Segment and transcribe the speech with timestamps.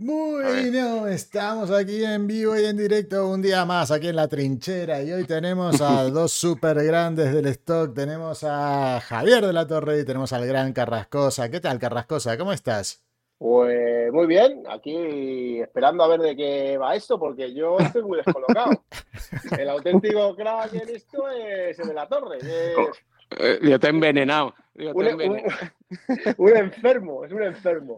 [0.00, 5.02] Bueno, estamos aquí en vivo y en directo un día más aquí en la trinchera
[5.02, 7.94] y hoy tenemos a dos super grandes del stock.
[7.94, 11.50] Tenemos a Javier de la Torre y tenemos al gran Carrascosa.
[11.50, 12.38] ¿Qué tal Carrascosa?
[12.38, 13.02] ¿Cómo estás?
[13.38, 18.18] Pues muy bien, aquí esperando a ver de qué va esto, porque yo estoy muy
[18.18, 18.84] descolocado.
[19.58, 22.38] El auténtico crack en esto es el de la torre.
[23.62, 24.54] Yo te he envenenado.
[26.38, 27.96] un, enfermo, es un enfermo.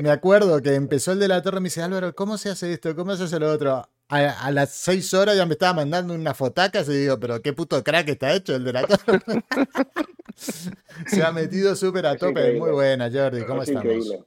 [0.00, 2.72] me, acuerdo que empezó el de la torre y me dice, Álvaro, ¿cómo se hace
[2.72, 2.96] esto?
[2.96, 3.86] ¿Cómo se hace lo otro?
[4.08, 7.84] A, las seis horas ya me estaba mandando una fotaca y digo, pero qué puto
[7.84, 9.20] crack está hecho el de la torre.
[11.06, 12.54] se ha metido súper a tope.
[12.54, 14.24] Muy buena, Jordi, ¿cómo estamos?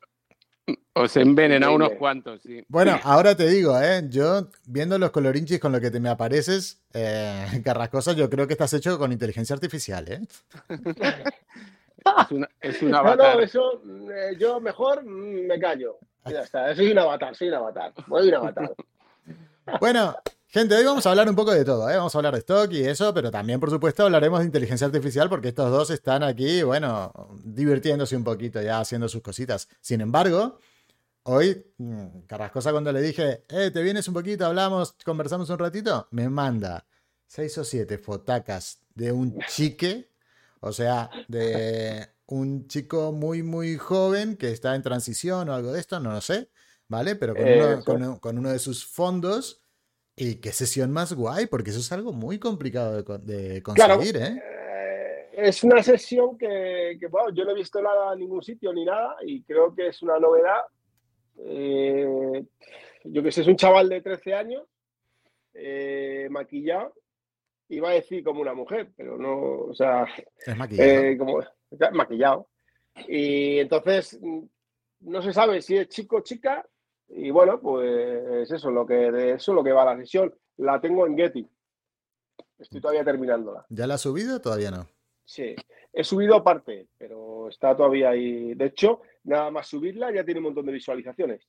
[0.94, 2.66] Os he envenenado unos cuantos, sí.
[2.68, 4.04] Bueno, ahora te digo, ¿eh?
[4.10, 8.54] yo viendo los colorinchis con lo que te me apareces, eh, Carrascosa, yo creo que
[8.54, 10.20] estás hecho con inteligencia artificial, ¿eh?
[10.68, 13.18] es, una, es un avatar.
[13.36, 13.82] No, no, eso,
[14.12, 15.98] eh, yo mejor me callo.
[16.26, 17.94] Ya está, soy un avatar, soy un avatar.
[18.08, 18.72] Voy un avatar.
[19.80, 20.16] Bueno,
[20.48, 21.96] gente, hoy vamos a hablar un poco de todo, ¿eh?
[21.96, 25.30] Vamos a hablar de stock y eso, pero también, por supuesto, hablaremos de inteligencia artificial
[25.30, 29.70] porque estos dos están aquí, bueno, divirtiéndose un poquito ya haciendo sus cositas.
[29.80, 30.58] Sin embargo,
[31.24, 36.08] hoy, mm, Carrascosa, cuando le dije, eh, te vienes un poquito, hablamos, conversamos un ratito,
[36.12, 36.86] me manda
[37.28, 40.10] seis o siete fotacas de un chique,
[40.60, 45.80] o sea, de un chico muy, muy joven que está en transición o algo de
[45.80, 46.50] esto, no lo sé,
[46.88, 47.16] ¿vale?
[47.16, 47.36] Pero
[47.86, 49.62] con, uno, con uno de sus fondos
[50.16, 54.28] y qué sesión más guay, porque eso es algo muy complicado de, conseguir, ¿eh?
[54.28, 55.30] ¿eh?
[55.34, 59.16] Es una sesión que, bueno, yo no he visto nada en ningún sitio ni nada
[59.26, 60.62] y creo que es una novedad.
[61.46, 62.44] Eh,
[63.06, 64.64] yo que sé, es un chaval de 13 años,
[65.54, 66.94] eh, maquillado,
[67.70, 70.06] iba a decir como una mujer, pero no, o sea,
[70.46, 71.18] es maquillado.
[71.18, 71.40] como,
[71.94, 72.48] maquillado.
[73.08, 74.20] Y entonces
[75.00, 76.66] no se sabe si es chico o chica,
[77.14, 80.34] y bueno, pues eso, lo que, de eso lo que va la sesión.
[80.58, 81.48] La tengo en Getty.
[82.58, 83.66] Estoy todavía terminándola.
[83.70, 84.88] ¿Ya la has subido o todavía no?
[85.26, 85.56] Sí,
[85.92, 88.54] he subido aparte, pero está todavía ahí.
[88.54, 91.48] De hecho, nada más subirla ya tiene un montón de visualizaciones.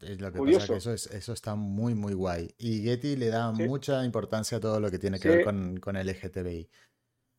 [0.00, 2.48] Es lo que pasa que eso, es, eso está muy, muy guay.
[2.58, 5.96] Y Getty le da mucha importancia a todo lo que tiene que ver con, con
[5.96, 6.68] el LGTBI.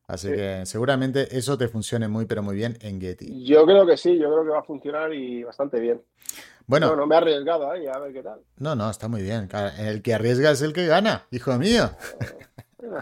[0.06, 3.44] Así que seguramente eso te funcione muy, pero muy bien en Getty.
[3.44, 6.02] Yo creo que sí, yo creo que va a funcionar y bastante bien.
[6.66, 8.40] Bueno, no, no me he arriesgado ahí, a ver qué tal.
[8.58, 9.48] No, no, está muy bien.
[9.78, 11.90] El que arriesga es el que gana, hijo mío.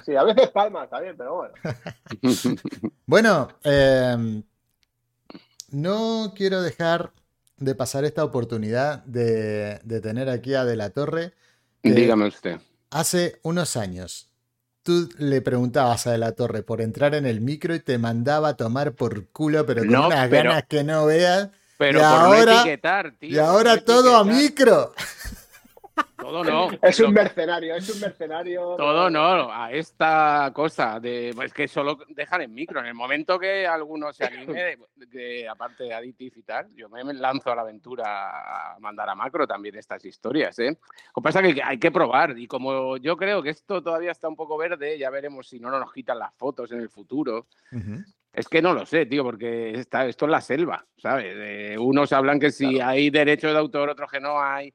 [0.05, 1.55] Sí, a veces palma, está bien, pero bueno.
[3.07, 4.43] bueno, em,
[5.73, 7.13] no quiero dejar
[7.59, 11.33] de pasar esta oportunidad de, de tener aquí a De la Torre.
[11.83, 12.59] Dígame usted.
[12.91, 14.29] Hace unos años
[14.83, 18.51] tú le preguntabas a De la Torre por entrar en el micro y te mandaba
[18.51, 21.51] a tomar por culo, pero con unas ganas que no veas.
[21.79, 23.31] Pero por ahora, etiquetar, tío.
[23.31, 24.93] Y ahora todo a micro.
[26.23, 26.69] Todo no.
[26.83, 28.77] Es un mercenario, es un mercenario.
[28.77, 32.81] Todo no, a esta cosa de es que solo dejan en micro.
[32.81, 37.03] En el momento que alguno se anime, de, aparte de Additive y tal, yo me
[37.15, 40.59] lanzo a la aventura a mandar a macro también estas historias.
[40.61, 40.71] ¿eh?
[40.71, 42.39] Lo que pasa es que hay que probar.
[42.39, 45.71] Y como yo creo que esto todavía está un poco verde, ya veremos si no
[45.71, 47.47] nos quitan las fotos en el futuro.
[48.33, 51.77] Es que no lo sé, tío, porque está, esto es la selva, ¿sabes?
[51.79, 54.73] unos hablan que si hay derecho de autor, otros que no hay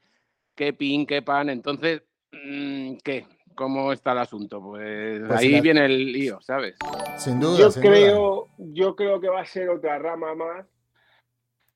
[0.57, 1.49] qué pin, qué pan.
[1.49, 2.01] Entonces,
[2.33, 3.25] mm, ¿qué?
[3.55, 4.61] ¿Cómo está el asunto?
[4.61, 6.75] Pues, pues ahí viene el lío, ¿sabes?
[7.17, 7.57] Sin duda.
[7.57, 10.65] Yo, creo, yo creo que va a ser otra rama más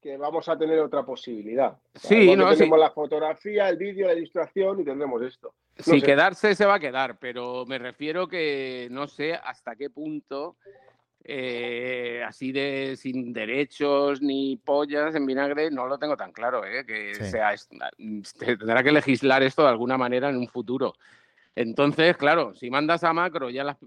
[0.01, 1.77] que vamos a tener otra posibilidad.
[1.93, 5.53] Sí, no, tenemos la fotografía, el vídeo, la ilustración y tendremos esto.
[5.77, 10.57] si quedarse se va a quedar, pero me refiero que no sé hasta qué punto
[11.23, 16.85] eh, así de sin derechos ni pollas en vinagre, no lo tengo tan claro, ¿eh?
[16.85, 17.53] que sea,
[18.37, 20.93] tendrá que legislar esto de alguna manera en un futuro.
[21.53, 23.77] Entonces, claro, si mandas a macro, ya las,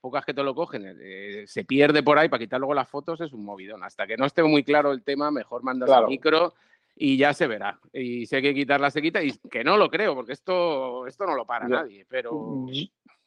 [0.00, 3.20] pocas que te lo cogen, eh, se pierde por ahí para quitar luego las fotos,
[3.20, 3.84] es un movidón.
[3.84, 6.54] Hasta que no esté muy claro el tema, mejor mandas a micro
[6.96, 7.78] y ya se verá.
[7.92, 9.22] Y si hay que quitarla, se quita.
[9.22, 12.06] Y que no lo creo, porque esto, esto no lo para nadie.
[12.08, 12.66] Pero...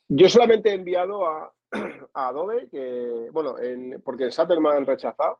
[0.09, 1.53] Yo solamente he enviado a,
[2.13, 3.55] a Adobe, que, bueno,
[4.03, 5.39] porque en Saturn me han rechazado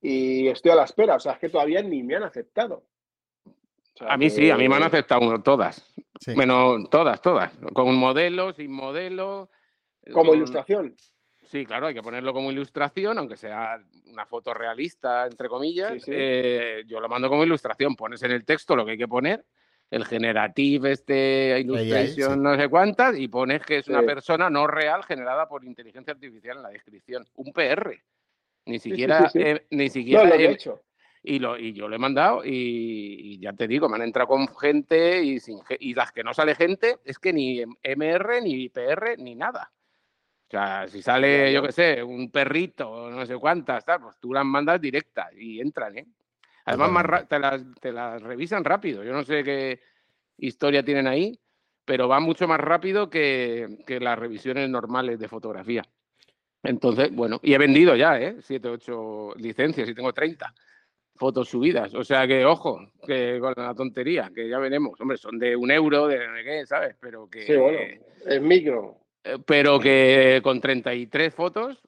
[0.00, 2.84] y estoy a la espera, o sea, es que todavía ni me han aceptado.
[4.00, 5.94] a mí sí, a mí me han aceptado todas.
[6.34, 7.52] Bueno, todas, todas.
[7.74, 9.50] Con un modelo, sin modelo.
[10.12, 10.96] Como ilustración.
[11.44, 16.04] Sí, claro, hay que ponerlo como ilustración, aunque sea una foto realista, entre comillas.
[16.06, 19.44] Eh, yo lo mando como ilustración, pones en el texto lo que hay que poner
[19.90, 25.02] el generative, este illustration, no sé cuántas, y pones que es una persona no real
[25.02, 27.26] generada por inteligencia artificial en la descripción.
[27.34, 28.00] Un PR.
[28.66, 29.30] Ni siquiera,
[29.70, 30.28] ni siquiera.
[30.36, 30.82] he hecho.
[31.22, 34.48] Y, lo, y yo lo he mandado y, ya te digo, me han entrado con
[34.56, 39.18] gente y, sin, y las que no sale gente es que ni MR, ni PR,
[39.18, 39.70] ni nada.
[40.46, 44.32] O sea, si sale, yo qué sé, un perrito, no sé cuántas, tal, pues tú
[44.32, 46.06] las mandas directas y entran, ¿eh?
[46.64, 49.02] Además, más te, las, te las revisan rápido.
[49.02, 49.80] Yo no sé qué
[50.38, 51.38] historia tienen ahí,
[51.84, 55.82] pero va mucho más rápido que, que las revisiones normales de fotografía.
[56.62, 58.36] Entonces, bueno, y he vendido ya, ¿eh?
[58.40, 60.54] 7, 8 licencias y tengo 30
[61.16, 61.94] fotos subidas.
[61.94, 65.00] O sea que, ojo, que con la tontería, que ya veremos.
[65.00, 66.96] Hombre, son de un euro, de qué, ¿sabes?
[67.00, 67.42] Pero que.
[67.42, 67.78] Sí, bueno,
[68.26, 68.96] es micro.
[69.24, 71.82] Eh, pero que con 33 fotos,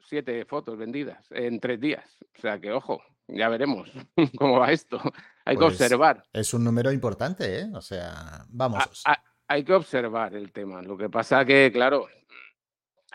[0.00, 2.18] 7 fotos vendidas en 3 días.
[2.36, 3.90] O sea que, ojo, ya veremos
[4.38, 5.00] cómo va esto.
[5.44, 6.24] Hay que pues observar.
[6.32, 7.70] Es un número importante, ¿eh?
[7.74, 9.02] O sea, vamos.
[9.48, 10.82] hay que observar el tema.
[10.82, 12.08] Lo que pasa que, claro,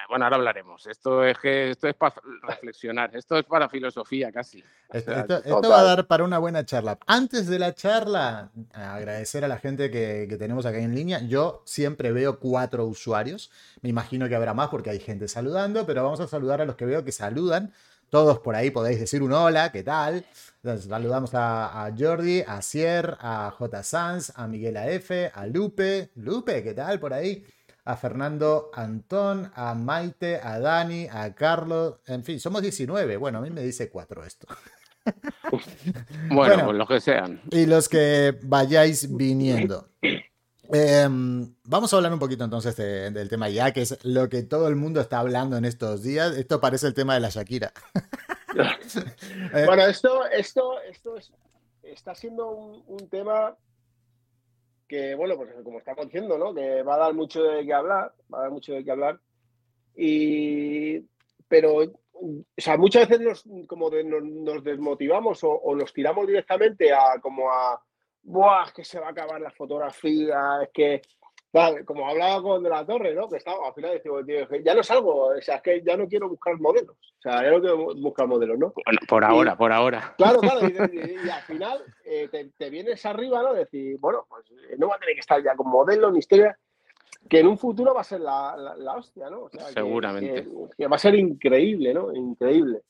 [0.09, 0.85] bueno, ahora hablaremos.
[0.87, 4.63] Esto es que esto es para reflexionar, esto es para filosofía casi.
[4.91, 5.13] Esto,
[5.69, 6.97] va a dar para una buena charla.
[7.07, 11.21] Antes de la charla, agradecer a la gente que, que, tenemos acá en línea.
[11.21, 13.51] Yo siempre veo cuatro usuarios.
[13.81, 16.75] Me imagino que habrá más porque hay gente saludando, pero vamos a saludar a los
[16.75, 17.73] que veo que saludan.
[18.11, 20.25] Todos por ahí podéis decir un hola, ¿qué tal?
[20.57, 23.83] Entonces, saludamos a, a, Jordi, a Cier, a J.
[23.83, 26.11] Sanz, a Miguel AF, a Lupe.
[26.15, 27.45] Lupe, ¿qué tal por ahí?
[27.85, 33.17] a Fernando Antón, a Maite, a Dani, a Carlos, en fin, somos 19.
[33.17, 34.47] Bueno, a mí me dice 4 esto.
[36.29, 37.41] bueno, pues los que sean.
[37.49, 39.87] Y los que vayáis viniendo.
[40.73, 44.67] Em, vamos a hablar un poquito entonces del tema ya, que es lo que todo
[44.67, 46.37] el mundo está hablando en estos días.
[46.37, 47.71] Esto parece el tema de la Shakira.
[49.53, 51.15] Eh, bueno, esto, esto, esto
[51.83, 53.55] está siendo un tema
[54.91, 56.53] que, bueno, pues como estamos diciendo, ¿no?
[56.53, 59.21] Que va a dar mucho de qué hablar, va a dar mucho de qué hablar.
[59.95, 60.99] Y,
[61.47, 67.49] pero, o sea, muchas veces nos, como nos, desmotivamos o, nos tiramos directamente a como
[67.49, 67.81] a,
[68.23, 68.65] ¡buah!
[68.65, 71.01] Es que se va a acabar la fotografía, es que
[71.53, 73.27] Vale, como hablaba con De la Torre, ¿no?
[73.27, 76.07] Que estaba, al final digo, tío, ya no salgo, o sea, es que ya no
[76.07, 76.95] quiero buscar modelos.
[76.95, 78.73] O sea, ya no quiero buscar modelos, ¿no?
[78.85, 80.15] Bueno, por ahora, por ahora.
[80.17, 80.71] Claro, claro, y,
[81.29, 83.53] al final eh, te, vienes arriba, ¿no?
[83.53, 86.57] Decir, bueno, pues eh, no va a tener que estar ya con modelos ni historia,
[87.27, 89.49] que en un futuro va a ser la, la, hostia, ¿no?
[89.73, 90.47] Seguramente.
[90.77, 92.13] Que, va a ser increíble, ¿no?
[92.13, 92.81] Increíble.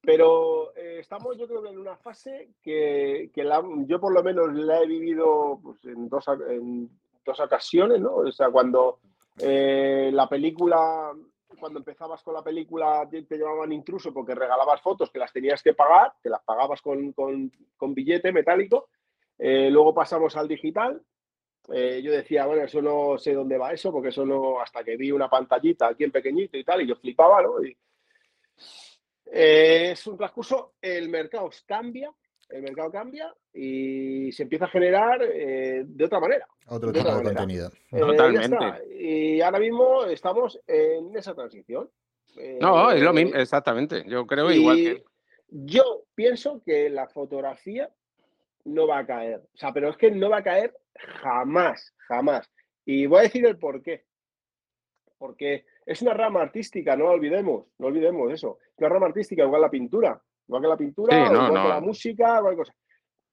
[0.00, 4.22] Pero eh, estamos, yo creo que en una fase que, que la, yo por lo
[4.22, 6.90] menos la he vivido pues, en dos, en
[7.24, 8.16] dos ocasiones, ¿no?
[8.16, 9.00] O sea, cuando
[9.38, 11.12] eh, la película,
[11.58, 15.74] cuando empezabas con la película te, llevaban intruso porque regalabas fotos que las tenías que
[15.74, 18.88] pagar, que las pagabas con, con, billete metálico.
[19.38, 21.00] Eh, luego pasamos al digital.
[21.68, 25.12] Yo decía, bueno, eso no sé dónde va eso, porque eso no, hasta que vi
[25.12, 27.64] una pantallita aquí en pequeñito y tal, y yo flipaba, ¿no?
[27.64, 27.76] Y,
[29.34, 32.12] es un transcurso, el mercado cambia,
[32.50, 36.46] el mercado cambia y se empieza a generar eh, de otra manera.
[36.66, 37.70] Otro tipo de contenido.
[37.90, 38.56] Eh, Totalmente.
[38.94, 41.90] Y ahora mismo estamos en esa transición.
[42.60, 44.04] no, es lo eh, mismo, exactamente.
[44.06, 45.04] Yo creo igual que.
[45.48, 47.90] Yo pienso que la fotografía
[48.64, 49.40] no va a caer.
[49.54, 52.50] O sea, pero es que no va a caer jamás, jamás.
[52.84, 54.04] Y voy a decir el por qué.
[55.18, 58.58] Porque es una rama artística, no olvidemos, no olvidemos eso.
[58.82, 60.20] Una rama artística, igual la pintura.
[60.48, 62.74] Igual que la pintura, igual que la música, igual cosa.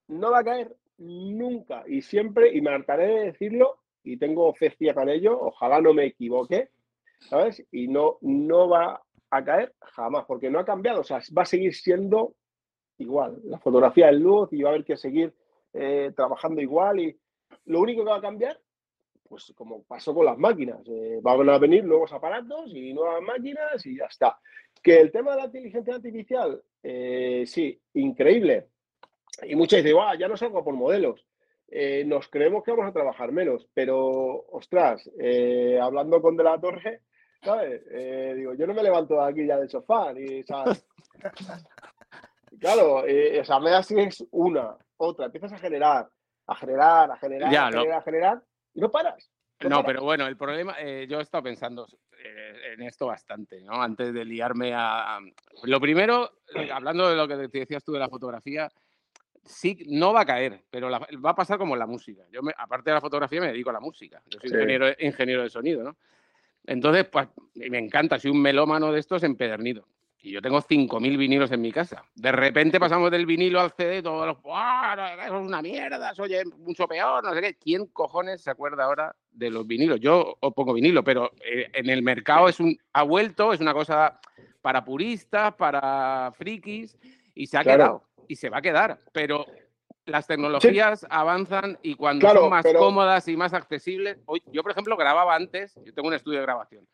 [0.10, 4.70] No va a caer nunca y siempre, y me hartaré de decirlo, y tengo fe
[4.72, 6.70] ciega en ello, ojalá no me equivoque,
[7.20, 7.66] ¿sabes?
[7.72, 11.46] Y no, no va a caer jamás, porque no ha cambiado, o sea, va a
[11.46, 12.36] seguir siendo
[12.98, 13.40] igual.
[13.44, 15.34] La fotografía es luz y va a haber que seguir
[15.74, 17.20] eh, trabajando igual y
[17.66, 18.60] lo único que va a cambiar,
[19.28, 23.86] pues como pasó con las máquinas, eh, van a venir nuevos aparatos y nuevas máquinas
[23.86, 24.40] y ya está.
[24.82, 28.70] Que el tema de la inteligencia artificial, eh, sí, increíble.
[29.44, 31.26] Y muchas dicen, ya no salgo por modelos.
[31.68, 33.98] Eh, nos creemos que vamos a trabajar menos, pero,
[34.52, 37.04] ostras, eh, hablando con De la Torre,
[37.44, 37.82] ¿sabes?
[38.36, 40.86] digo, yo no me levanto de aquí ya del sofá, y, ¿sabes?
[42.60, 46.10] claro, esa media sí es una, otra, empiezas a generar,
[46.48, 48.44] a generar, a generar, a generar, a generar,
[48.74, 49.30] y no paras.
[49.68, 51.88] No, pero bueno, el problema, eh, yo he estado pensando
[52.24, 53.82] eh, en esto bastante, ¿no?
[53.82, 55.20] Antes de liarme a,
[55.64, 58.70] Lo primero, eh, hablando de lo que te decías tú de la fotografía,
[59.44, 62.24] sí, no va a caer, pero va a pasar como la música.
[62.32, 64.22] Yo, me, aparte de la fotografía, me dedico a la música.
[64.28, 65.98] Yo soy ingeniero, ingeniero de sonido, ¿no?
[66.66, 69.88] Entonces, pues me encanta, soy un melómano de estos empedernido
[70.22, 72.04] y yo tengo 5.000 vinilos en mi casa.
[72.16, 76.44] De repente pasamos del vinilo al CD, todos los, Eso es una mierda, eso oye
[76.58, 77.54] mucho peor, no sé qué.
[77.56, 80.00] ¿Quién cojones se acuerda ahora de los vinilos?
[80.00, 84.20] Yo pongo vinilo, pero eh, en el mercado es un, ha vuelto, es una cosa
[84.62, 86.98] para puristas, para frikis,
[87.34, 89.00] y se ha quedado, y se va a quedar.
[89.14, 89.46] Pero
[90.06, 94.18] las tecnologías avanzan y cuando son más cómodas y más accesibles.
[94.26, 96.86] Hoy, yo, por ejemplo, grababa antes, yo tengo un estudio de grabación.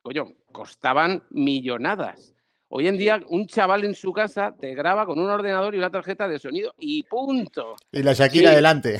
[0.00, 2.37] Coño, costaban millonadas.
[2.70, 5.90] Hoy en día, un chaval en su casa te graba con un ordenador y una
[5.90, 7.76] tarjeta de sonido y punto.
[7.90, 8.98] Y la Shakira adelante.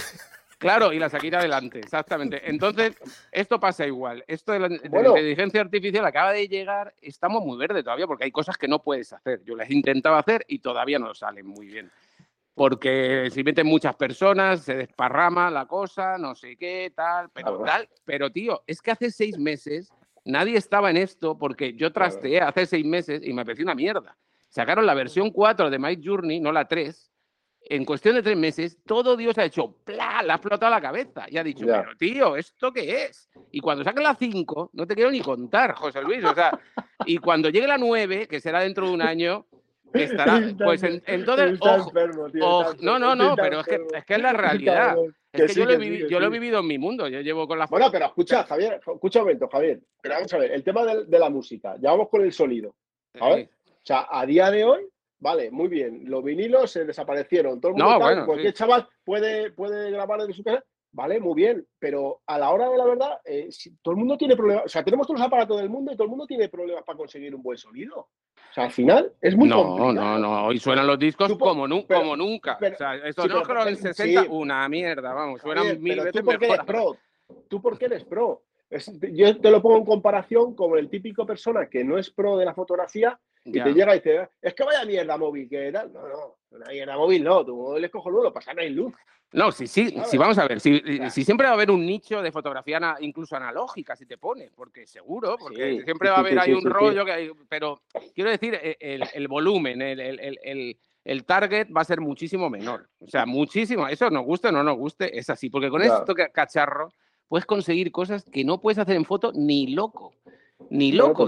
[0.56, 2.40] Claro, y la Shakira adelante, exactamente.
[2.50, 2.96] Entonces,
[3.30, 4.24] esto pasa igual.
[4.26, 8.56] Esto de la, inteligencia artificial acaba de llegar, estamos muy verdes todavía porque hay cosas
[8.56, 9.42] que no puedes hacer.
[9.44, 11.92] Yo las he intentado hacer y todavía no salen muy bien.
[12.54, 17.88] Porque si meten muchas personas, se desparrama la cosa, no sé qué, tal, pero tal.
[18.04, 19.92] Pero, tío, es que hace seis meses
[20.28, 24.16] nadie estaba en esto porque yo trasteé hace seis meses y me pareció una mierda.
[24.48, 27.10] Sacaron la versión 4 de My Journey, no la 3,
[27.70, 30.22] en cuestión de tres meses, todo Dios ha hecho, ¡plá!
[30.22, 33.28] Le ha explotado la cabeza y ha dicho, pero tío, ¿esto qué es?
[33.50, 36.58] Y cuando saquen la 5, no te quiero ni contar, José Luis, o sea,
[37.04, 39.46] y cuando llegue la 9, que será dentro de un año,
[39.92, 41.92] estará, pues entonces, ojo,
[42.80, 44.96] no, no, no, pero es que, es que es la realidad.
[45.44, 47.66] Es que, yo, lo he vivido en mi mundo, yo llevo con la...
[47.66, 51.18] Bueno, pero escucha, Javier, escucha un momento, Javier, pero vamos a ver, el tema de,
[51.18, 52.74] la música, ya vamos con el sonido,
[53.20, 54.88] a ver, o sea, a día de hoy
[55.20, 56.02] Vale, muy bien.
[56.04, 57.60] Los vinilos se desaparecieron.
[57.60, 60.64] Todo el mundo, cualquier chaval puede, puede grabar desde su casa.
[60.92, 61.66] Vale, muy bien.
[61.78, 63.48] Pero a la hora de la verdad, eh,
[63.82, 64.64] todo el mundo tiene problemas.
[64.66, 66.96] O sea, tenemos todos los aparatos del mundo y todo el mundo tiene problemas para
[66.96, 67.98] conseguir un buen sonido.
[67.98, 70.46] O sea, al final es muy no, No, no, no.
[70.46, 72.58] Hoy suenan los discos como, como nunca.
[72.60, 75.40] o sea, esto no es en 60, una mierda, vamos.
[75.40, 76.96] Suenan mil veces ¿tú por qué eres pro?
[77.48, 78.42] ¿Tú por qué eres pro?
[78.70, 82.44] Yo te lo pongo en comparación con el típico persona que no es pro de
[82.44, 85.92] la fotografía y te llega y dice, es que vaya mierda móvil que tal.
[85.92, 88.94] No, no, una mierda móvil no, tu móvil es cojonudo, lo pasan en luz.
[89.32, 92.32] No, sí, sí, sí, vamos a ver, si, siempre va a haber un nicho de
[92.32, 96.64] fotografía incluso analógica, si te pones, porque seguro, porque siempre va a haber ahí un
[96.64, 97.82] rollo, que hay, pero
[98.14, 102.88] quiero decir, e, el, el volumen, el, el, el, target va a ser muchísimo menor.
[103.00, 106.14] O sea, muchísimo, eso nos guste o no nos guste, es así, porque con esto
[106.32, 106.90] cacharro
[107.28, 110.14] puedes conseguir cosas que no puedes hacer en foto ni loco,
[110.70, 111.26] ni loco.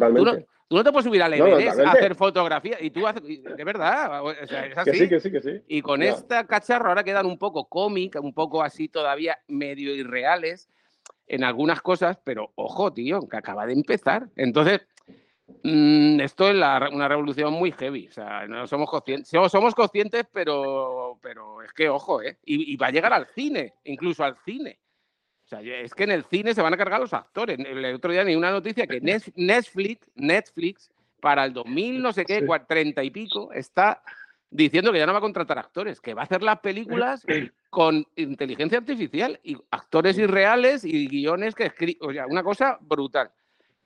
[0.69, 4.23] Tú no te puedes subir al Everest a hacer fotografía y tú haces, de verdad,
[4.41, 4.91] es así.
[4.93, 5.63] Que sí, que sí, que sí.
[5.67, 10.71] Y con esta cacharro ahora quedan un poco cómic, un poco así todavía medio irreales
[11.27, 14.29] en algunas cosas, pero ojo, tío, que acaba de empezar.
[14.37, 14.83] Entonces,
[15.65, 18.07] mm, esto es una revolución muy heavy.
[18.07, 22.39] O sea, no somos conscientes, somos conscientes, pero, pero es que ojo, ¿eh?
[22.45, 24.79] y va a llegar al cine, incluso al cine.
[25.53, 27.59] O sea, es que en el cine se van a cargar los actores.
[27.59, 29.01] El otro día ni una noticia que
[29.35, 30.91] Netflix, Netflix
[31.21, 34.01] para el 2000 no sé qué, 30 y pico, está
[34.49, 37.27] diciendo que ya no va a contratar actores, que va a hacer las películas
[37.69, 42.09] con inteligencia artificial y actores irreales y guiones que escriben.
[42.09, 43.31] O sea, una cosa brutal.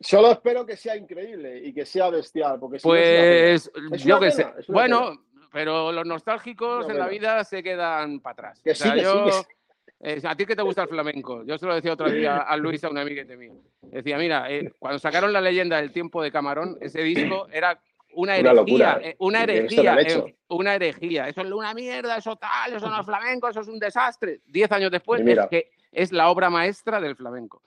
[0.00, 2.60] Solo espero que sea increíble y que sea bestial.
[2.60, 3.70] Porque pues
[4.04, 4.46] yo sé.
[4.68, 8.60] Bueno, pero los nostálgicos en la vida se quedan para atrás.
[8.62, 9.46] Que sí, que sí,
[10.04, 11.44] eh, ¿A ti qué te gusta el flamenco?
[11.44, 13.54] Yo se lo decía otro día a Luis, a un amiguete mío.
[13.82, 17.80] Decía, mira, eh, cuando sacaron la leyenda del tiempo de Camarón, ese disco era
[18.12, 19.96] una herejía, eh, una, herejía,
[20.48, 21.28] una herejía.
[21.28, 24.40] Eso es una mierda, eso tal, eso no es flamenco, eso es un desastre.
[24.46, 27.62] Diez años después es que es la obra maestra del flamenco.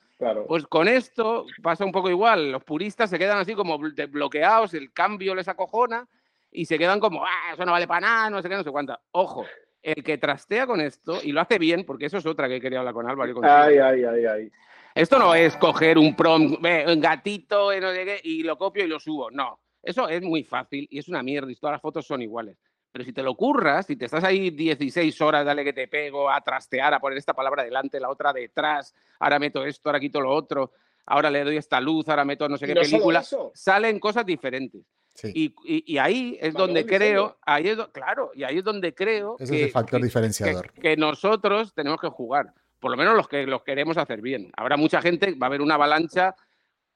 [0.48, 2.52] Pues con esto pasa un poco igual.
[2.52, 6.08] Los puristas se quedan así como bloqueados, el cambio les acojona
[6.52, 8.72] y se quedan como, ah, eso no vale para nada, no sé qué, no sé
[8.72, 9.00] cuánta.
[9.12, 9.46] Ojo,
[9.88, 12.80] el que trastea con esto y lo hace bien, porque eso es otra que quería
[12.80, 13.40] hablar con Álvaro.
[13.44, 14.52] ay, ay, ay, ay.
[14.94, 19.32] Esto no es coger un prom, un gatito y lo copio y lo subo.
[19.32, 22.58] No, eso es muy fácil y es una mierda y todas las fotos son iguales.
[22.92, 26.30] Pero si te lo curras, si te estás ahí 16 horas, dale que te pego,
[26.30, 30.20] a trastear, a poner esta palabra delante, la otra detrás, ahora meto esto, ahora quito
[30.20, 30.74] lo otro,
[31.06, 34.82] ahora le doy esta luz, ahora meto no sé qué película, salen cosas diferentes.
[35.24, 39.52] Y, ahí es donde creo, ahí es, claro, y ahí es donde creo que, es
[39.52, 40.72] el factor diferenciador.
[40.74, 44.52] Que, nosotros tenemos que jugar, por lo menos los que los queremos hacer bien.
[44.56, 46.36] Habrá mucha gente, va a haber una avalancha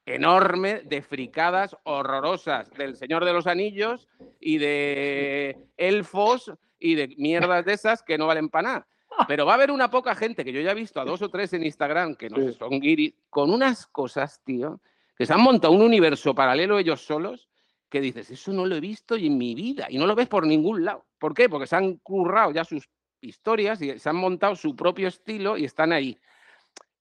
[0.06, 4.08] enorme de fricadas horrorosas del Señor de los Anillos
[4.40, 8.86] y de elfos y de mierdas de esas que no valen para nada.
[9.28, 11.28] Pero va a haber una poca gente, que yo ya he visto a dos o
[11.28, 14.80] tres en Instagram, que no son guiris, con unas cosas, tío,
[15.16, 17.48] que se han montado un universo paralelo ellos solos
[17.92, 20.46] que dices, eso no lo he visto en mi vida y no lo ves por
[20.46, 21.04] ningún lado.
[21.18, 21.50] ¿Por qué?
[21.50, 22.88] Porque se han currado ya sus
[23.20, 26.18] historias y se han montado su propio estilo y están ahí.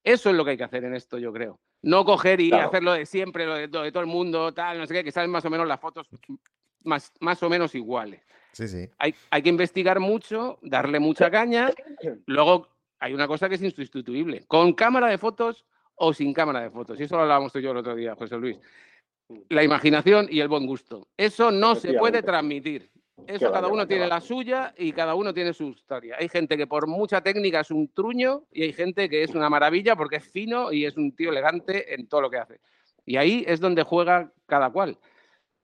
[0.03, 1.62] Eso es lo que hay que hacer en esto, yo creo.
[1.81, 5.03] No coger y hacerlo de siempre, lo de, todo el mundo, tal, no sé qué,
[5.05, 6.10] que salen más o menos las fotos
[6.83, 8.21] más, más o menos iguales.
[8.51, 8.89] Sí, sí.
[9.00, 11.69] Hay, hay que investigar mucho, darle mucha caña.
[12.25, 12.67] Luego
[13.00, 14.43] hay una cosa que es insustituible.
[14.45, 15.63] Con cámara de fotos
[15.95, 17.00] o sin cámara de fotos.
[17.00, 18.60] Y eso lo hablábamos tú y yo el otro día, José Luis
[19.50, 21.07] la imaginación y el buen gusto.
[21.17, 22.89] Eso no se puede transmitir.
[23.27, 26.15] Eso cada uno tiene la suya y cada uno tiene su historia.
[26.19, 29.50] Hay gente que por mucha técnica es un truño y hay gente que es una
[29.50, 32.59] maravilla porque es fino y es un tío elegante en todo lo que hace.
[33.05, 34.97] Y ahí es donde juega cada cual.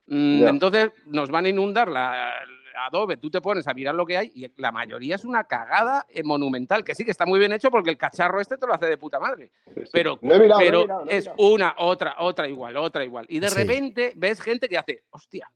[0.07, 0.47] Mm.
[0.47, 2.31] Entonces nos van a inundar la
[2.77, 6.05] Adobe, tú te pones a mirar lo que hay y la mayoría es una cagada
[6.10, 8.74] eh, monumental, que sí que está muy bien hecho porque el cacharro este te lo
[8.74, 9.89] hace de puta madre Sí, sí.
[9.91, 13.25] pero, No no mirado, no es una, otra, otra igual, otra igual.
[13.29, 13.55] Y de Sí.
[13.57, 15.50] repente ves gente que hace, hostia,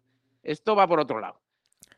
[0.44, 1.40] esto va por otro lado.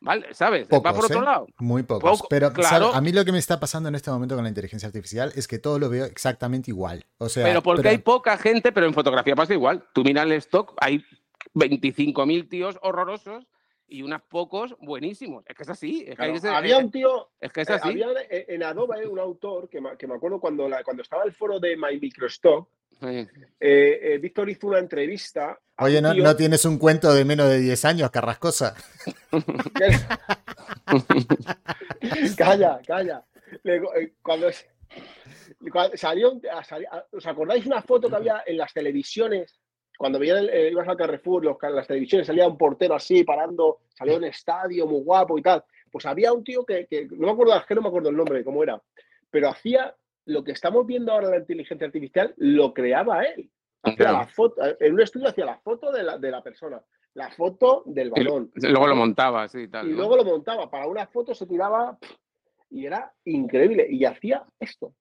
[0.02, 0.34] ¿Vale?
[0.34, 0.68] ¿Sabes?
[0.68, 1.26] va por otro ¿eh?
[1.26, 1.48] lado.
[1.60, 2.20] Muy pocos.
[2.20, 2.88] Poco- pero claro.
[2.88, 2.96] ¿sabes?
[2.98, 5.48] a mí lo que me está pasando en este momento con la inteligencia artificial es
[5.48, 7.06] que todo lo veo exactamente igual.
[7.20, 9.86] O sea, pero porque pero- hay poca gente, pero en fotografía pasa igual.
[9.94, 11.06] Tú mira el stock, hay
[11.56, 13.46] 25.000 tíos horrorosos
[13.88, 15.44] y unos pocos buenísimos.
[15.48, 16.06] Es que es así.
[16.08, 17.90] Es Claro, que había es- un tío, es que es eh, así.
[17.90, 21.24] había eh, en Adobe un autor que me, que me acuerdo cuando, la- cuando estaba
[21.24, 22.68] el foro de My Microstock,
[23.00, 23.08] Sí.
[23.08, 23.28] eh,
[23.60, 25.60] eh, Víctor hizo una entrevista.
[25.80, 28.76] Oye, un no, tío no tienes un cuento de menos de 10 años, Carrascosa.
[32.38, 33.26] calla, calla.
[33.64, 34.48] Eh, Cuando,
[35.72, 36.40] cuando salió,
[37.12, 39.60] ¿os acordáis una foto que había en las televisiones?
[39.98, 43.80] Cuando veían el- eh, ibas al Carrefour, los, las televisiones, salía un portero así parando,
[43.90, 45.64] salió un estadio muy guapo y tal.
[45.92, 48.18] Pues había un tío que, que- no me acuerdo, es que no me acuerdo el
[48.18, 48.82] nombre, cómo era,
[49.30, 49.96] pero hacía
[50.26, 53.50] lo que estamos viendo ahora la inteligencia artificial, lo creaba él.
[53.84, 54.18] Hacía Claro.
[54.20, 56.82] la foto, en un estudio hacía la foto de la, de la persona,
[57.16, 58.52] la foto del Y balón.
[58.56, 59.88] luego lo montaba, sí, tal.
[59.88, 59.98] Y ¿no?
[59.98, 60.70] luego lo montaba.
[60.72, 61.98] Para una foto se tiraba
[62.70, 63.86] y era increíble.
[63.90, 64.94] Y hacía esto.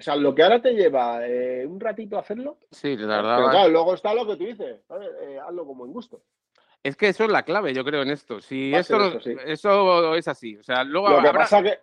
[0.00, 2.56] O sea, lo que ahora te lleva eh, un ratito hacerlo.
[2.70, 3.50] Sí, la Pero verdad.
[3.50, 4.78] claro, luego está lo que tú dices.
[5.22, 6.22] Eh, hazlo como en gusto.
[6.82, 8.40] Es que eso es la clave, yo creo, en esto.
[8.40, 9.36] Si a esto, no- eso, sí.
[9.44, 10.56] eso es así.
[10.56, 11.78] O sea, luego Lo que habrá- pasa que.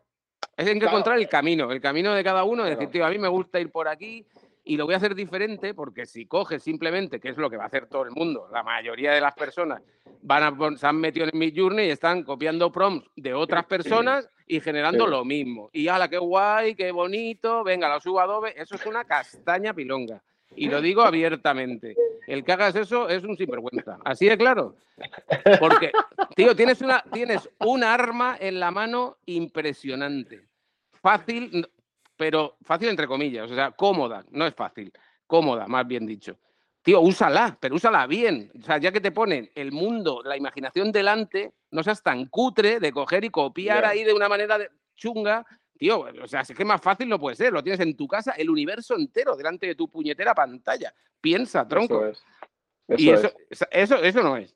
[0.57, 0.97] Es en que Claro.
[0.97, 2.71] encontrar el camino, el camino de cada uno, Claro.
[2.71, 4.25] decir, tío, a mí me gusta ir por aquí
[4.67, 7.63] y lo voy a hacer diferente porque si coges simplemente, que es lo que va
[7.63, 9.81] a hacer todo el mundo, la mayoría de las personas
[10.21, 14.29] van a, se han metido en mi journey y están copiando prompts de otras personas
[14.45, 15.11] y generando Sí.
[15.11, 15.69] lo mismo.
[15.71, 19.73] Y ala, qué guay, qué bonito, venga, lo subo a Adobe, eso es una castaña
[19.73, 20.21] pilonga.
[20.55, 21.95] Y lo digo abiertamente.
[22.25, 23.99] El que hagas eso es un sinvergüenza.
[24.03, 24.75] Así de claro.
[25.59, 25.91] Porque,
[26.35, 30.45] tío, tienes, una, tienes un arma en la mano impresionante.
[31.01, 31.67] Fácil,
[32.17, 33.49] pero fácil entre comillas.
[33.49, 34.25] O sea, cómoda.
[34.31, 34.91] No es fácil.
[35.25, 36.37] Cómoda, más bien dicho.
[36.81, 38.51] Tío, úsala, pero úsala bien.
[38.59, 42.79] O sea, ya que te ponen el mundo, la imaginación delante, no seas tan cutre
[42.79, 45.45] de coger y copiar ahí de una manera de- chunga.
[45.77, 47.53] Tío, o sea, es que más fácil no puede ser.
[47.53, 50.93] Lo tienes en tu casa, el universo entero, delante de tu puñetera pantalla.
[51.21, 52.05] Piensa, tronco.
[52.05, 52.23] Eso
[52.87, 52.99] es.
[53.01, 54.55] y Eso eso, eso, eso no es.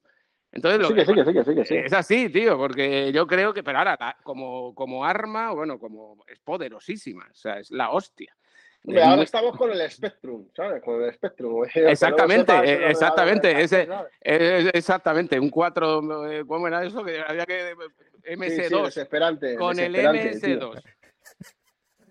[0.53, 1.75] Entonces, Sí, que sí, que sí, que sí, que sí.
[1.77, 6.17] es así, tío, porque yo creo que, pero ahora, la- como, como arma, bueno, como
[6.27, 8.35] es poderosísima, o sea, es la hostia.
[8.83, 10.81] Hombre, ahora estamos con el Spectrum, ¿sabes?
[10.83, 11.63] Con el Spectrum.
[11.75, 13.87] Exactamente, eh, exactamente, de ese-
[14.73, 17.03] exactamente, un 4, eh, ¿cómo era eso?
[17.03, 17.75] Que había que
[18.23, 20.71] Sí, sí, MS2 desesperante, con el desesperante, tío.
[20.73, 20.83] MS2.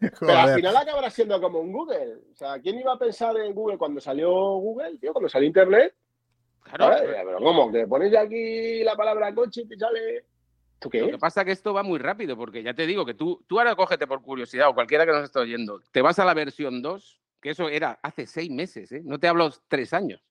[0.20, 2.14] Pero al final acabará siendo como un Google.
[2.32, 5.12] O sea, ¿quién iba a pensar en Google cuando salió Google, tío?
[5.12, 5.94] Cuando salió Internet.
[6.76, 7.06] Claro.
[7.06, 7.72] Pero ¿cómo?
[7.72, 10.24] Que pones aquí la palabra coche y te sale...
[10.78, 13.12] ¿Tú Lo que pasa es que esto va muy rápido, porque ya te digo que
[13.12, 16.24] tú, tú ahora cógete por curiosidad, o cualquiera que nos esté oyendo, te vas a
[16.24, 19.02] la versión 2, que eso era hace seis meses, ¿eh?
[19.04, 20.24] no te hablo tres años,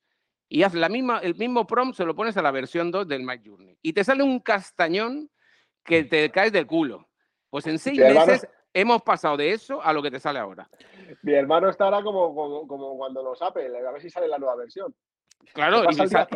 [0.48, 3.22] y haz la misma, el mismo prompt, se lo pones a la versión 2 del
[3.22, 5.30] My Journey, y te sale un castañón
[5.84, 7.08] que te caes del culo.
[7.52, 10.68] Pues en seis hermano- meses hemos pasado de eso a lo que te sale ahora.
[11.22, 14.40] Mi hermano está ahora como, como, como cuando los Apple, a ver si sale la
[14.40, 14.96] nueva versión.
[15.54, 16.28] Claro, y, sal-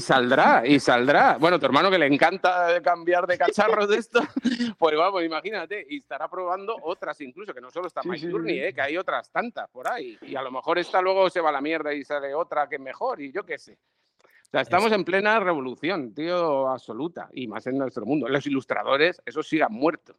[0.00, 1.36] saldrá, y saldrá.
[1.38, 4.20] Bueno, tu hermano que le encanta cambiar de cacharros de esto,
[4.78, 8.26] pues vamos, imagínate, y estará probando otras incluso, que no solo está Sí, My sí,
[8.26, 8.64] sí, Journey, sí.
[8.64, 10.18] eh, que hay otras tantas por ahí.
[10.22, 12.76] Y a lo mejor esta luego se va a la mierda y sale otra que
[12.76, 13.78] es mejor, y yo qué sé.
[14.22, 14.96] O sea, estamos Eso.
[14.96, 18.28] en plena revolución, tío, absoluta, y más en nuestro mundo.
[18.28, 20.14] Los ilustradores, esos sí han muerto.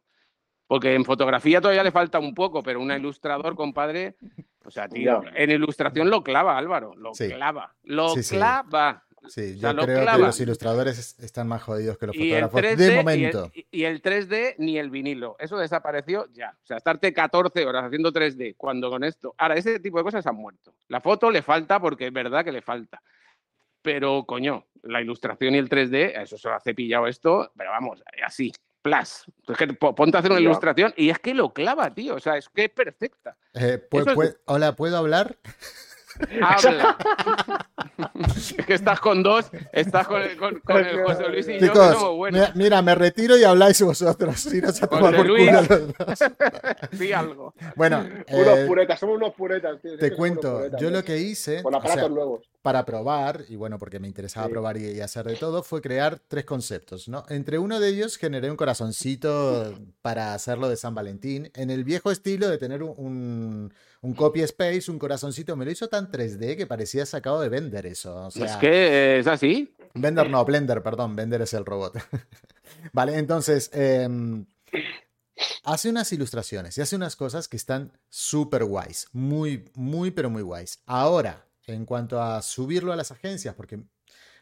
[0.66, 4.16] Porque en fotografía todavía le falta un poco, pero un ilustrador, compadre,
[4.64, 7.28] o sea, tío, en ilustración lo clava, Álvaro, lo Sí.
[7.28, 8.36] clava, lo Sí, sí.
[8.36, 9.02] clava.
[9.26, 12.14] Sí, O sea, yo lo creo que los ilustradores es- están más jodidos que los
[12.14, 13.50] Y fotógrafos 3D, de y el- momento.
[13.54, 15.36] Y, y el 3D ni el vinilo.
[15.38, 16.54] Eso desapareció ya.
[16.62, 19.34] O sea, estarte 14 horas haciendo 3D cuando con esto.
[19.38, 20.74] Ahora, ese tipo de cosas han muerto.
[20.88, 23.00] La foto le falta porque es verdad que le falta.
[23.80, 28.02] Pero, coño, la ilustración y el 3D, eso se lo ha cepillado esto, pero vamos,
[28.26, 28.52] así,
[28.84, 29.24] plas.
[29.48, 32.16] Es que po- ponte a hacer una ilustración y es que lo clava, tío.
[32.16, 33.34] O sea, es que es perfecta.
[33.54, 35.36] Eh, ¿pu- Eso es- pu- hola, ¿puedo hablar?
[36.42, 36.96] Habla.
[38.36, 42.40] es que estás con dos, estás con, con- con el José Luis y yo, buenos.
[42.40, 44.38] mira, mira, me retiro y habláis vosotros.
[44.40, 45.48] Si no se José por Luis.
[45.50, 46.18] culo los dos.
[46.98, 47.54] Sí, algo.
[47.76, 49.96] Bueno, Unos eh, puretas, somos unos puretas, tío.
[49.96, 52.44] te somos cuento, puretas, yo lo que hice, Con o aparatos sea, nuevos.
[52.62, 56.44] para probar, y bueno, porque me interesaba probar y, hacer de todo, fue crear tres
[56.44, 57.24] conceptos, ¿no?
[57.28, 62.10] Entre uno de ellos generé un corazoncito para hacerlo de San Valentín, en el viejo
[62.10, 63.72] estilo de tener un, un
[64.12, 68.28] copy space, un corazoncito, me lo hizo tan 3D que parecía sacado de Blender eso.
[68.28, 69.74] es que es así.
[69.94, 71.96] Blender no, Blender, perdón, Blender es el robot.
[72.92, 74.44] vale, entonces, em,
[75.64, 80.42] hace unas ilustraciones y hace unas cosas que están súper guays, muy, muy, pero muy
[80.42, 80.80] guays.
[80.84, 83.80] Ahora, en cuanto a subirlo a las agencias, porque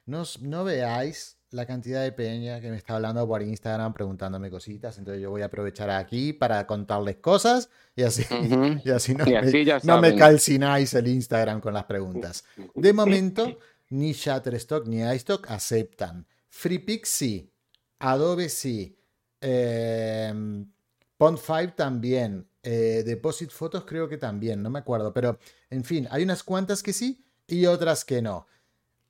[0.06, 4.98] no, no veáis la cantidad de peña que me está hablando por Instagram preguntándome cositas,
[4.98, 8.24] entonces yo voy a aprovechar aquí para contarles cosas y así,
[8.84, 12.44] y así, no, me, no me calcináis el Instagram con las preguntas.
[12.74, 13.58] De momento,
[13.90, 16.26] ni Shutterstock ni iStock aceptan.
[16.48, 17.50] FreePix sí,
[17.98, 18.96] Adobe sí,
[19.40, 20.32] eh,
[21.18, 25.38] Pond5 también, eh, Deposit Photos creo que también, no me acuerdo, pero
[25.70, 28.46] en fin, hay unas cuantas que sí y otras que no.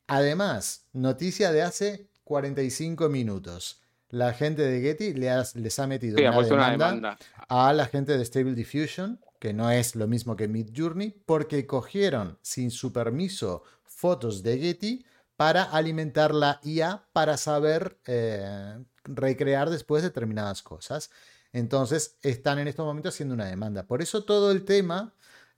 [0.07, 3.83] Además, noticia de hace 45 minutos.
[4.09, 9.21] La gente de Getty les ha metido una, demanda a la gente de Stable Diffusion,
[9.38, 14.59] que no es lo mismo que Mid Journey, porque cogieron sin su permiso fotos de
[14.59, 15.05] Getty
[15.37, 21.11] para alimentar la IA para saber eh, recrear después determinadas cosas.
[21.53, 23.87] Entonces están en estos momentos haciendo una demanda.
[23.87, 25.12] Por eso todo el tema,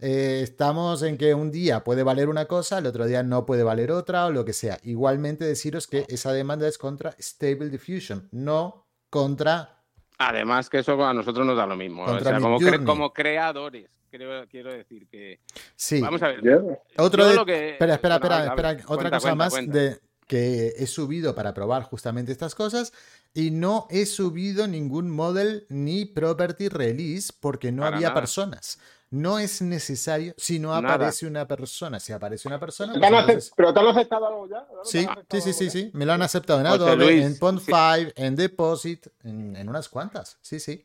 [0.07, 3.63] eh, estamos en que un día puede valer una cosa, el otro día no puede
[3.63, 4.79] valer otra o lo que sea.
[4.83, 9.83] Igualmente deciros que esa demanda es contra Stable Diffusion, no contra...
[10.19, 12.05] Además que eso a nosotros nos da lo mismo.
[12.85, 13.89] como, creadores
[14.51, 15.41] quiero decir que.
[15.75, 16.01] Sí.
[16.01, 16.81] Vamos a ver.
[16.99, 22.55] Otro espera, espera, espera, Otra cosa más de que he subido para probar justamente estas
[22.55, 22.93] cosas
[23.35, 28.79] y no he subido ningún model ni property release porque no había personas.
[29.15, 32.01] No es necesario si no aparece una persona.
[32.01, 32.95] Si aparece una persona.
[33.25, 34.67] Pues ¿Pero te han aceptado algo ya?
[34.83, 35.91] Sí, sí, sí, sí, sí.
[35.95, 40.37] Me lo han aceptado en Adobe, en Pond5, en Deposit, en, en unas cuantas.
[40.41, 40.85] Sí, sí.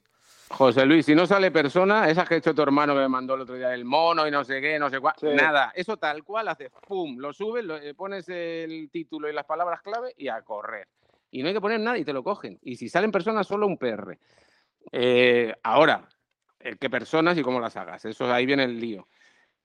[0.49, 3.33] José Luis, si no sale persona, esa que ha hecho tu hermano que me mandó
[3.33, 6.23] el otro día el mono y no sé qué, no sé cuál, nada, eso tal
[6.23, 10.27] cual haces, pum, lo subes, lo, eh, pones el título y las palabras clave y
[10.27, 10.87] a correr.
[11.29, 12.57] Y no hay que poner nada y te lo cogen.
[12.63, 14.17] Y si salen personas, solo un PR.
[14.91, 16.07] Eh, ahora,
[16.59, 19.07] el que personas y cómo las hagas, eso ahí viene el lío.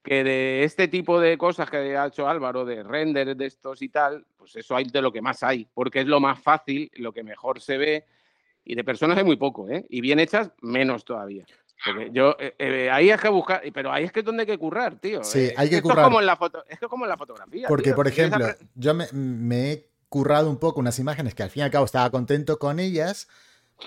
[0.03, 3.89] Que de este tipo de cosas que ha hecho Álvaro, de render de estos y
[3.89, 7.11] tal, pues eso hay de lo que más hay, porque es lo más fácil, lo
[7.11, 8.05] que mejor se ve
[8.65, 9.85] y de personas hay muy poco, ¿eh?
[9.89, 11.45] Y bien hechas, menos todavía.
[11.85, 14.47] Porque yo, eh, eh, ahí hay que buscar, pero ahí es que es donde hay
[14.47, 15.23] que currar, tío.
[15.23, 15.99] Sí, eh, hay que currar.
[15.99, 17.67] Es como en la foto, es como en la fotografía.
[17.67, 21.63] Porque, por ejemplo, yo me, he currado un poco unas imágenes que al fin y
[21.63, 23.27] al cabo estaba contento con ellas,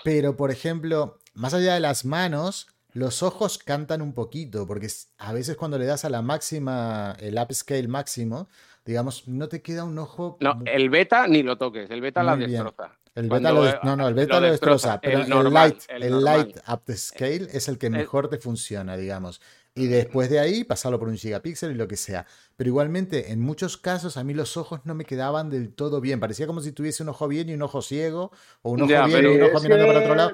[0.05, 5.33] pero, por ejemplo, más allá de las manos, los ojos cantan un poquito, porque a
[5.33, 8.48] veces cuando le das a la máxima, el upscale máximo,
[8.85, 10.38] digamos, no te queda un ojo.
[10.40, 12.98] No, el beta ni lo toques, el beta la destroza.
[13.14, 16.83] El beta lo, no, no, el beta lo, destroza, pero el, light, el, light up
[16.85, 19.40] the scale es el que mejor te funciona, digamos.
[19.74, 22.27] Y después de ahí, pasarlo por un gigapíxel y lo que sea.
[22.57, 26.18] Pero igualmente, en muchos casos, a mí los ojos no me quedaban del todo bien.
[26.18, 29.24] Parecía como si tuviese un ojo bien y un ojo ciego, o un ojo bien
[29.24, 30.33] y un ojo mirando para otro lado.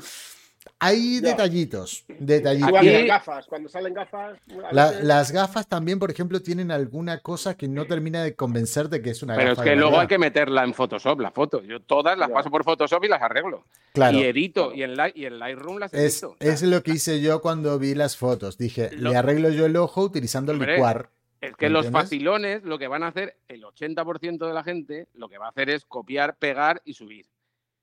[0.79, 2.73] Hay detallitos, detallitos.
[2.73, 4.39] las gafas, cuando salen gafas.
[4.73, 9.23] Las gafas también, por ejemplo, tienen alguna cosa que no termina de convencerte que es
[9.23, 9.63] una Pero gafa.
[9.63, 11.63] Pero es que luego hay que meterla en Photoshop, la foto.
[11.63, 13.65] Yo todas las paso por Photoshop y las arreglo.
[13.93, 14.19] Claro.
[14.19, 16.37] Y edito, y en, y en Lightroom las edito.
[16.41, 18.59] Es, lo que hice yo cuando vi las fotos.
[18.59, 21.11] Dije, le arreglo yo el ojo utilizando el licuar.
[21.41, 25.29] Es que los facilones lo que van a hacer, el 80% de la gente, lo
[25.29, 27.27] que va a hacer es copiar, pegar y subir.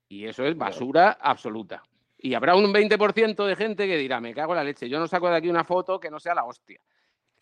[0.09, 1.83] Y eso es basura absoluta.
[2.23, 5.07] Y habrá un 20% de gente que dirá, me cago en la leche, yo no
[5.07, 6.79] saco de aquí una foto que no sea la hostia.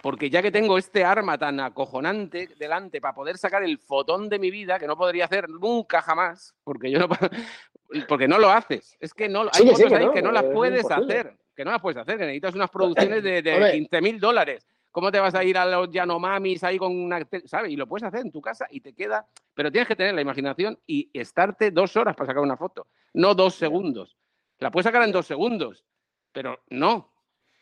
[0.02, 4.39] Porque ya que tengo este arma tan acojonante delante para poder sacar el fotón de
[4.39, 7.10] mi vida, que no podría hacer nunca jamás, porque yo no
[8.08, 8.96] porque no lo haces.
[9.02, 11.38] Es que no hay cosas ahí que no las puedes hacer.
[11.54, 14.65] Que no las puedes hacer, que necesitas unas producciones de, de 15 mil dólares.
[14.92, 17.20] ¿Cómo te vas a ir a los Yanomamis ahí con una.
[17.46, 17.72] ¿Sabes?
[17.72, 19.28] Y lo puedes hacer en tu casa y te queda.
[19.54, 23.36] Pero tienes que tener la imaginación y estarte dos horas para sacar una foto, no
[23.36, 24.15] dos segundos.
[24.60, 25.86] La puedes sacar en dos segundos,
[26.32, 27.13] pero no.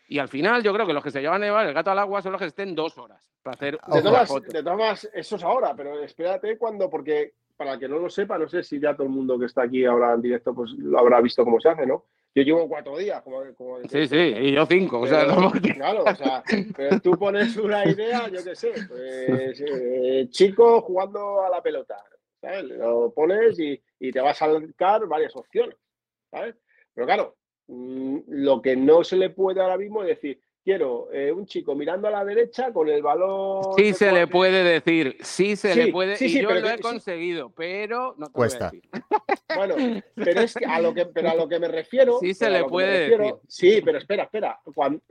[0.07, 1.99] Y al final yo creo que los que se llevan a llevar el gato al
[1.99, 4.51] agua son los que estén dos horas para hacer de todas, foto.
[4.51, 8.38] De todas eso es ahora, pero espérate cuando, porque para el que no lo sepa,
[8.38, 10.97] no sé si ya todo el mundo que está aquí ahora en directo pues lo
[10.99, 12.05] habrá visto cómo se hace, ¿no?
[12.36, 13.21] Yo llevo cuatro días.
[13.23, 13.43] Como,
[13.89, 14.99] sí, sí, y yo cinco.
[14.99, 16.43] o sea, Claro, o sea,
[16.75, 21.97] pero tú pones una idea, yo qué sé, pues, eh, chico jugando a la pelota,
[22.39, 22.65] ¿sabes?
[22.65, 25.75] Lo pones y, y te va a sacar varias opciones,
[26.29, 26.55] ¿sabes?
[26.97, 27.36] Pero claro,
[27.67, 31.75] mm, lo que no se le puede ahora mismo es decir, quiero eh, un chico
[31.75, 33.62] mirando a la derecha con el balón.
[33.77, 36.62] Sí se le puede decir, sí se Sí, le puede, sí, y sí, yo pero
[36.62, 38.71] lo he conseguido, pero no te Cuesta.
[38.71, 38.91] voy a decir.
[39.55, 39.75] Bueno,
[40.15, 42.17] pero es que a lo que, pero a lo que me refiero.
[42.19, 43.39] Sí se le puede refiero- decir.
[43.47, 44.60] Sí, pero espera, espera.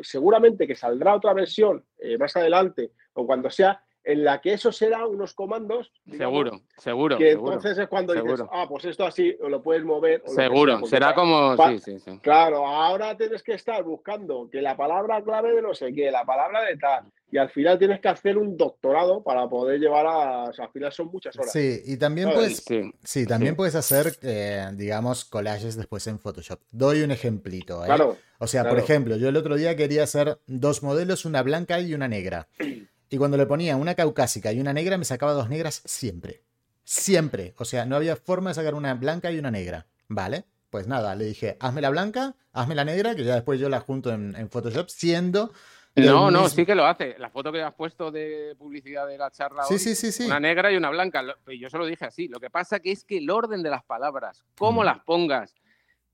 [0.00, 4.70] Seguramente que saldrá otra versión eh, más adelante o cuando sea en la que eso
[4.70, 5.92] será unos comandos.
[6.04, 7.52] digamos, Seguro, seguro, Que seguro.
[7.54, 10.22] entonces es cuando dices, ah, pues esto así, o lo puedes mover.
[10.24, 12.18] o Seguro, sea, será como, sí, sí, sí.
[12.22, 16.24] Claro, ahora tienes que estar buscando que la palabra clave de no sé qué, la
[16.24, 17.04] palabra de tal.
[17.32, 20.44] Y al final tienes que hacer un doctorado para poder llevar a.
[20.44, 21.50] O sea, al final son muchas horas.
[21.50, 22.62] Sí, y también ¿Sabes?
[22.64, 22.92] puedes, Sí.
[23.02, 23.56] sí, también sí.
[23.56, 26.60] puedes hacer, eh, digamos, collages después en Photoshop.
[26.70, 27.86] Doy un ejemplito, ¿eh?
[27.86, 28.16] Claro.
[28.38, 31.92] O sea, por ejemplo, yo el otro día quería hacer dos modelos, una blanca y
[31.94, 32.46] una negra.
[33.08, 36.42] Y cuando le ponía una caucásica y una negra, me sacaba dos negras siempre.
[36.84, 37.54] Siempre.
[37.58, 39.86] O sea, no había forma de sacar una blanca y una negra.
[40.08, 40.44] ¿Vale?
[40.70, 43.80] Pues nada, le dije, hazme la blanca, hazme la negra, que ya después yo la
[43.80, 45.52] junto en, en Photoshop, siendo...
[45.94, 47.16] No, no, mismo- sí que lo hace.
[47.18, 50.26] La foto que has puesto de publicidad de la charla Sí, hoy, sí, sí, sí.
[50.26, 51.22] una negra y una blanca.
[51.58, 52.28] Yo se lo dije así.
[52.28, 54.84] Lo que pasa que es que el orden de las palabras, cómo Mm.
[54.84, 55.54] las pongas,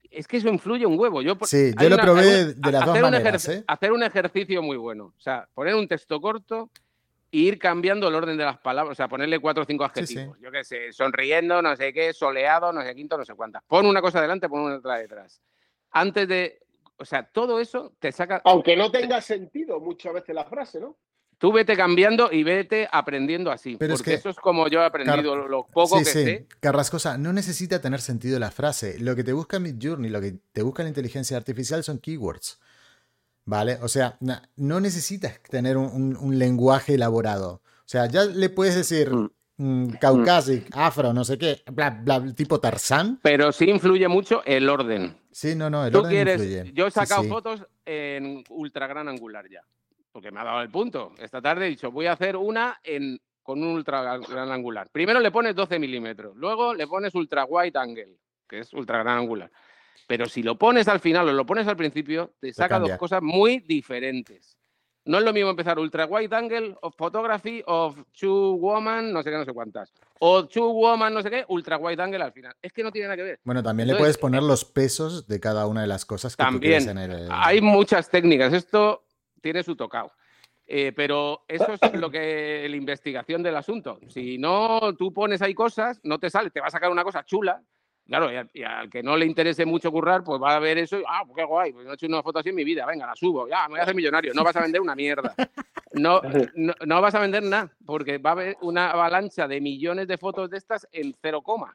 [0.08, 1.20] es que eso influye un huevo.
[1.20, 3.64] Yo, Sí, yo lo una- probé de las dos maneras, ¿eh?
[3.66, 5.06] Hacer un ejercicio muy bueno.
[5.16, 6.70] O sea, poner un texto corto
[7.32, 8.92] ir cambiando el orden de las palabras.
[8.92, 10.38] O sea, ponerle cuatro o cinco Sí, adjetivos.
[10.40, 13.62] Yo qué sé, sonriendo, no sé qué, soleado, no sé quinto, no sé cuántas.
[13.66, 15.42] Pon una cosa delante, pon una otra detrás.
[15.90, 16.60] Antes de.
[16.98, 18.40] O sea, todo eso te saca.
[18.44, 20.96] Aunque no tenga sentido muchas veces la frase, ¿no?
[21.38, 23.76] Tú vete cambiando y vete aprendiendo así.
[23.76, 26.10] Pero es porque que- eso es como yo he aprendido lo- lo poco sí, que
[26.10, 26.24] sí.
[26.24, 26.46] sé.
[26.60, 29.00] Carrascosa, no necesita tener sentido la frase.
[29.00, 32.60] Lo que te busca Midjourney, lo que te busca la inteligencia artificial son keywords.
[33.44, 33.78] ¿Vale?
[33.82, 34.16] O sea,
[34.56, 37.54] no necesitas tener un, un- un lenguaje elaborado.
[37.78, 39.28] O sea, ya le puedes decir Mm.
[39.56, 43.18] mm, caucasic, afro, no sé qué, bla, bla, tipo Tarzán.
[43.22, 45.16] Pero sí influye mucho el orden.
[45.30, 46.40] Sí, no, no, el Tú orden quieres.
[46.42, 46.72] influye.
[46.72, 47.28] Yo he Sí, sacado sí.
[47.28, 49.62] fotos en ultra gran angular ya.
[50.12, 51.12] Porque me ha dado el punto.
[51.18, 54.88] Esta tarde he dicho, voy a hacer una en, con un ultra gran angular.
[54.92, 59.18] Primero le pones 12 milímetros, luego le pones ultra wide angle, que es ultra gran
[59.18, 59.50] angular.
[60.06, 63.22] Pero si lo pones al final o lo pones al principio, te saca dos cosas
[63.22, 64.56] muy diferentes.
[65.04, 69.30] No es lo mismo empezar ultra wide angle of photography of two woman, no sé
[69.30, 69.92] qué, no sé cuántas.
[70.20, 72.54] O two woman, no sé qué, ultra wide angle al final.
[72.62, 73.40] Es que no tiene nada que ver.
[73.42, 76.88] Bueno, también le puedes poner los pesos de cada una de las cosas que También.
[76.88, 77.28] en el.
[77.32, 78.52] Hay muchas técnicas.
[78.52, 79.04] Esto
[79.40, 80.12] tiene su tocado.
[80.66, 83.98] Eh, pero eso es lo que la investigación del asunto.
[84.08, 87.24] Si no tú pones ahí cosas, no te sale, te va a sacar una cosa
[87.24, 87.60] chula.
[88.12, 90.76] Claro, y al, y al que no le interese mucho currar, pues va a ver
[90.76, 92.62] eso y, ah, pues qué guay, pues no he hecho una foto así en mi
[92.62, 94.34] vida, venga, la subo, ya, me voy a hacer millonario.
[94.34, 95.34] No vas a vender una mierda.
[95.92, 96.20] No,
[96.54, 100.18] no, no vas a vender nada, porque va a haber una avalancha de millones de
[100.18, 101.74] fotos de estas en cero coma.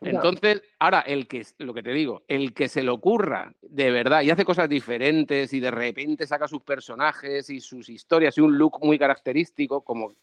[0.00, 4.22] Entonces, ahora, el que, lo que te digo, el que se le ocurra de verdad
[4.22, 8.56] y hace cosas diferentes y de repente saca sus personajes y sus historias y un
[8.56, 10.14] look muy característico, como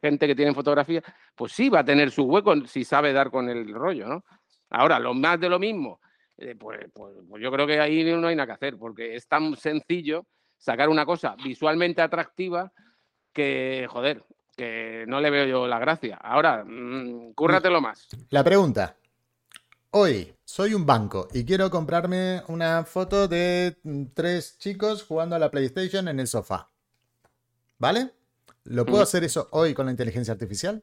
[0.00, 1.02] gente que tiene fotografía,
[1.36, 4.24] pues sí va a tener su hueco si sabe dar con el rollo, ¿no?
[4.70, 6.00] Ahora, lo más de lo mismo,
[6.36, 9.26] eh, pues, pues- pues yo creo que ahí no hay nada que hacer, porque es
[9.26, 10.26] tan sencillo
[10.56, 12.72] sacar una cosa visualmente atractiva
[13.32, 14.24] que, joder,
[14.56, 16.16] que no le veo yo la gracia.
[16.16, 18.08] Ahora, mm, cúrratelo más.
[18.30, 18.96] La pregunta.
[19.90, 25.38] Hoy soy un banco y quiero comprarme una foto de mm, tres chicos jugando a
[25.38, 26.68] la PlayStation en el sofá.
[27.78, 28.10] ¿Vale?
[28.64, 29.02] ¿Lo puedo Mm.
[29.04, 30.82] hacer eso hoy con la inteligencia artificial?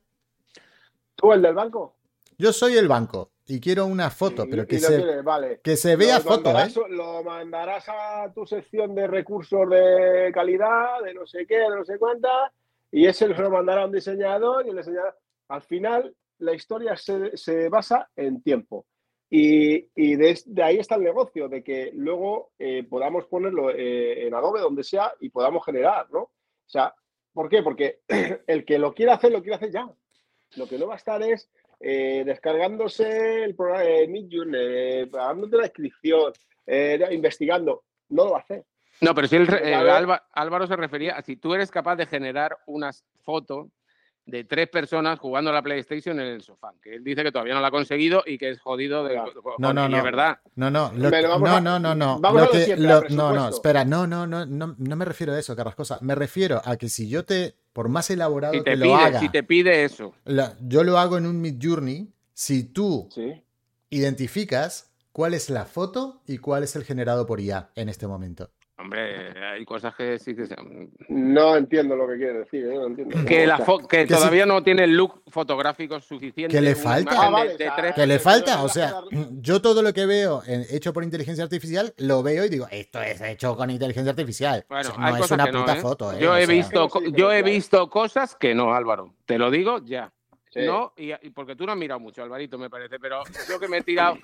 [1.16, 1.98] ¿Tú, el del banco?
[2.38, 5.60] Yo soy el banco y quiero una foto, pero que se, quieres, vale.
[5.64, 6.68] que se vea Lo foto, ¿eh?
[6.90, 11.86] Lo mandarás a tu sección de recursos de calidad, de no sé qué, de no
[11.86, 12.52] sé cuántas,
[12.92, 15.16] y ese se lo mandará a un diseñador y el diseñador.
[15.50, 18.86] Al final, la historia se, se basa en tiempo.
[19.30, 24.26] Y, y de, de ahí está el negocio, de que luego eh, podamos ponerlo eh,
[24.26, 26.20] en Adobe, donde sea, y podamos generar, ¿no?
[26.22, 26.94] O sea,
[27.34, 27.62] ¿por qué?
[27.62, 28.00] Porque
[28.48, 29.90] el que lo quiera hacer, lo quiere hacer ya.
[30.56, 31.50] Lo que no va a estar es
[31.88, 36.34] eh, descargándose el programa de Midjourney, eh, pagándote la descripción,
[36.66, 37.84] eh, investigando.
[38.10, 38.66] No lo va a hacer.
[39.02, 42.08] No, pero si el, Porque, eh, Álvaro se refería a si tú eres capaz de
[42.08, 42.90] generar una
[43.24, 43.70] foto
[44.26, 47.54] de tres personas jugando a la PlayStation en el sofá, que él dice que todavía
[47.54, 49.16] no lo ha conseguido y que es jodido de.
[49.60, 50.04] No, no, no.
[50.04, 50.40] verdad.
[50.56, 51.10] No, no, lo-
[51.40, 52.20] no, no, no, no.
[52.20, 54.76] vamos Lo a lo que- siempre, lo- al no, no, espera, no, no, no, no,
[54.78, 56.00] no me refiero a eso, Carrascosa.
[56.02, 58.96] Me refiero a que si yo te, por más elaborado Si que te lo pide,
[58.96, 60.14] haga, si te pide eso.
[60.26, 63.44] la- yo lo hago en un Midjourney, si tú Sí.
[63.92, 68.50] identificas cuál es la foto y cuál es el generado por IA en este momento.
[68.78, 70.56] Hombre, hay cosas que sí que se...
[71.08, 72.74] No entiendo lo que quiere decir, ¿eh?
[72.76, 73.26] no entiendo.
[73.26, 73.58] Que, la
[74.06, 76.54] todavía no tiene el look fotográfico suficiente.
[76.54, 77.12] ¿Que le falta?
[77.18, 78.96] Ah, vale, de- de o sea, tres- Que le falta, o sea,
[79.40, 83.02] yo todo lo que veo en- hecho por inteligencia artificial lo veo y digo, esto
[83.02, 84.66] es hecho con inteligencia artificial.
[84.68, 85.82] Bueno, O sea, hay no es una no, puta ¿eh?
[85.82, 86.18] foto, ¿eh?
[86.20, 89.14] Yo O he sea, visto, yo he visto cosas que no, Álvaro.
[89.26, 90.12] Te lo digo ya.
[90.50, 90.62] Sí.
[90.66, 93.68] No, y, y porque tú no has mirado mucho, Alvarito, me parece, pero yo que
[93.68, 94.18] me he tirado,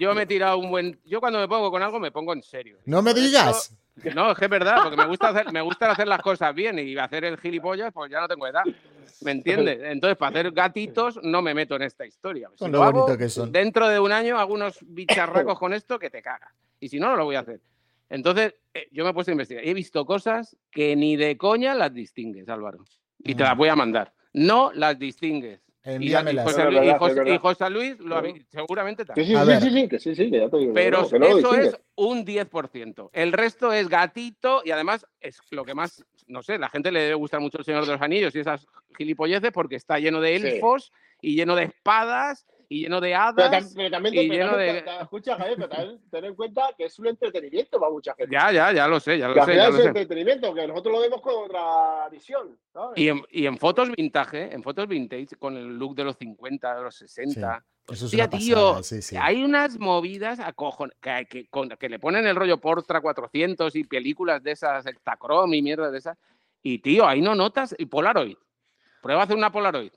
[0.00, 2.42] yo me he tirado un buen, yo cuando me pongo con algo me pongo en
[2.42, 2.78] serio.
[2.84, 3.76] No me digas.
[4.14, 6.78] No, es que es verdad, porque me gusta hacer, me gusta hacer las cosas bien
[6.78, 8.62] y hacer el gilipollas, pues ya no tengo edad.
[9.22, 9.80] ¿Me entiendes?
[9.82, 12.48] Entonces, para hacer gatitos no me meto en esta historia.
[12.56, 13.50] Si lo hago, que son.
[13.50, 16.52] Dentro de un año hago unos bicharracos con esto que te cagas.
[16.78, 17.60] Y si no, no lo voy a hacer.
[18.10, 19.64] Entonces, eh, yo me he puesto a investigar.
[19.66, 22.78] He visto cosas que ni de coña las distingues, Álvaro.
[23.18, 23.46] Y te Mm.
[23.46, 24.14] las voy a mandar.
[24.32, 25.60] No las distingues.
[25.88, 26.44] Y, la- y Envíamelas.
[26.44, 29.26] José, Luis, y José- y José Luis lo habéis- seguramente también.
[29.26, 30.72] sí, sí, sí, sí, que sí, sí, que ya te digo.
[30.74, 33.10] Pero eso es un 10%.
[33.12, 37.00] El resto es gatito y además es lo que más, no sé, la gente le
[37.02, 40.38] debe gustar mucho el Señor de los Anillos y esas gilipolleces porque está lleno de
[40.38, 40.46] Sí.
[40.46, 43.72] elfos y lleno de espadas y lleno de Pero, hadas.
[43.74, 47.06] pero también, y lleno de- escucha, Javier, pero también ten en cuenta que es un
[47.06, 48.32] entretenimiento para mucha gente.
[48.34, 49.88] Ya, ya, ya lo sé, ya lo sé, ya es lo sé.
[49.88, 52.58] entretenimiento, que nosotros lo vemos con otra visión.
[52.72, 52.98] ¿sabes?
[52.98, 56.74] Y en, y en fotos vintage, en fotos vintage, con el look de los 50,
[56.76, 57.64] de los 60.
[57.86, 59.16] Eso es Hostia, una tío, sí, sí.
[59.18, 63.84] hay unas movidas acojon que, que, con- que le ponen el rollo Portra 400 y
[63.84, 66.18] películas de esas, Ektachrome y mierda de esas.
[66.62, 68.36] Y tío, ahí no notas el Polaroid.
[69.00, 69.92] Prueba a hacer una Polaroid.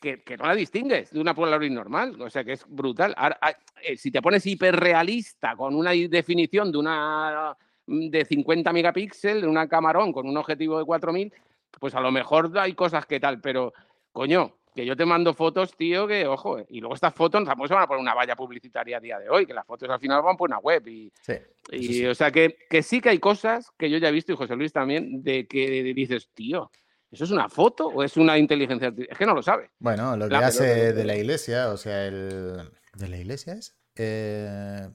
[0.00, 2.20] Que, que no la distingues de una Polaroid normal.
[2.20, 3.14] O sea que es brutal.
[3.16, 8.72] Ahora, ah, eh, si te pones hiperrealista con una definición de una mm, de 50
[8.72, 11.32] megapíxeles, de una camarón con un objetivo de 4000,
[11.80, 13.72] pues a lo mejor hay cosas que tal, pero
[14.12, 17.68] coño, que yo te mando fotos, tío, que ojo, eh, y luego estas fotos tampoco
[17.68, 20.00] se van a poner una valla publicitaria a día de hoy, que las fotos al
[20.00, 21.34] final van por una web y, Sí,
[21.70, 22.06] y, sí.
[22.06, 24.56] o sea que, que sí que hay cosas que yo ya he visto y José
[24.56, 26.70] Luis también de que dices, tío,
[27.14, 29.12] ¿eso es una foto o es una inteligencia artificial?
[29.12, 29.70] Es que no lo sabe.
[29.78, 32.70] Bueno, lo que La- hace de la iglesia, o sea, el.
[32.94, 33.74] ¿De la iglesia es?
[33.96, 34.88] Eh,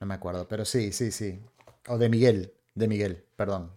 [0.00, 1.38] no me acuerdo, pero sí, sí, sí.
[1.88, 3.72] O de Miguel, de Miguel, perdón.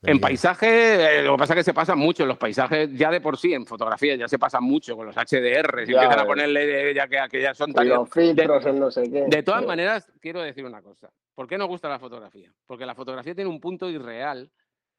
[0.00, 0.20] De En Miguel.
[0.20, 3.20] paisaje, eh, lo que pasa es que se pasa mucho en los paisajes, ya de
[3.20, 6.24] por sí, en fotografía ya se pasa mucho con los HDR, si Ya, empiezan a
[6.24, 7.88] ponerle, ya que, que ya son Y tan...
[7.88, 9.24] los filtros, el no sé qué.
[9.26, 11.10] De todas maneras, quiero decir una cosa.
[11.34, 12.52] ¿Por qué nos gusta la fotografía?
[12.66, 14.50] Porque la fotografía tiene un punto irreal.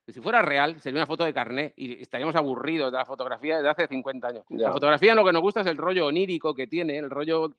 [0.10, 3.58] Que si fuera real, sería una foto de carné y estaríamos aburridos de la fotografía
[3.58, 4.43] desde hace 50 años.
[4.50, 4.67] Ya.
[4.67, 7.52] La fotografía lo que nos gusta es el rollo onírico que tiene, el rollo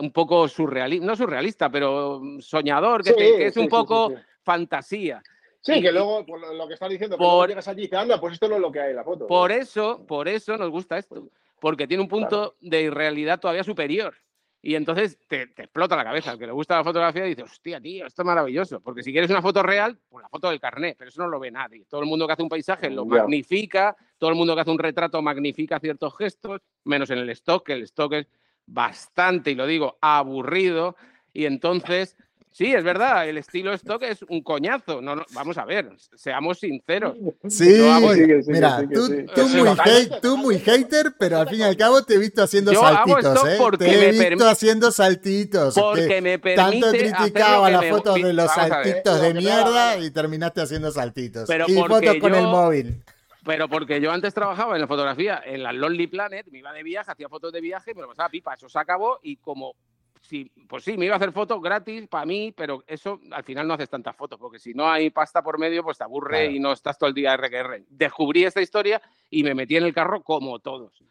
[0.00, 4.08] un poco surrealista, no surrealista, pero soñador, que, Sí, te- que es sí, un poco
[4.08, 4.22] sí, sí.
[4.42, 5.22] fantasía.
[5.60, 7.84] Sí, Y- que luego, por lo que estás diciendo, que por- luego llegas allí y
[7.84, 9.26] dices, anda, pues esto no es lo que hay en la foto.
[9.26, 11.28] Por eso, por eso nos gusta esto,
[11.60, 14.14] porque tiene un punto de irrealidad todavía superior.
[14.64, 16.30] Y entonces te, te explota la cabeza.
[16.30, 18.80] Al que le gusta la fotografía dice, hostia, tío, esto es maravilloso.
[18.80, 21.40] Porque si quieres una foto real, pues la foto del carnet, pero eso no lo
[21.40, 21.84] ve nadie.
[21.86, 24.78] Todo el mundo que hace un paisaje lo magnifica, todo el mundo que hace un
[24.78, 28.28] retrato magnifica ciertos gestos, menos en el stock, que el stock es
[28.64, 30.94] bastante, y lo digo, aburrido.
[31.32, 32.16] Y entonces,
[32.52, 35.00] sí, es verdad, el estilo stock es un coñazo.
[35.02, 37.16] No, no, vamos a ver, seamos sinceros.
[37.48, 39.24] Sí, Yo hago- Sí, que sí, que mira, que tú, sí.
[39.34, 40.96] tú Sí, muy totalmente, hate- tú muy totalmente.
[40.96, 43.48] hater, pero al fin y al cabo te he visto haciendo Yo hago saltitos, esto
[43.48, 43.56] ¿eh?
[43.58, 45.74] porque Te he me visto haciendo saltitos.
[45.74, 49.98] Porque que me permite tanto criticaba las me- fotos de los Vamos saltitos de mierda
[49.98, 51.44] y terminaste haciendo saltitos.
[51.48, 53.02] Pero y porque fotos con el yo- móvil.
[53.44, 56.84] Pero porque yo antes trabajaba en la fotografía en la Lonely Planet, me iba de
[56.84, 58.54] viaje, hacía fotos de viaje y me lo pasaba pipa.
[58.54, 59.74] Eso se acabó y como,
[60.22, 63.68] sí, pues sí, me iba a hacer fotos gratis para mí, pero eso al final
[63.68, 66.50] no haces tantas fotos, porque si no hay pasta por medio, pues te aburre Claro.
[66.52, 67.84] y no estás todo el día RQR.
[67.88, 71.04] Descubrí esta historia y me metí en el carro como todos.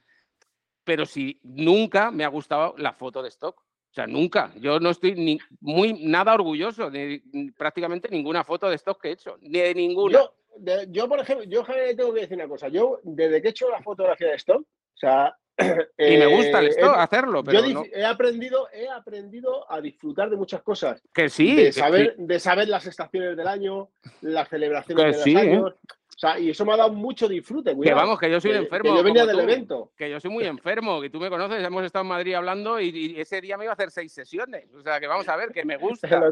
[0.83, 3.59] Pero si nunca me ha gustado la foto de stock.
[3.59, 4.53] O sea, nunca.
[4.55, 7.21] Yo no estoy ni muy nada orgulloso de
[7.57, 9.37] prácticamente ninguna foto de stock que he hecho.
[9.41, 10.13] Ni de ninguna.
[10.19, 11.63] Yo, de- yo, por ejemplo, yo
[11.95, 12.69] tengo que decir una cosa.
[12.69, 15.37] Yo, desde que he hecho la fotografía de stock, o sea.
[15.97, 17.83] y me gusta eh, hacerlo, pero yo no.
[17.91, 21.01] he aprendido, he aprendido a disfrutar de muchas cosas.
[21.13, 22.23] Que sí, de saber, sí.
[22.25, 23.89] de saber las estaciones del año,
[24.21, 25.49] las celebraciones Que de los ¿eh?
[25.49, 25.73] años.
[25.83, 27.75] O sea, y eso me ha dado mucho disfrute.
[27.81, 28.91] Que vamos, que yo soy un Que- enfermo.
[28.91, 29.91] que yo venía del tú, evento.
[29.97, 32.89] Que yo soy muy enfermo, que tú me conoces, hemos estado en Madrid hablando y,
[32.89, 34.71] y ese día me iba a hacer seis sesiones.
[34.75, 36.31] O sea, que vamos a ver, que me gusta,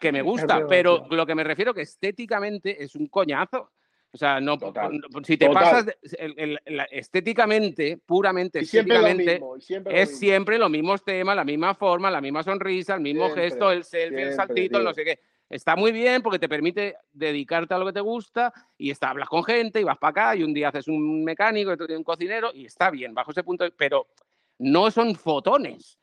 [0.00, 3.70] que, me gusta, pero lo que me refiero que estéticamente es un coñazo.
[4.16, 5.62] O sea, no, Total, no- si te total.
[5.62, 9.60] pasas el- el- la- estéticamente, puramente Y siempre estéticamente, mismo.
[9.60, 10.18] siempre es mismo.
[10.20, 13.84] siempre los mismos temas, la misma forma, la misma sonrisa, el mismo Siempre, gesto, el
[13.84, 15.20] selfie, el saltito, el no sé qué.
[15.50, 19.28] Está muy bien porque te permite dedicarte a lo que te gusta y está, hablas
[19.28, 22.02] con gente y vas para acá y un día haces un mecánico, otro día un
[22.02, 24.06] cocinero y está bien bajo ese punto, pero
[24.60, 25.98] no son fotones.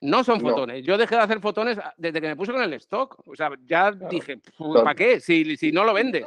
[0.00, 0.84] No son fotones.
[0.84, 3.18] Yo dejé de hacer fotones desde que me puse con el stock.
[3.26, 4.38] O sea, ya dije,
[4.84, 5.18] ¿para qué?
[5.20, 6.26] Si, si no lo vendes.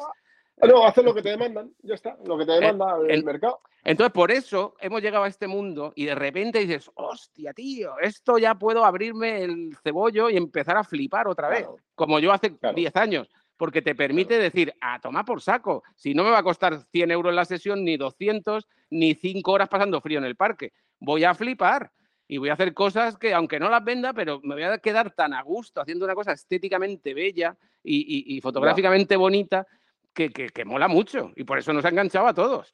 [0.68, 3.62] No, haces lo que te demandan, ya está, lo que te eh, demanda el, mercado.
[3.84, 8.38] Entonces, por eso hemos llegado a este mundo y de repente dices, hostia, tío, esto
[8.38, 12.95] ya puedo abrirme el cebollo y empezar a flipar otra vez, como yo hace 10
[12.97, 16.78] años, porque te permite decir, a tomar por saco, si no me va a costar
[16.91, 21.24] 100 euros la sesión, ni 200, ni 5 horas pasando frío en el parque, voy
[21.24, 21.91] a flipar
[22.28, 25.12] y voy a hacer cosas que, aunque no las venda, pero me voy a quedar
[25.12, 29.66] tan a gusto haciendo una cosa estéticamente bella y, fotográficamente bonita
[30.14, 32.74] que, mola mucho y por eso nos ha enganchado a todos.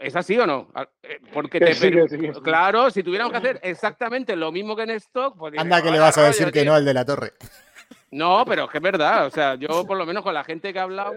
[0.00, 0.68] ¿Es así o no?
[1.02, 5.54] Eh, porque te Claro, si tuviéramos que hacer exactamente lo mismo que en stock, pues
[5.56, 7.32] Anda que le vas a decir que no al de la torre.
[8.10, 9.26] No, pero es que es verdad.
[9.26, 11.14] O sea, yo por lo menos con la gente que ha hablado,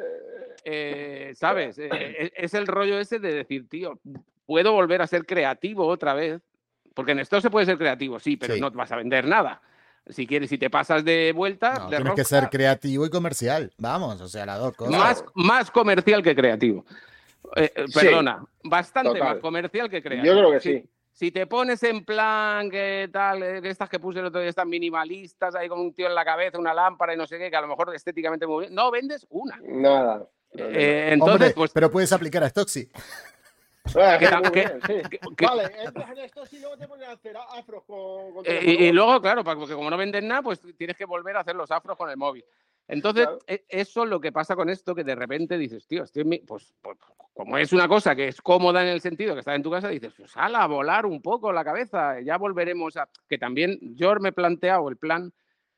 [0.65, 1.77] eh, ¿sabes?
[1.79, 3.97] Eh, es, el rollo ese de decir, tío,
[4.45, 6.41] puedo volver a ser creativo otra vez.
[6.93, 9.61] Porque en stock se puede ser creativo, sí, pero no vas a vender nada.
[10.07, 11.87] Si quieres, si te pasas de vuelta.
[11.87, 13.71] tienes que ser creativo y comercial.
[13.77, 14.97] Vamos, o sea, las dos cosas.
[14.97, 16.85] Más, más comercial que creativo.
[17.55, 20.33] Eh, eh, perdona, bastante más comercial que creativo.
[20.33, 20.89] Yo creo que sí.
[21.11, 24.69] Si, te pones en plan que tal, eh, estas que puse el otro día están
[24.69, 27.55] minimalistas, ahí con un tío en la cabeza, una lámpara y no sé qué, que
[27.55, 28.75] a lo mejor estéticamente muy bien.
[28.75, 29.59] No vendes una.
[29.61, 30.25] Nada.
[30.53, 31.71] entonces, pues.
[31.71, 32.89] Pero puedes aplicar a Stoxy.
[35.41, 39.21] Vale, entras en esto y luego te pones a hacer afros con, y, y, luego,
[39.21, 42.09] claro, porque como no vendes nada, pues tienes que volver a hacer los afros con
[42.09, 42.45] el móvil.
[42.88, 46.03] Entonces, e, eso es lo que pasa con esto, que de repente dices, tío,
[46.45, 46.97] pues, pues,
[47.34, 49.88] como es una cosa que es cómoda en el sentido que está en tu casa,
[49.88, 53.07] dices, pues a volar un poco la cabeza, ya volveremos a...
[53.29, 55.32] Que también yo me he planteado el plan,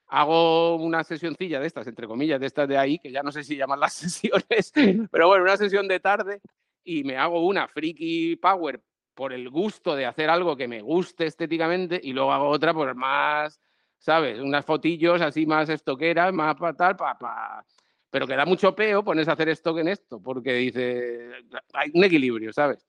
[0.07, 3.43] hago una sesioncilla de estas, entre comillas, de estas de ahí, que ya no sé
[3.43, 4.73] si llaman las sesiones,
[5.11, 6.41] pero bueno, una sesión de tarde
[6.83, 8.81] y me hago una freaky power
[9.13, 12.93] por el gusto de hacer algo que me guste estéticamente y luego hago otra por
[12.95, 13.59] más
[14.03, 14.37] ¿sabes?
[14.39, 17.65] Unas fotillos así más estoqueras, más para tal, para...
[18.09, 21.31] Pero que da mucho peo pones a hacer esto en esto, porque dice,
[21.73, 22.85] hay un equilibrio, ¿sabes?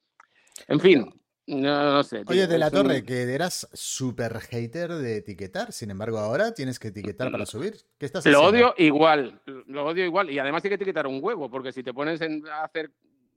[0.66, 1.08] En fin,
[1.46, 2.24] no, sé.
[2.26, 6.88] Oye, de la torre, que eras súper hater de etiquetar, sin embargo ahora tienes que
[6.88, 7.76] etiquetar para subir.
[7.96, 10.30] ¿Qué estás Lo odio igual, lo odio igual.
[10.30, 12.90] Y además hay que etiquetar un huevo, porque si te pones a hacer,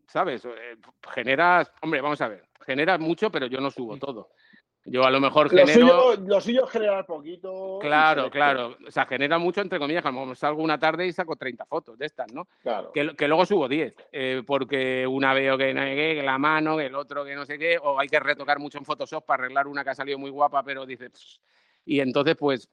[0.07, 0.45] ¿sabes?
[0.45, 0.77] Eh,
[1.13, 4.29] generas, hombre, vamos a ver, generas mucho, pero yo no subo todo.
[4.89, 6.15] Yo a lo mejor genero.
[6.15, 7.77] Lo suyo, es generar poquito.
[7.81, 8.77] Claro, claro.
[8.87, 12.05] O sea, genera mucho, entre comillas, como salgo una tarde y saco 30 fotos de
[12.05, 12.47] estas, ¿no?
[12.61, 12.93] Claro.
[12.93, 13.93] Que, luego subo 10.
[14.13, 17.77] Eh, porque una veo que, que la mano, que el otro que no sé qué,
[17.81, 20.63] o hay que retocar mucho en Photoshop para arreglar una que ha salido muy guapa,
[20.63, 21.41] pero dices.
[21.85, 22.69] Y entonces, pues,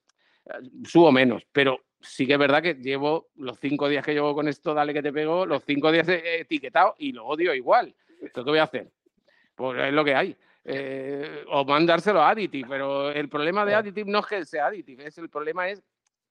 [0.47, 0.53] eh,
[0.85, 1.45] subo menos.
[1.51, 4.93] Pero sí que es verdad que llevo los cinco días que llevo con esto, dale
[4.93, 7.95] que te pego, los cinco días he etiquetado y lo odio igual.
[8.33, 8.91] ¿Qué voy a hacer?
[9.55, 10.37] Pues es lo que hay.
[10.67, 15.07] Eh, o mandárselo a Additive, pero el problema de Additive no es que sea Additive,
[15.07, 15.83] es el problema es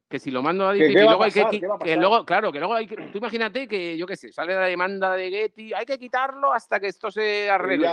[0.10, 2.88] que si lo mando a Additive y luego hay que, luego, claro, que luego hay
[2.88, 6.52] que, tú imagínate que yo qué sé, sale la demanda de Getty, hay que quitarlo
[6.52, 7.88] hasta que esto se arregle.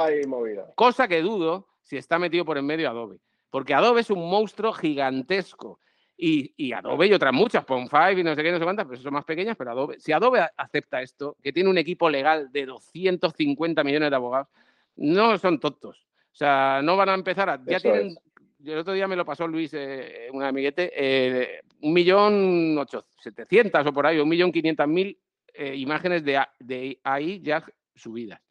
[0.74, 3.18] Cosa que dudo si está metido por en medio Adobe,
[3.50, 5.78] porque Adobe es un monstruo gigantesco.
[6.22, 9.00] Y, y, Adobe y otras muchas, Pon5 y no sé qué, no sé cuántas, pero
[9.00, 12.66] son más pequeñas, pero Adobe, si Adobe acepta esto, que tiene un equipo legal de
[12.66, 14.48] 250 millones de abogados,
[14.96, 16.06] no son tontos.
[16.30, 17.58] O sea, no van a empezar a.
[17.64, 18.16] Ya tienen.
[18.62, 22.86] El otro día me lo pasó Luis, eh, un amiguete, eh, un millón
[23.18, 25.18] setecientas o por ahí, un millón quinientas mil
[25.54, 27.64] eh, imágenes de, de ahí ya
[27.94, 28.42] subidas.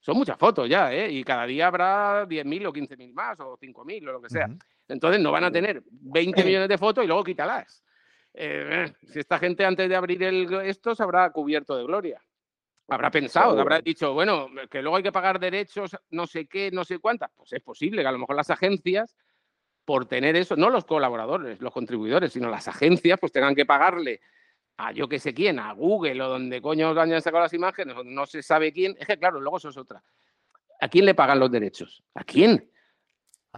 [0.00, 1.10] Son muchas fotos ya, ¿eh?
[1.12, 4.48] Y cada día habrá 10.000 o 15.000 más o 5.000 o lo que sea.
[4.88, 7.84] Entonces no van a tener 20 millones de fotos y luego quítalas.
[8.32, 12.20] si esta gente antes de abrir el, esto se habrá cubierto de gloria
[12.88, 16.84] habrá pensado, habrá dicho, bueno, que luego hay que pagar derechos, no sé qué, no
[16.84, 17.30] sé cuántas.
[17.36, 19.14] Pues es posible que a lo mejor las agencias,
[19.84, 24.20] por tener eso, no los colaboradores, los contribuidores, sino las agencias, pues tengan que pagarle
[24.78, 28.04] a yo que sé quién, a Google o donde coño hayan sacado las imágenes, o
[28.04, 28.96] no se sabe quién.
[28.98, 30.02] Es que claro, luego eso es otra.
[30.80, 32.02] ¿A quién le pagan los derechos?
[32.14, 32.70] ¿A quién?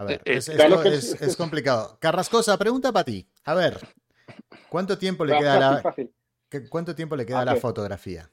[0.01, 1.95] A ver, eh, es, complicado.
[1.99, 3.27] Carrascosa, pregunta para ti.
[3.43, 3.77] A ver,
[4.67, 5.95] ¿cuánto tiempo le queda la,
[6.69, 8.27] ¿cuánto tiempo le queda a la fotografía?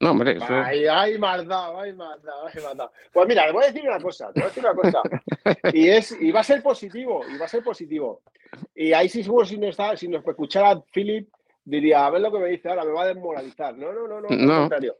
[0.00, 0.46] No, hombre, eso...
[0.48, 2.90] Ay, ay, maldad, ay, maldad, ay, maldad.
[3.12, 5.02] Pues mira, te voy a decir una cosa, te voy a decir una cosa.
[5.74, 8.22] Y, es, y va a ser positivo, y va a ser positivo.
[8.74, 11.28] Y ahí sí seguro si no está, si nos escuchara Philip,
[11.66, 13.76] diría, a ver lo que me dice ahora, me va a desmoralizar.
[13.76, 14.60] No, no, no, no, no.
[14.60, 14.96] contrario.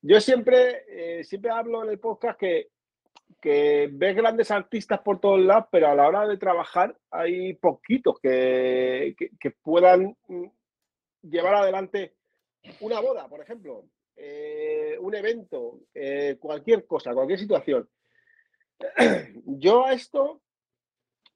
[0.00, 2.68] Yo siempre, eh, siempre hablo en el podcast que,
[3.40, 8.18] que ves grandes artistas por todos lados, pero a la hora de trabajar hay poquitos
[8.20, 10.16] que, que puedan
[11.22, 12.14] llevar adelante
[12.80, 13.86] una boda, por ejemplo.
[14.22, 17.88] Eh, un evento, eh, cualquier cosa, cualquier situación.
[19.46, 20.42] Yo a esto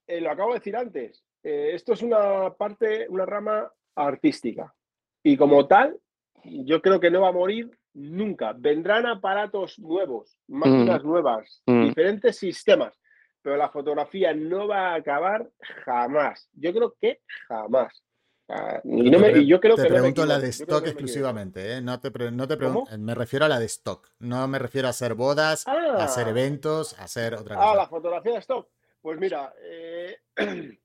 [0.07, 4.75] eh, lo acabo de decir antes, esto es una parte, una rama artística.
[5.23, 6.01] Y como tal,
[6.43, 8.53] yo creo que no va a morir nunca.
[8.57, 11.85] Vendrán aparatos nuevos, máquinas nuevas, Mm.
[11.87, 12.99] diferentes sistemas,
[13.43, 15.49] pero la fotografía no va a acabar
[15.85, 16.49] jamás.
[16.53, 18.03] Yo creo que jamás.
[18.47, 20.51] Ah, y, no me- y yo creo te que no me pregunto la equivoco, de
[20.51, 21.81] stock no exclusivamente, ¿eh?
[21.81, 22.99] No te, pre- no te pregun- ¿Cómo?
[22.99, 24.07] me refiero a la de stock.
[24.19, 26.05] No me refiero a hacer bodas, a Ah.
[26.05, 27.75] hacer eventos, a hacer otra Ah, cosa.
[27.77, 28.69] la fotografía de stock.
[29.01, 30.19] Pues mira, eh,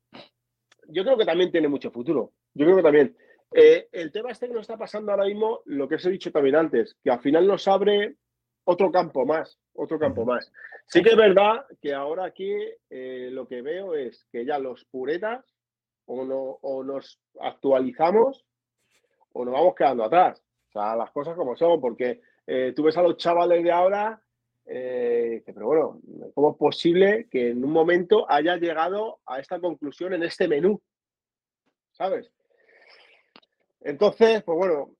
[0.87, 2.31] yo creo que también tiene mucho futuro.
[2.53, 3.17] Yo creo que también.
[3.51, 6.31] Eh, el tema este que nos está pasando ahora mismo, lo que os he dicho
[6.31, 8.15] también antes, que al final nos abre
[8.63, 10.51] otro campo más, otro campo más.
[10.85, 12.51] Sí que es verdad que ahora aquí
[12.89, 15.43] eh, lo que veo es que ya los puretas
[16.05, 18.45] o, no, o nos actualizamos
[19.33, 20.43] o nos vamos quedando atrás.
[20.69, 24.21] O sea, las cosas como son, porque eh, tú ves a los chavales de ahora,
[24.65, 26.01] eh, pero bueno,
[26.35, 30.79] ¿cómo es posible que en un momento haya llegado a esta conclusión en este menú?
[31.91, 32.31] ¿Sabes?
[33.81, 34.95] Entonces, pues bueno,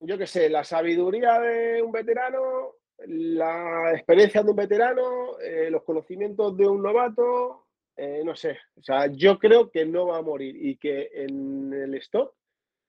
[0.00, 2.74] yo qué sé, la sabiduría de un veterano,
[3.06, 8.58] la experiencia de un veterano, eh, los conocimientos de un novato, eh, no sé.
[8.76, 12.34] O sea, yo creo que no va a morir y que en el stock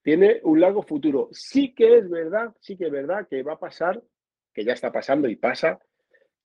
[0.03, 1.30] tiene un largo futuro.
[1.32, 4.01] Sí que es verdad, sí que es verdad que va a pasar,
[4.53, 5.80] que ya está pasando y pasa,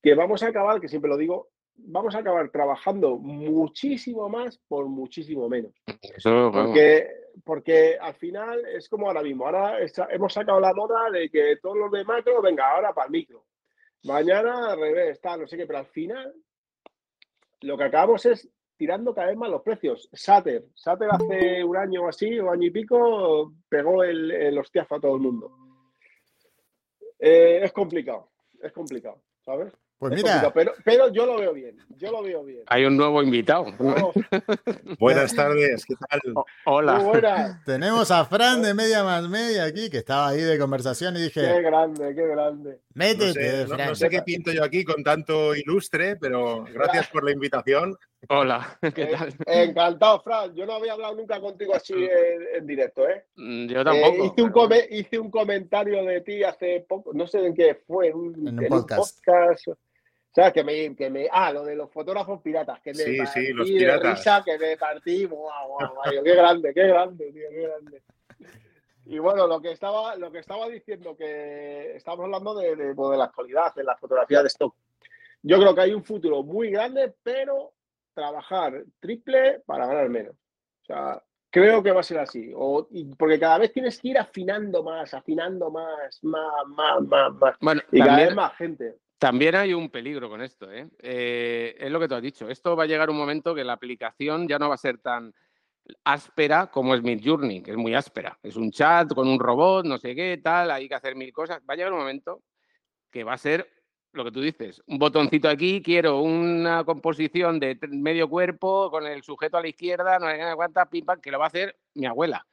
[0.03, 4.87] que vamos a acabar, que siempre lo digo, vamos a acabar trabajando muchísimo más por
[4.87, 5.72] muchísimo menos.
[6.01, 6.51] Eso.
[6.53, 7.07] Porque,
[7.45, 9.47] porque al final es como ahora mismo.
[9.47, 9.78] Ahora
[10.11, 13.45] hemos sacado la moda de que todos los de macro, venga, ahora para el micro.
[14.05, 16.35] Mañana al revés, tal, no sé qué, pero al final
[17.62, 20.09] lo que acabamos es tirando cada vez más los precios.
[20.12, 24.97] Sater, Sater hace un año o así, o año y pico, pegó el, el hostiazo
[24.97, 25.51] a todo el mundo.
[27.18, 28.30] Eh, es complicado,
[28.61, 29.72] es complicado, ¿sabes?
[29.99, 32.63] Pues Es mira, pero, pero yo lo veo bien, yo lo veo bien.
[32.67, 33.67] Hay un nuevo invitado.
[33.79, 34.15] Vamos,
[34.99, 36.21] Buenas tardes, ¿qué tal?
[36.35, 36.95] O- Hola.
[36.97, 37.63] muy buenas.
[37.65, 41.25] tenemos a Fran de Media más Media aquí, que estaba ahí de conversación y Qué
[41.25, 42.81] dije, grande, qué grande.
[42.95, 47.25] No métete, sé, no- sé qué pinto yo aquí con tanto ilustre, pero gracias por
[47.25, 47.97] la invitación.
[48.29, 48.79] Hola.
[48.95, 49.35] ¿Qué Eh, tal?
[49.47, 50.55] Encantado, Fran.
[50.55, 53.25] Yo no había hablado nunca contigo así en, en directo, ¿eh?
[53.37, 54.25] Mm, Yo Eh, tampoco.
[54.27, 58.15] hice, un hice un comentario de ti hace poco, no sé en qué fue, en
[58.17, 59.19] un, En un en podcast.
[59.25, 59.69] podcast.
[59.69, 59.77] O
[60.35, 61.29] sea, que me, que me.
[61.31, 62.81] Ah, lo de los fotógrafos piratas.
[62.81, 64.19] Que me Sí, partí sí, los de piratas.
[64.19, 65.25] risa, que me partí.
[65.27, 68.03] Guau, guau, guau, qué grande, qué grande, tío, qué grande.
[69.07, 73.11] Y bueno, lo que estaba, lo que estaba diciendo, que estamos hablando de, de, pues,
[73.11, 74.75] de la actualidad, de la fotografía de stock.
[75.43, 77.73] Yo creo que hay un futuro muy grande, pero
[78.15, 80.35] trabajar triple para ganar menos.
[80.35, 82.51] O sea, creo que va a ser así.
[82.57, 87.35] O, y porque cada vez tienes que ir afinando más, afinando más, más, más, más,
[87.35, 87.57] más.
[87.61, 88.97] Bueno, Y cada también, vez más gente.
[89.19, 90.89] también hay un peligro con esto, ¿eh?
[91.01, 92.49] Eh, Es lo que tú has dicho.
[92.49, 95.35] Esto va a llegar un momento que la aplicación ya no va a ser tan
[96.05, 98.39] áspera como es Midjourney, que es muy áspera.
[98.43, 101.61] Es un chat con un robot, no sé qué, tal, hay que hacer mil cosas.
[101.68, 102.43] Va a llegar un momento
[103.11, 103.70] que va a ser
[104.12, 109.24] lo que tú dices, un botoncito aquí, quiero una composición de medio cuerpo con el
[109.24, 112.07] sujeto a la izquierda, no sé cuántas, pim, pam, que lo va a hacer mi
[112.07, 112.47] abuela.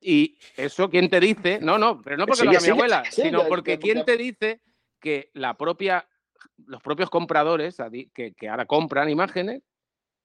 [0.00, 1.60] Y eso, ¿quién te dice?
[1.62, 4.04] No, no, pero no porque lo Sigue, haga mi abuela, sino que- porque que- ¿quién
[4.04, 4.60] te dice
[4.98, 6.08] que la propia,
[6.66, 7.76] los propios compradores
[8.12, 9.62] que ahora compran imágenes,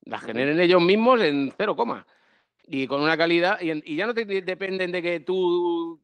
[0.02, 2.08] las generen ellos mismos en cero coma?
[2.68, 6.00] Y con una calidad, y, y ya no te de- dependen de que tú,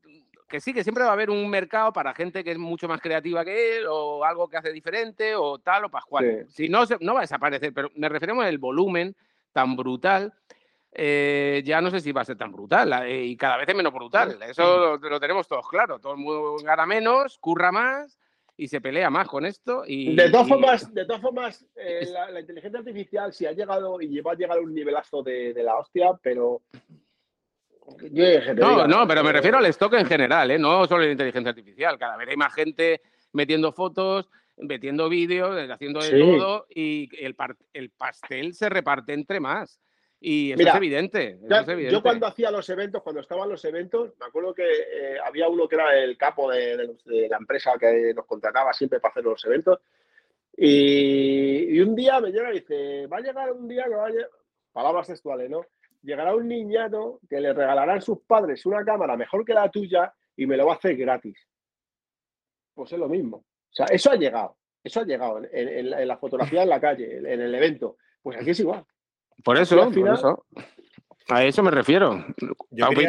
[0.49, 2.99] que sí, que siempre va a haber un mercado para gente que es mucho más
[3.01, 6.25] creativa que él, o algo que hace diferente, o tal, o pascual.
[6.49, 9.15] Si no, no va a desaparecer, pero me referimos al volumen
[9.53, 10.33] tan brutal.
[10.99, 13.75] eh, ya no sé si va a ser tan brutal eh, y cada vez es
[13.75, 14.41] menos brutal.
[14.41, 15.99] Eso lo, lo tenemos todos claro.
[15.99, 18.17] Todo el mundo gana menos, curra más
[18.57, 19.83] y se pelea más con esto.
[19.85, 23.51] Y, De todas y- formas, de todas formas eh, la, la inteligencia artificial sí ha
[23.51, 26.61] llegado y va a llegar a un nivelazo de, de la hostia, pero.
[28.55, 30.59] No, no, pero me eh, refiero al stock en general, ¿eh?
[30.59, 31.97] no solo la inteligencia artificial.
[31.97, 33.01] Cada vez hay más gente
[33.31, 36.19] metiendo fotos, metiendo vídeos, haciendo de Sí.
[36.19, 37.09] todo y
[37.73, 39.79] el pastel se reparte entre más.
[40.19, 41.27] Y eso Mira, es evidente.
[41.39, 41.93] eso Ya, es evidente.
[41.93, 45.67] yo cuando hacía los eventos, cuando estaban los eventos, me acuerdo que eh, había uno
[45.67, 49.11] que era el capo de, de los- de la empresa que nos contrataba siempre para
[49.11, 49.79] hacer los eventos.
[50.55, 54.07] Y, y un día me llega y dice, va a llegar un día que va
[54.07, 54.27] a lle-
[54.73, 55.61] palabras textuales, ¿no?
[56.01, 60.47] Llegará un niñato que le regalarán sus padres una cámara mejor que la tuya y
[60.47, 61.37] me lo va a hacer gratis.
[62.73, 63.37] Pues es lo mismo.
[63.37, 64.57] O sea, eso ha llegado.
[64.83, 67.97] Eso ha llegado en, en la fotografía en la calle, en, en el evento.
[68.21, 68.83] Pues aquí es igual.
[69.47, 70.45] Por eso, al por final- eso.
[71.29, 72.25] A eso me refiero.
[72.69, 73.07] Yo Abrir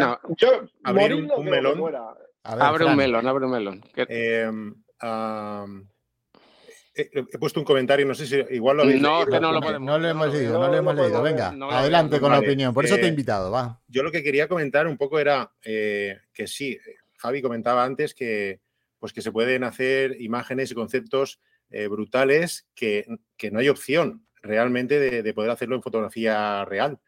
[0.85, 1.83] morir un- melón.
[1.85, 1.97] ver,
[2.45, 3.85] Abre un melón, abre un melón.
[3.97, 4.49] Eh,
[5.01, 5.89] am,
[6.95, 9.33] he, puesto un comentario, no sé si igual lo habéis No, leído.
[9.33, 9.87] que no lo podemos.
[9.87, 11.23] no lo hemos leído, no, no lo hemos leído.
[11.23, 12.73] Venga, no adelante con la opinión.
[12.73, 13.81] Por eso te he eh, invitado, va.
[13.89, 16.79] Yo lo que quería comentar un poco era eh, que sí,
[17.17, 18.61] Javi comentaba antes que,
[19.01, 24.25] pues que se pueden hacer imágenes y conceptos eh, brutales que, que no hay opción
[24.43, 26.99] realmente de, de poder hacerlo en fotografía real.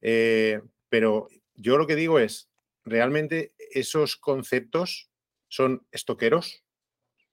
[0.00, 2.50] Eh, pero yo lo que digo es,
[2.84, 5.10] ¿realmente esos conceptos
[5.48, 6.64] son estoqueros?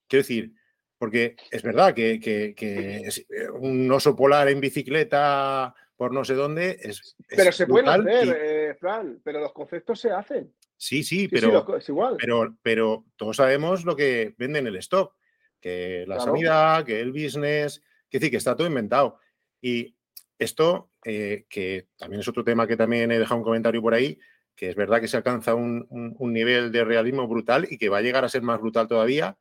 [0.07, 0.53] Quiero decir,
[0.97, 6.23] porque es verdad que, que- que es- eh, un oso polar en bicicleta por no
[6.23, 7.15] sé dónde es...
[7.29, 10.53] es Pero se pueden hacer, y- eh, Fran, pero los conceptos se hacen.
[10.79, 12.17] Sí, sí, Sí, sí, pero, los es igual.
[12.19, 15.15] pero, pero todos sabemos lo que venden el stock,
[15.59, 16.31] que la Claro.
[16.33, 19.19] sanidad, que el business, que decir, que está todo inventado.
[19.67, 19.95] Y
[20.39, 24.17] esto, eh, que también es otro tema que también he dejado un comentario por ahí,
[24.55, 27.89] que es verdad que se alcanza un, un- un nivel de realismo brutal y que
[27.89, 29.37] va a llegar a ser más brutal todavía,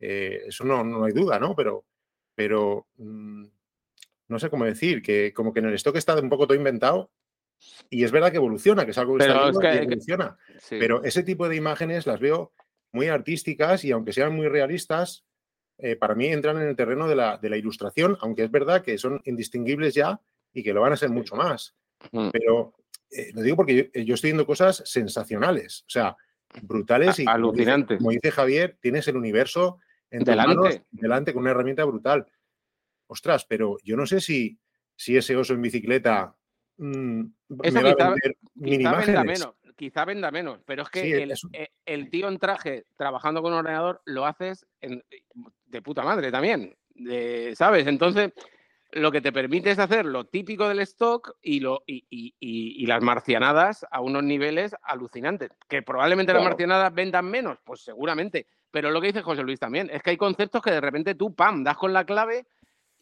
[0.00, 1.54] eh, eso no, no hay duda, ¿no?
[1.56, 1.84] Pero,
[2.34, 3.44] pero mm,
[4.28, 7.10] no sé cómo decir, que como que en el stock está un poco todo inventado
[7.88, 10.36] y es verdad que evoluciona, que es algo que Pero está es que- que- evoluciona.
[10.58, 10.76] Sí.
[10.78, 12.52] Pero ese tipo de imágenes las veo
[12.92, 15.24] muy artísticas y aunque sean muy realistas,
[15.82, 18.82] eh, para mí entran en el terreno de la, de la ilustración, aunque es verdad
[18.82, 20.20] que son indistinguibles ya
[20.54, 21.74] y que lo van a ser mucho más.
[22.12, 22.28] Mm.
[22.30, 22.74] Pero
[23.10, 26.16] eh, lo digo porque yo, yo estoy viendo cosas sensacionales, o sea,
[26.62, 27.98] brutales y A- como dice- alucinantes.
[27.98, 29.78] Como dice Javier, tienes el universo
[30.10, 30.54] en Delante.
[30.56, 32.26] manos, delante con una herramienta brutal.
[33.06, 34.58] Ostras, pero yo no sé si,
[34.96, 36.34] si ese oso en bicicleta
[36.76, 37.22] mm,
[37.62, 41.12] Eso me va a vender Quizá venda menos, quizá venda menos, pero es que Sí,
[41.12, 45.02] el, es un- e- el tío en traje trabajando con un ordenador lo haces en-
[45.72, 47.86] de puta madre también, de- ¿sabes?
[47.86, 48.32] Entonces,
[48.92, 52.86] lo que te permite es hacer lo típico del stock y, lo, y, y- y-
[52.86, 55.50] las marcianadas a unos niveles alucinantes.
[55.66, 58.46] Que probablemente las marcianadas vendan menos, pues seguramente.
[58.70, 61.34] Pero lo que dice José Luis también, es que hay conceptos que de repente tú,
[61.34, 62.44] pam, das con la clave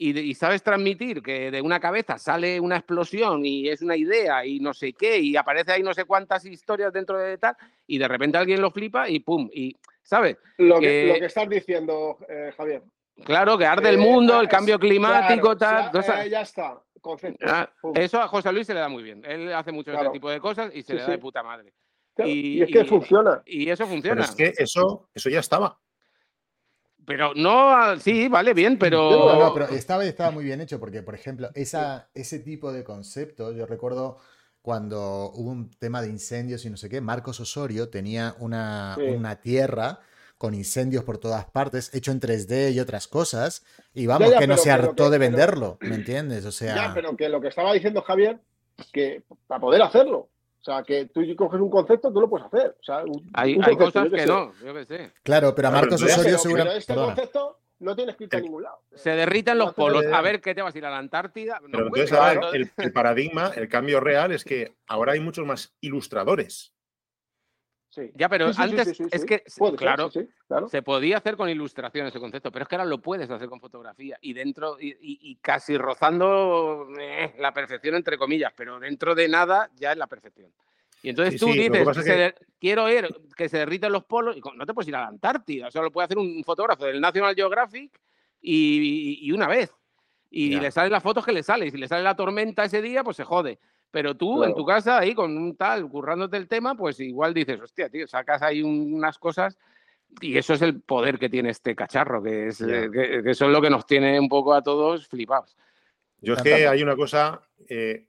[0.03, 4.59] y sabes transmitir que de una cabeza sale una explosión y es una idea y
[4.59, 7.55] no sé qué, y aparece ahí no sé cuántas historias dentro de tal,
[7.87, 10.37] y de repente alguien lo flipa y pum, y ¿sabes?
[10.59, 12.83] Lo que, lo que estás diciendo, eh, Javier.
[13.25, 16.31] Claro, que arde el Eh, mundo, el cambio climático, claro, tal.
[16.31, 17.45] ya, eh, está, concepto.
[17.49, 17.71] Ah.
[17.95, 19.23] Eso a José Luis se le da muy bien.
[19.27, 20.07] Él hace mucho Claro.
[20.07, 21.73] ese tipo de cosas y se Sí, le da de puta madre.
[22.15, 23.43] Claro, y- y, es que y- funciona.
[23.45, 24.23] Y eso Pero funciona.
[24.25, 25.79] es que eso, eso ya estaba.
[27.07, 29.11] Pero no, sí, vale, bien, pero.
[29.11, 32.73] No, no, pero esta vez estaba muy bien hecho porque, por ejemplo, esa, ese tipo
[32.73, 34.19] de concepto, yo recuerdo
[34.63, 39.05] cuando hubo un tema de incendios y no sé qué, Marcos Osorio tenía una, Sí.
[39.05, 40.01] una tierra
[40.39, 44.41] con incendios por todas partes, hecho en 3D y otras cosas, y vamos, Ya, ya,
[44.41, 46.45] que no pero- se pero hartó que- de pero- venderlo, ¿me entiendes?
[46.47, 48.41] O sea, Ya, pero que lo que estaba diciendo Javier,
[48.93, 50.19] que para poder hacerlo,
[50.61, 52.77] o sea, que tú coges un concepto, tú lo puedes hacer.
[52.81, 54.27] O sea, un- Hay, un hay concepto, cosas que sé.
[54.27, 55.13] no, yo qué sé.
[55.23, 57.15] claro, pero a Marcos pero- Osorio Pero, segura- pero este perdona.
[57.15, 58.83] concepto no tiene escrito El- ningún lado.
[58.95, 60.05] Se derriten los polos.
[60.13, 61.59] A ver, ¿qué te vas a ir a la Antártida?
[61.61, 65.75] No Pero entonces el, el paradigma, el cambio real es que ahora hay muchos más
[65.81, 66.73] ilustradores.
[67.89, 68.13] Sí.
[68.15, 69.27] Ya, pero Sí, sí, sí, antes sí, sí, es sí.
[69.27, 70.69] que, ser, claro, sí, sí, claro.
[70.69, 73.61] se podía hacer con ilustración ese concepto, pero es que ahora lo puedes hacer con
[73.61, 79.17] fotografía y dentro, y, y- y casi rozando eh, la perfección, entre comillas, pero dentro
[79.17, 80.53] de nada ya es la perfección.
[81.03, 83.91] Y entonces Sí, tú sí, que dices, se que- der- quiero ir, que se derriten
[83.93, 86.19] los polos, y no te puedes ir a la Antártida, o sea, lo puede hacer
[86.19, 87.99] un fotógrafo del National Geographic
[88.41, 88.79] y,
[89.23, 89.73] y- y una vez.
[90.31, 90.61] Y Ya.
[90.63, 93.03] le salen las fotos que le sale, y si le sale la tormenta ese día,
[93.03, 93.59] pues se jode.
[93.91, 97.61] Pero tú en tu casa, ahí con un tal, currándote el tema, pues igual dices,
[97.61, 99.59] hostia, tío, sacas ahí un- unas cosas
[100.21, 103.47] y eso es el poder que tiene este cacharro, que, es, eh, que, que eso
[103.47, 105.57] es lo que nos tiene un poco a todos flipados.
[106.21, 108.07] Yo es que hay una cosa eh,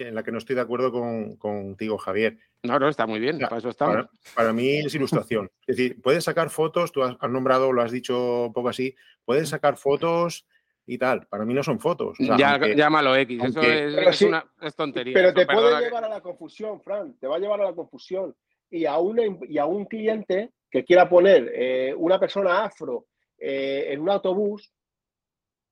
[0.00, 2.38] que- en la que no estoy de acuerdo con, contigo, Javier.
[2.62, 3.96] No, no, está muy bien, para eso estamos.
[3.96, 5.50] Para, para mí es ilustración.
[5.66, 8.94] Es decir, puedes sacar fotos, tú has, has nombrado, lo has dicho un poco así,
[9.24, 10.46] puedes sacar fotos
[10.86, 11.26] y tal.
[11.26, 12.18] Para mí no son fotos.
[12.18, 15.12] O sea, ya, aunque- llámalo X, eso es, Pero es sí, una es tontería.
[15.14, 17.64] Pero eso, te puede que- llevar a la confusión, Fran, te va a llevar a
[17.64, 18.34] la confusión.
[18.70, 23.06] Y a, una, y a un cliente que quiera poner eh, una persona afro
[23.38, 24.72] eh, en un autobús,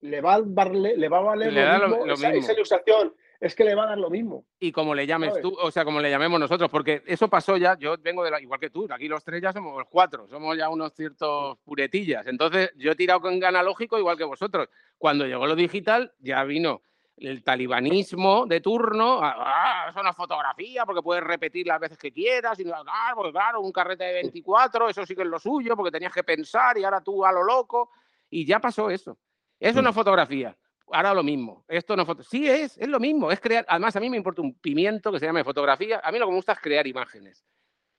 [0.00, 2.42] le va a, darle, le va a valer Le lo mismo, lo esa, mismo.
[2.44, 3.14] esa ilustración.
[3.40, 4.44] Es que le va a dar lo mismo.
[4.58, 5.42] y como le llames ¿sabes?
[5.42, 8.40] tú, o sea, como le llamemos nosotros, porque eso pasó ya, yo vengo de la,
[8.40, 12.26] igual que tú, aquí los tres ya somos los cuatro, somos ya unos ciertos puretillas.
[12.26, 14.68] Entonces, yo he tirado con analógico igual que vosotros.
[14.96, 16.82] Cuando llegó lo digital, ya vino
[17.20, 22.58] el talibanismo de turno, ah, es una fotografía porque puedes repetir las veces que quieras,
[22.60, 25.90] y ah, porque claro, un carrete de 24, eso sí que es lo suyo, porque
[25.90, 27.90] tenías que pensar y ahora tú a lo loco,
[28.30, 29.18] y ya pasó eso.
[29.58, 30.56] Es una fotografía.
[30.92, 31.64] Ahora lo mismo.
[31.68, 32.22] Esto no foto.
[32.22, 33.30] Sí, es, es lo mismo.
[33.30, 33.64] Es crear.
[33.68, 36.00] Además, a mí me importa un pimiento que se llame fotografía.
[36.02, 37.44] A mí lo que me gusta es crear imágenes.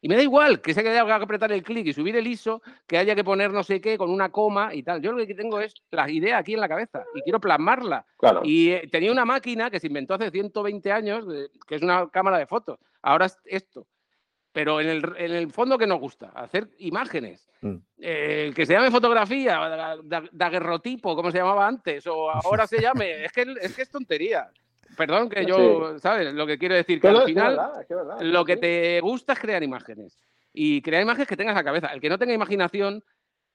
[0.01, 2.61] Y me da igual que se haya que apretar el clic y subir el ISO,
[2.87, 5.01] que haya que poner no sé qué con una coma y tal.
[5.01, 8.05] Yo lo que tengo es la idea aquí en la cabeza y quiero plasmarla.
[8.17, 8.41] Claro.
[8.43, 12.07] Y eh, tenía una máquina que se inventó hace 120 años, eh, que es una
[12.09, 12.79] cámara de fotos.
[13.01, 13.87] Ahora es esto.
[14.51, 17.47] Pero en el, en el fondo que nos gusta, hacer imágenes.
[17.61, 17.75] Mm.
[17.99, 22.81] Eh, que se llame fotografía, da- da- daguerrotipo, como se llamaba antes, o ahora se
[22.81, 23.11] llame.
[23.25, 24.49] es, que, es que es tontería.
[24.97, 26.33] Perdón que yo, ¿sabes?
[26.33, 27.99] Lo que quiero decir, que Que al es que es final verdad, es que es
[27.99, 28.21] verdad.
[28.21, 28.59] lo que Sí.
[28.61, 30.19] te gusta es crear imágenes.
[30.51, 31.87] Y crear imágenes que tengas en la cabeza.
[31.93, 33.03] El que no tenga imaginación,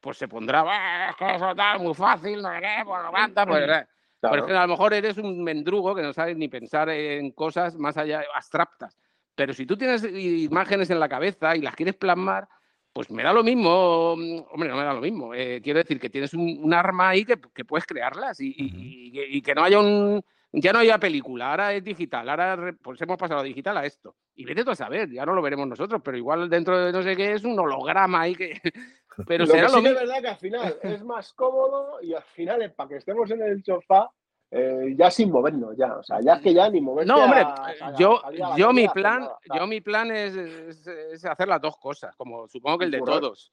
[0.01, 3.11] pues se pondrá, "Bah, es que eso tal, muy fácil, no sé qué, pues lo
[3.13, 3.87] manda, pues, eh".
[4.21, 4.37] Por Claro.
[4.37, 7.97] ejemplo, a lo mejor eres un mendrugo que no sabes ni pensar en cosas más
[7.99, 8.97] allá abstractas.
[9.35, 12.47] Pero si tú tienes imágenes en la cabeza y las quieres plasmar,
[12.93, 14.15] pues me da lo mismo.
[14.17, 15.35] mm, Hombre, no me da lo mismo.
[15.35, 19.09] eh, quiero decir que tienes un, un arma ahí que, que puedes crearlas y, y-
[19.09, 20.23] y que- y que no haya un.
[20.57, 24.15] Ya no haya película, ahora es digital, ahora pues hemos pasado de digital a esto.
[24.37, 27.03] Y vete tú a saber, ya no lo veremos nosotros, pero igual dentro de no
[27.03, 28.61] sé qué es un holograma ahí que.
[29.29, 30.07] Pero lo será que lo sí que es mismo.
[30.09, 33.43] verdad que al final es más cómodo y al final es para que estemos en
[33.43, 34.11] el sofá
[34.57, 35.97] eh, ya sin movernos ya.
[35.97, 38.73] O sea, ya es que ya ni moverse No, hombre, a- a- yo, a yo
[38.73, 39.67] mi plan, nada, yo claro.
[39.67, 43.53] mi plan es, es- es hacer las dos cosas, como supongo que el de todos.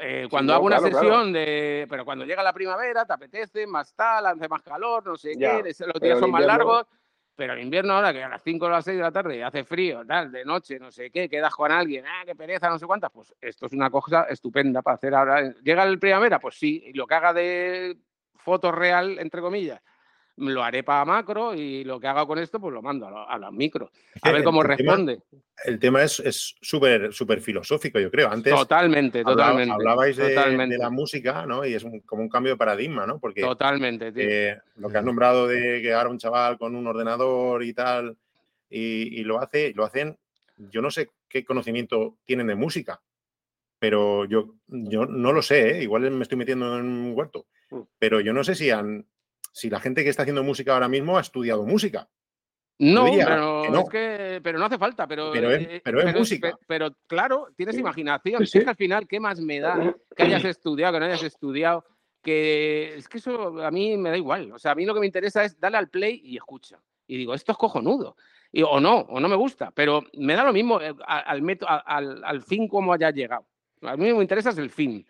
[0.00, 1.06] Eh, cuando no, hago una claro, claro.
[1.08, 5.16] sesión de, pero cuando llega la primavera, te apetece, más tal, hace más calor, no
[5.16, 6.86] sé Ya, qué, los días son más invierno- largos,
[7.34, 9.64] pero en invierno ahora que a las 5 o las 6 de la tarde hace
[9.64, 12.86] frío, tal, de noche, no sé qué, quedas con alguien, ah, qué pereza, no sé
[12.86, 15.52] cuántas, pues esto es una cosa estupenda para hacer ahora.
[15.64, 17.96] Llega el primavera, pues sí, y lo que haga de
[18.36, 19.80] foto real, entre comillas,
[20.38, 23.28] lo haré para macro y lo que haga con esto, pues lo mando a, lo-
[23.28, 23.90] a las micro.
[24.22, 25.20] A ver cómo el tema- responde.
[25.64, 28.30] El tema es es súper súper filosófico, yo creo.
[28.30, 29.72] Antes Totalmente, totalmente.
[29.74, 31.66] hablabais de, totalmente, de la música, ¿no?
[31.66, 33.18] Y es un- como un cambio de paradigma, ¿no?
[33.18, 34.22] Porque totalmente, tío.
[34.24, 38.16] eh, lo que has nombrado de que ahora un chaval con un ordenador y tal,
[38.70, 40.16] y, y lo hace, lo hacen,
[40.56, 43.00] yo no sé qué conocimiento tienen de música,
[43.78, 45.82] pero yo, yo no lo sé, ¿eh?
[45.82, 47.80] igual me estoy metiendo en un huerto, Mm.
[47.98, 49.04] pero yo no sé si han,
[49.52, 52.08] si la gente que está haciendo música ahora mismo ha estudiado música.
[52.80, 53.80] No, diría pero que no.
[53.80, 56.50] es que pero no hace falta, pero Pero es- eh, pero es música.
[56.52, 57.80] pe- Pero, claro, tienes Sí.
[57.80, 58.46] imaginación.
[58.46, 61.22] Sí, es que al final, ¿qué más me da que hayas estudiado, que no hayas
[61.24, 61.84] estudiado?
[62.22, 64.52] Que es que eso a mí me da igual.
[64.52, 66.78] O sea, a mí lo que me interesa es darle al play y escucha.
[67.08, 68.16] Y digo, esto es cojonudo.
[68.52, 72.68] Y, o no, o no me gusta, pero me da lo mismo eh, al fin
[72.68, 73.46] como haya llegado.
[73.82, 75.06] A mí me interesa es el fin.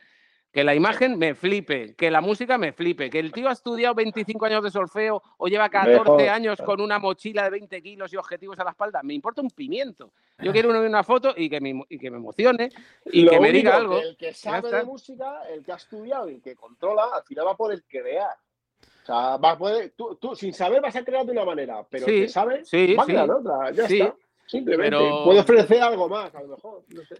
[0.50, 3.94] Que la imagen me flipe, que la música me flipe, que el tío ha estudiado
[3.94, 8.12] 25 años de solfeo o lleva 14 Mejor, años con una mochila de 20 kilos
[8.12, 9.02] y objetivos a la espalda.
[9.02, 10.10] Me importa un pimiento.
[10.38, 12.70] Yo quiero una, una foto y que, me, y que me emocione
[13.12, 14.00] y Lo que me diga algo.
[14.00, 17.22] que el que sabe de música, el que ha estudiado y el que controla, al
[17.24, 18.30] final va a poder crear.
[19.02, 21.86] O sea, va a poder, tú, tú sin saber vas a crear de una manera,
[21.88, 23.12] pero el Sí, que sabe sí, va a sí.
[23.12, 23.70] crear otra.
[23.72, 24.14] Ya Sí, está.
[24.46, 24.96] Simplemente.
[24.96, 26.82] pero- Puede ofrecer algo más, a lo mejor.
[26.88, 27.16] No sé.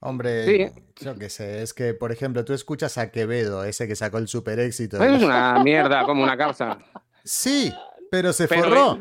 [0.00, 0.82] Hombre, Sí.
[1.04, 4.28] yo qué sé, es que, por ejemplo, tú escuchas a Quevedo, ese que sacó el
[4.28, 5.02] super éxito.
[5.02, 6.78] Es una mierda como una causa.
[7.24, 7.72] Sí,
[8.10, 8.98] pero se Pero, forró.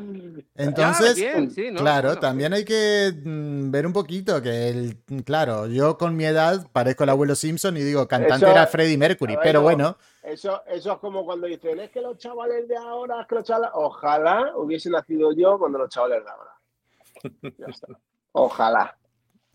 [0.55, 1.79] Entonces, bien, sí, ¿no?
[1.79, 6.25] claro, Bueno, también hay que mm, ver un poquito que, el, claro, yo con mi
[6.25, 9.63] edad parezco el abuelo Simpson y digo, cantante Eso- era Freddie Mercury, ver, pero no.
[9.63, 13.35] bueno, Eso, eso es como cuando dicen, es que los chavales de ahora, es que
[13.35, 13.71] los chavales.
[13.73, 16.51] Ojalá hubiese nacido yo cuando los chavales de ahora.
[17.57, 17.87] Ya está.
[18.31, 18.97] Ojalá.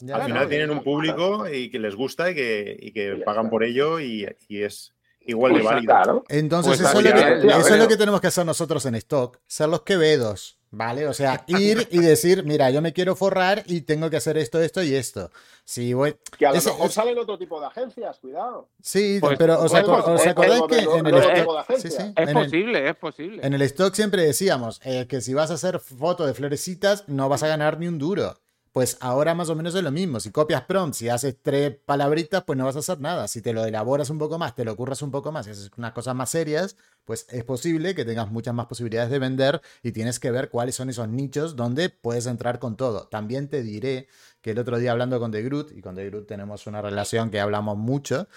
[0.01, 3.47] Ya Al final tienen un público y que les gusta y que, y que pagan
[3.47, 3.51] está.
[3.51, 5.93] por ello y, y es igual de válido.
[5.93, 6.25] Claro.
[6.29, 7.77] Entonces, Pues eso, es lo que, es, ya eso es veo.
[7.83, 11.07] lo que tenemos que hacer nosotros en stock, ser los quevedos, ¿vale?
[11.07, 14.61] O sea, ir y decir, mira, yo me quiero forrar y tengo que hacer esto,
[14.61, 15.31] esto y esto.
[15.65, 16.17] Si voy...
[16.39, 18.71] Que a lo Ese- mejor es- salen otro tipo de agencias, cuidado.
[18.81, 21.67] Sí, Pues- pero ¿os, aco- os acordáis que en el stock...
[21.77, 23.47] sí, Es en el- posible, es posible.
[23.47, 27.29] En el stock siempre decíamos eh, que si vas a hacer foto de florecitas no
[27.29, 28.35] vas a ganar ni un duro.
[28.73, 30.21] Pues ahora más o menos es lo mismo.
[30.21, 33.27] Si copias prompts, si haces tres palabritas, pues no vas a hacer nada.
[33.29, 35.71] Si te lo elaboras un poco más, te lo curras un poco más y haces
[35.77, 39.93] unas cosas más serias, pues es posible que tengas muchas más posibilidades de vender y
[39.93, 43.09] tienes que ver cuáles son esos nichos donde puedes entrar con todo.
[43.09, 44.09] También te diré
[44.43, 47.31] que el otro día hablando con The Groot, y con The Groot tenemos una relación
[47.31, 48.29] que hablamos mucho,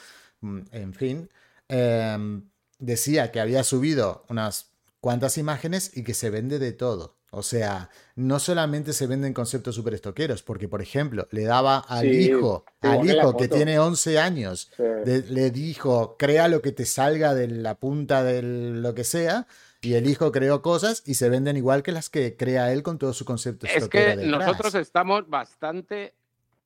[0.42, 1.30] mm, en fin,
[1.68, 4.71] em, decía que había subido unas
[5.02, 7.18] cuantas imágenes y que se vende de todo.
[7.34, 12.02] O sea, no solamente se venden conceptos super estoqueros, porque por ejemplo, le daba al
[12.02, 14.84] Sí, hijo, al hijo que tiene 11 años, Sí.
[14.84, 19.48] de- le dijo, crea lo que te salga de la punta de lo que sea,
[19.82, 22.98] y el hijo creó cosas y se venden igual que las que crea él con
[23.00, 24.26] todo su concepto Es que detrás.
[24.28, 26.14] nosotros estamos bastante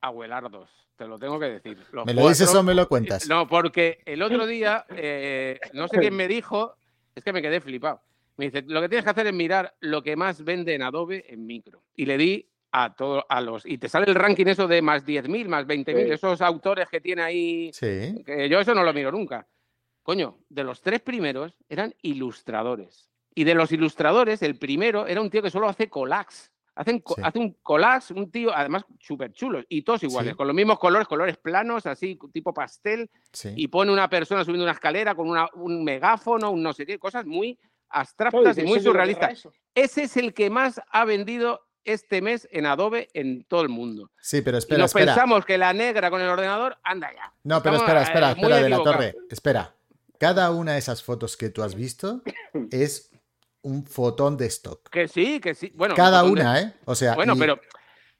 [0.00, 1.78] abuelardos, te lo tengo que decir.
[1.92, 3.28] Los ¿Me lo dices o me lo cuentas?
[3.28, 6.74] No, porque el otro día, eh, no sé quién me dijo,
[7.14, 8.00] es que me quedé flipado.
[8.36, 11.24] Me dice, lo que tienes que hacer es mirar lo que más vende en Adobe
[11.28, 11.82] en micro.
[11.94, 15.06] Y le di a todos a los y te sale el ranking eso de más
[15.06, 16.12] 10.000, más 20.000, Sí.
[16.12, 18.22] esos autores que tiene ahí Sí.
[18.24, 19.46] que yo eso no lo miro nunca.
[20.02, 23.08] Coño, de los tres primeros eran ilustradores.
[23.34, 26.52] Y de los ilustradores, el primero era un tío que solo hace collages.
[26.74, 27.14] Hacen, Sí.
[27.22, 30.36] Hace un collage, un tío, además súper chulos, y todos iguales, Sí.
[30.36, 33.54] con los mismos colores, colores planos, así, tipo pastel, Sí.
[33.56, 36.98] y pone una persona subiendo una escalera con una- un megáfono, un no sé qué,
[36.98, 37.58] cosas muy
[37.88, 39.48] abstractas y ¿qué muy surrealistas.
[39.74, 44.10] Ese es el que más ha vendido este mes en Adobe en todo el mundo.
[44.20, 45.14] Sí, pero Y espera, nos espera.
[45.14, 47.32] pensamos que la negra con el ordenador, anda ya.
[47.44, 49.14] No, pero Estamos, espera, eh, espera, espera, de la torre.
[49.30, 49.74] Espera.
[50.18, 52.22] Cada una de esas fotos que tú has visto
[52.72, 53.12] es
[53.62, 54.88] un fotón de stock.
[54.90, 55.72] Que sí, que sí.
[55.76, 56.74] Bueno, Cada un montón de- una, ¿eh?
[56.86, 57.60] O sea, Bueno, y- pero,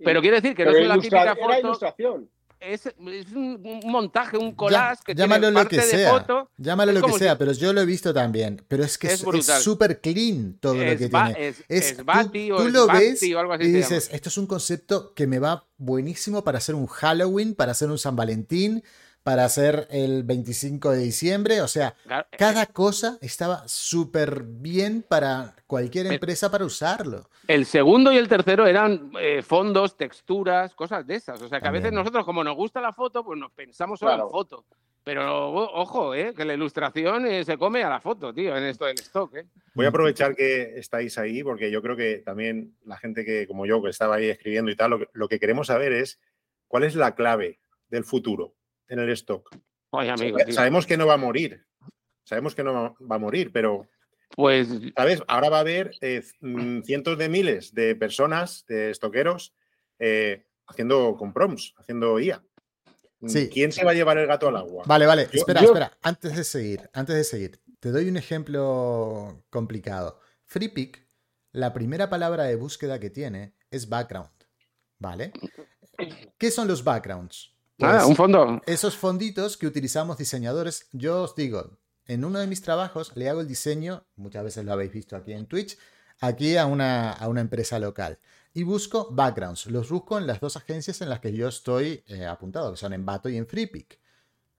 [0.04, 2.30] pero quiero decir que no es la típica Era foto, ilustración.
[2.60, 5.88] Es, es un, un montaje, un ya- collage que llámalo tiene lo parte que de
[5.90, 6.10] sea.
[6.10, 6.50] foto.
[6.56, 8.62] Llámalo es lo que sea, si- pero yo lo he visto también.
[8.68, 11.30] Pero es que Es es súper clean todo lo que Es, tiene.
[11.48, 14.08] es, Es, es tú- Bati o tú es lo ves o algo así y dices,
[14.12, 17.98] esto es un concepto que me va buenísimo para hacer un Halloween, para hacer un
[17.98, 18.82] San Valentín,
[19.26, 21.60] para hacer el 25 de diciembre.
[21.60, 27.28] O sea, Claro, eh, cada cosa estaba súper bien para cualquier empresa para usarlo.
[27.48, 31.42] El segundo y el tercero eran eh, fondos, texturas, cosas de esas.
[31.42, 34.12] O sea que a veces nosotros, como nos gusta la foto, pues nos pensamos solo
[34.12, 34.24] Claro.
[34.26, 34.64] en foto.
[35.02, 38.62] Pero o- ojo, eh, que la ilustración eh, se come a la foto, tío, en
[38.62, 39.34] esto del stock.
[39.34, 39.46] Eh.
[39.74, 43.66] Voy a aprovechar que estáis ahí porque yo creo que también la gente que, como
[43.66, 46.20] yo, que estaba ahí escribiendo y tal, lo que, lo que queremos saber es
[46.68, 47.58] cuál es la clave
[47.88, 48.54] del futuro
[48.88, 49.54] en el stock.
[49.90, 50.38] Oye, amigo.
[50.50, 51.64] Sabemos que no va a morir,
[52.24, 53.88] sabemos que no va- a morir, pero,
[54.34, 55.22] Pues ¿sabes?
[55.28, 59.54] Ahora va a haber eh, mm, cientos de miles de personas, de estoqueros,
[59.98, 62.42] eh, haciendo comproms, haciendo IA.
[63.20, 63.48] Mm, Sí.
[63.50, 64.84] ¿Quién se va a llevar el gato al agua?
[64.86, 65.96] Vale, vale, Yo- espera, yo- espera.
[66.02, 70.20] Antes de seguir, antes de seguir, te doy un ejemplo complicado.
[70.44, 71.08] FreePic,
[71.52, 74.30] la primera palabra de búsqueda que tiene es background.
[74.98, 75.32] ¿Vale?
[76.38, 77.55] ¿Qué son los backgrounds?
[77.78, 78.62] Nada, Pues, un fondo.
[78.66, 83.40] esos fonditos que utilizamos diseñadores, yo os digo, en uno de mis trabajos le hago
[83.40, 85.76] el diseño, muchas veces lo habéis visto aquí en Twitch,
[86.20, 88.18] aquí a una, a una empresa local.
[88.54, 89.66] Y busco backgrounds.
[89.66, 92.94] Los busco en las dos agencias en las que yo estoy eh, apuntado, que son
[92.94, 93.98] en Bato y en FreePic.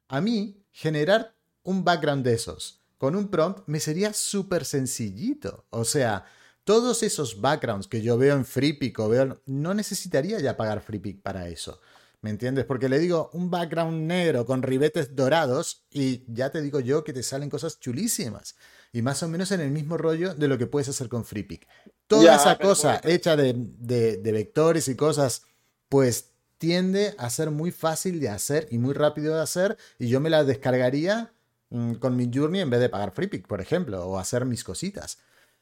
[0.10, 5.66] A mí, generar un background de esos con un prompt me sería súper sencillito.
[5.70, 6.26] O sea,
[6.64, 11.22] todos esos backgrounds que yo veo en FreePic o veo, no necesitaría ya pagar FreePic
[11.22, 11.80] para eso.
[12.22, 12.66] ¿Me entiendes?
[12.66, 17.14] Porque le digo un background negro con ribetes dorados y ya te digo yo que
[17.14, 18.56] te salen cosas chulísimas.
[18.92, 21.68] Y más o menos en el mismo rollo de lo que puedes hacer con FreePic.
[22.08, 25.44] Toda Ya, esa cosa hecha de, de- de vectores y cosas,
[25.90, 29.78] pues tiende a ser muy fácil de hacer y muy rápido de hacer.
[30.00, 31.34] Y yo me la descargaría
[31.70, 35.20] mm, con mi Journey en vez de pagar FreePic, por ejemplo, o hacer mis cositas.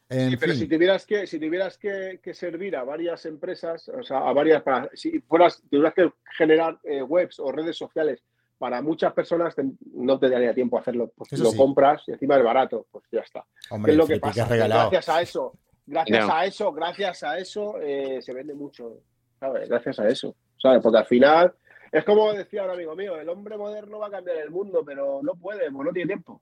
[0.09, 0.61] En Sí, pero fin.
[0.61, 4.61] si tuvieras que, si tuvieras que, que servir a varias empresas, o sea, a varias,
[4.61, 8.23] para, si fueras, tuvieras que generar eh, webs o redes sociales
[8.59, 11.11] para muchas personas, te- no te daría tiempo a hacerlo.
[11.15, 11.57] Pues Eso lo sí.
[11.57, 13.43] compras y encima es barato, pues ya está.
[13.67, 14.47] ¿Qué Hombre, es lo que pasa?
[14.47, 14.57] Que.
[14.57, 15.53] Gracias a eso,
[15.87, 18.99] gracias a eso, gracias a eso eh, se vende mucho,
[19.39, 19.67] ¿sabes?
[19.67, 20.81] Gracias a eso, ¿sabes?
[20.83, 21.53] Porque al final
[21.91, 25.21] es como decía un amigo mío, el hombre moderno va a cambiar el mundo, pero
[25.23, 26.41] no puede, pues no tiene tiempo.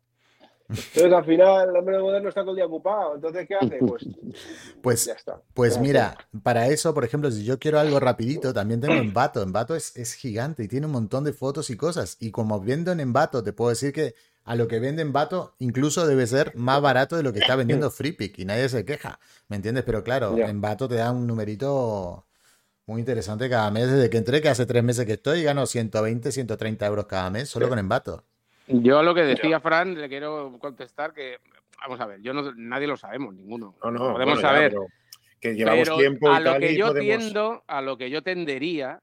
[0.75, 3.77] Entonces al final el hombre moderno está todo el día ocupado, entonces ¿qué hace?
[3.77, 4.03] Pues,
[4.81, 5.41] Pues- ya está.
[5.53, 9.41] Pues mira, para eso, por ejemplo, si yo quiero algo rapidito, también tengo Envato.
[9.41, 12.17] Envato es, es gigante y tiene un montón de fotos y cosas.
[12.19, 14.15] Y como vendo en Envato, te puedo decir que
[14.45, 17.89] a lo que vende Envato incluso debe ser más barato de lo que está vendiendo
[17.91, 19.83] FreePic y nadie se queja, ¿me entiendes?
[19.85, 20.47] Pero claro, Ya.
[20.49, 22.25] Envato te da un numerito
[22.85, 23.89] muy interesante cada mes.
[23.89, 27.47] Desde que entré, que hace tres meses que estoy, gano 120, 130 euros cada mes
[27.49, 27.69] solo Sí.
[27.69, 28.23] con Envato.
[28.67, 31.39] Yo a lo que decía Fran, le quiero contestar que,
[31.81, 33.75] vamos a ver, yo no, nadie lo sabemos, ninguno.
[33.83, 34.71] No, no, Podemos bueno, ya, saber.
[34.71, 34.87] pero
[35.43, 37.19] que llevamos Pero tiempo a lo tal que yo podemos...
[37.19, 39.01] tiendo, a lo que yo tendería,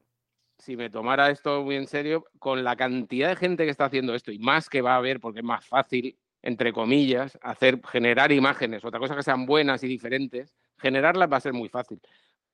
[0.57, 4.15] si me tomara esto muy en serio, con la cantidad de gente que está haciendo
[4.15, 8.31] esto y más que va a haber, porque es más fácil, entre comillas, hacer generar
[8.31, 12.01] imágenes, otra cosa que sean buenas y diferentes, generarlas va a ser muy fácil.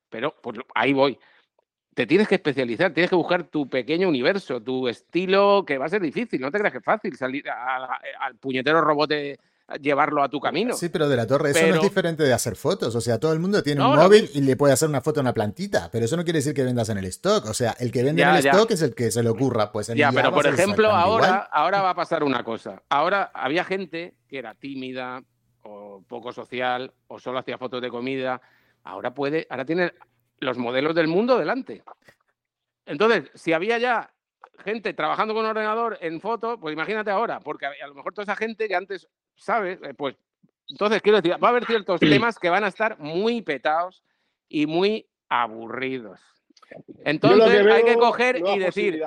[0.09, 1.17] Pero pues, ahí voy.
[1.97, 5.89] Te tienes que especializar, tienes que buscar tu pequeño universo, tu estilo, que va a
[5.89, 6.39] ser difícil.
[6.39, 9.39] No te creas que es fácil salir a- a- al puñetero robot, de-
[9.81, 10.75] llevarlo a tu camino.
[10.75, 12.93] Sí, pero de la torre, eso no es diferente de hacer fotos.
[12.95, 15.19] O sea, todo el mundo tiene No, un móvil y le puede hacer una foto
[15.19, 17.47] a una plantita, pero eso no quiere decir que vendas en el stock.
[17.47, 18.51] O sea, el que vende en el ya.
[18.51, 19.71] stock es el que se le ocurra.
[19.71, 21.47] Pues en Ya, pero por ejemplo, ahora, igual.
[21.51, 22.79] ahora va a pasar una cosa.
[22.89, 25.23] Ahora había gente que era tímida
[25.63, 28.39] o poco social o solo hacía fotos de comida.
[28.83, 29.91] Ahora puede, ahora tiene
[30.39, 31.83] los modelos del mundo delante.
[32.85, 34.13] Entonces, si había ya
[34.63, 38.23] gente trabajando con un ordenador en foto, pues imagínate ahora, porque a lo mejor toda
[38.23, 40.15] esa gente que antes sabe, eh, pues
[40.69, 44.03] entonces quiero decir, va a haber ciertos temas que van a estar muy petados
[44.49, 46.19] y muy aburridos.
[47.05, 49.01] Entonces hay que coger y decir,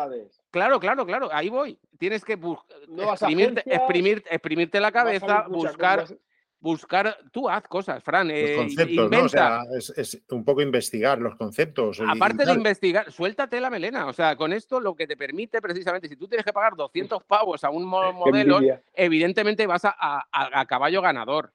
[0.51, 1.79] claro, claro, claro, ahí voy.
[1.99, 2.39] Tienes que
[3.67, 6.07] exprimirte, exprimirte la cabeza, buscar.
[6.61, 9.25] Buscar, tú haz cosas, Fran, Los eh, conceptos, ¿no?
[9.25, 11.99] O sea, es, es un poco investigar los conceptos.
[11.99, 14.07] y Aparte de investigar, suéltate la melena.
[14.07, 17.25] O sea, con esto lo que te permite precisamente, si tú tienes que pagar 200
[17.25, 18.61] pavos a un modelo,
[18.95, 21.53] evidentemente vas a, a- a- a caballo ganador.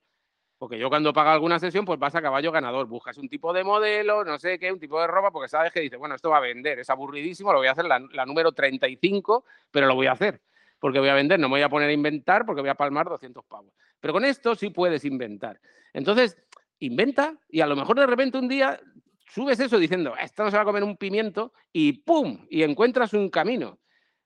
[0.58, 2.88] Porque yo cuando pago alguna sesión, pues vas a caballo ganador.
[2.88, 5.82] Buscas un tipo de modelo, no sé qué, un tipo de ropa, porque sabes que
[5.82, 8.54] dices, bueno, esto va a vender, es aburridísimo, lo voy a hacer la, la número
[8.54, 10.42] 35, pero lo voy a hacer.
[10.86, 13.10] Porque voy a vender, no me voy a poner a inventar porque voy a palmar
[13.10, 13.74] 200 pavos.
[14.00, 15.60] Pero con esto sí puedes inventar.
[15.94, 16.38] Entonces,
[16.78, 18.80] inventa y a lo mejor de repente un día
[19.34, 22.46] subes eso diciendo, esto no se va a comer un pimiento y ¡pum!
[22.52, 23.80] Y encuentras un camino.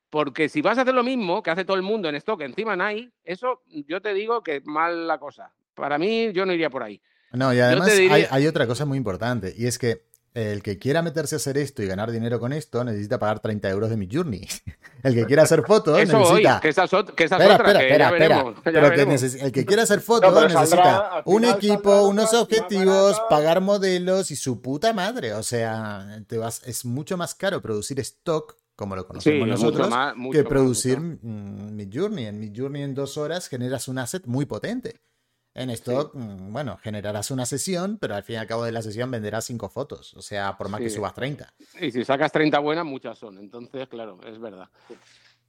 [0.09, 2.75] Porque si vas a hacer lo mismo que hace todo el mundo en stock, encima
[2.75, 5.53] Nike, eso yo te digo que mal la cosa.
[5.75, 7.01] Para mí, yo no iría por ahí.
[7.31, 10.77] No, y además diría- hay, hay otra cosa muy importante, y es que el que
[10.77, 13.97] quiera meterse a hacer esto y ganar dinero con esto necesita pagar 30 euros de
[13.97, 14.47] mi journey.
[15.03, 16.59] El que quiera hacer fotos Eso hoy, necesita...
[16.59, 18.35] que esa esa Espera, otra, espera, que espera, ya espera.
[18.35, 18.55] veremos.
[18.57, 19.13] ya Pero que veremos.
[19.23, 24.61] neces- el que quiera hacer fotos necesita un equipo, unos objetivos, pagar modelos y su
[24.61, 25.33] puta madre.
[25.35, 29.51] O sea, te vas, es mucho más caro producir stock, como lo Sí, conocemos mucho
[29.63, 32.25] nosotros, más, mucho que más, producir mucho mm, Midjourney.
[32.25, 34.99] En Midjourney en dos horas generas un asset muy potente.
[35.55, 38.81] En stock, mm, bueno, generarás una sesión, pero al fin y al cabo de la
[38.81, 40.13] sesión venderás cinco fotos.
[40.13, 41.53] O sea, por más que subas 30.
[41.81, 43.37] Y si sacas 30 buenas, muchas son.
[43.39, 44.69] Entonces, claro, es verdad.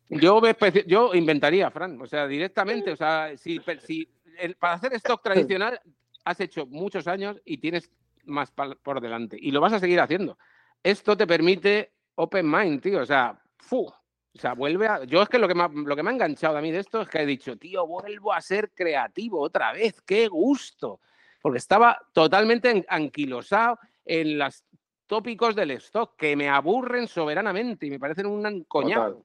[0.08, 5.80] Yo, inventaría, Fran, o sea, directamente, o sea, si, si el- para hacer stock tradicional
[6.24, 7.90] has hecho muchos años y tienes
[8.24, 10.36] más por delante y lo vas a seguir haciendo.
[10.82, 13.90] Esto te permite open mind, tío, o sea, ¡fu!
[14.34, 15.04] O sea, vuelve a...
[15.04, 16.78] Yo es que lo que, me ha, lo que me ha enganchado a mí de
[16.78, 21.00] esto es que he dicho, tío, vuelvo a ser creativo otra vez, qué gusto.
[21.42, 24.64] Porque estaba totalmente en- anquilosado en los
[25.06, 29.08] tópicos del stock que me aburren soberanamente y me parecen un coñazo.
[29.10, 29.24] Total.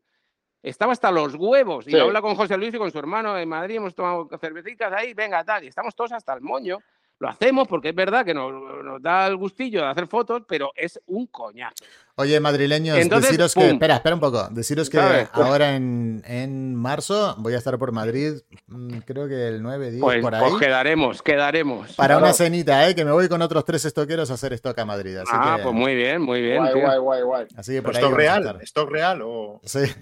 [0.64, 1.88] Estaba hasta los huevos.
[1.88, 2.00] Y Sí.
[2.00, 3.76] habla con José Luis y con su hermano en Madrid.
[3.76, 5.64] Hemos tomado cervecitas ahí, venga, tal.
[5.64, 6.80] Y estamos todos hasta el moño.
[7.20, 8.52] Lo hacemos porque es verdad que nos,
[8.84, 11.86] nos da el gustillo de hacer fotos, pero es un coñazo.
[12.18, 13.72] Oye, madrileños, Entonces, deciros que.
[13.72, 14.48] Espera, espera un poco.
[14.50, 15.28] Deciros que ¿Sabes?
[15.34, 18.36] ahora en, en marzo voy a estar por Madrid,
[18.68, 20.42] mm, creo que el 9, 10, Pues, por ahí.
[20.50, 21.94] pues quedaremos, quedaremos.
[21.96, 22.96] Para una cenita, ¿eh?
[22.96, 25.18] Que me voy con otros tres estoqueros a hacer stock a Madrid.
[25.18, 26.58] Así ah, que, pues muy bien, muy bien.
[26.60, 26.82] Guay, tío.
[26.84, 27.48] guay, guay, guay.
[27.58, 28.60] así que ¿Pero por ahí ¿Stock real?
[28.62, 29.62] ¿Stock real o...?
[29.66, 29.80] Sí.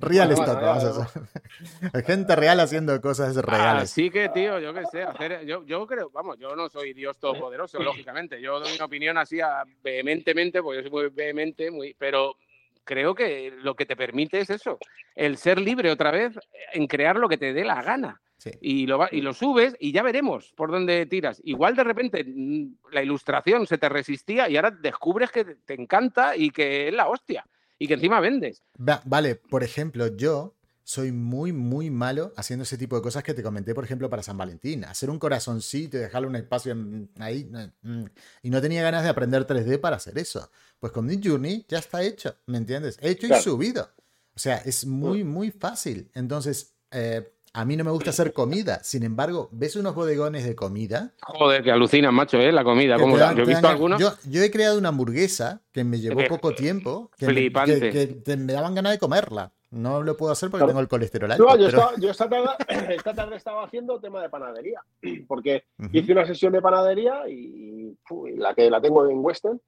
[0.00, 2.04] Real Bueno, stock, bueno, vamos a hacer.
[2.04, 3.84] Gente real haciendo cosas reales.
[3.84, 7.16] Así que, tío, yo qué sé, hacer, yo, yo creo, vamos, yo no soy Dios
[7.18, 8.40] todopoderoso, lógicamente.
[8.42, 11.04] Yo doy una opinión así a- vehementemente, porque yo soy muy
[11.34, 12.36] muy, pero
[12.84, 14.78] creo que lo que te permite es eso,
[15.14, 16.38] el ser libre otra vez
[16.72, 18.20] en crear lo que te dé la gana.
[18.38, 18.50] Sí.
[18.60, 21.40] Y lo, y lo subes y ya veremos por dónde tiras.
[21.44, 26.36] Igual de repente mm, la ilustración se te resistía y ahora descubres que te encanta
[26.36, 27.44] y que es la hostia.
[27.80, 28.62] Y que encima vendes.
[28.80, 30.54] Va- vale, por ejemplo, yo
[30.88, 34.22] soy muy, muy malo haciendo ese tipo de cosas que te comenté, por ejemplo, para
[34.22, 34.86] San Valentín.
[34.86, 36.74] Hacer un corazoncito y dejarle un espacio
[37.18, 37.44] ahí.
[37.82, 38.04] mm,
[38.42, 40.50] Y no tenía ganas de aprender 3D para hacer eso.
[40.80, 42.96] Pues con Mid Journey ya está hecho, ¿me entiendes?
[43.02, 43.42] Hecho y Claro.
[43.42, 43.90] subido.
[44.34, 46.10] O sea, es muy, muy fácil.
[46.14, 48.80] Entonces, eh, a mí no me gusta hacer comida.
[48.82, 51.12] Sin embargo, ves unos bodegones de comida.
[51.20, 52.50] Joder, que alucinas, macho, ¿eh?
[52.50, 52.96] La comida.
[52.96, 54.00] ¿Cómo dan- Yo he te visto dan- algunos.
[54.00, 57.10] Yo, yo he creado una hamburguesa que me llevó Eh, poco tiempo.
[57.18, 57.90] Que, me- flipante.
[57.90, 59.52] que- que me daban ganas de comerla.
[59.70, 60.70] No lo puedo hacer porque Claro.
[60.70, 61.44] tengo el colesterol alto.
[61.44, 62.48] No, yo, pero- estaba- yo esta, tarde,
[62.94, 64.80] esta tarde estaba haciendo tema de panadería,
[65.28, 67.96] porque hice una sesión de panadería y,
[68.36, 69.60] la que la tengo en Western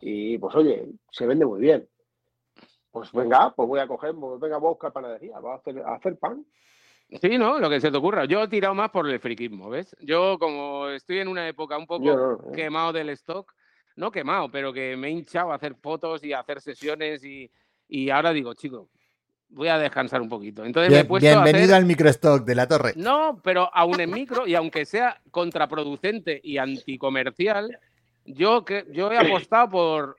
[0.00, 1.86] y pues oye, se vende muy bien.
[2.90, 5.78] Pues venga, pues voy a coger, pues venga, voy a buscar panadería, voy a hacer,
[5.80, 6.44] a hacer pan.
[7.20, 7.58] Sí, ¿no?
[7.58, 8.24] Lo que se te ocurra.
[8.24, 9.94] Yo he tirado más por el friquismo, ¿ves?
[10.00, 12.52] Yo, como estoy en una época un poco no, ¿eh?
[12.54, 13.52] quemado del stock,
[13.96, 17.50] no quemado, pero que me he hinchado a hacer fotos y a hacer sesiones y,
[17.88, 18.88] y ahora digo, chico,
[19.52, 20.64] voy a descansar un poquito.
[20.64, 21.74] Entonces me he Bien- puesto a bienvenido hacer...
[21.76, 22.92] al microstock de la torre.
[22.96, 27.78] No, pero aún en micro, y aunque sea contraproducente y anticomercial,
[28.24, 30.16] yo, que, yo he apostado por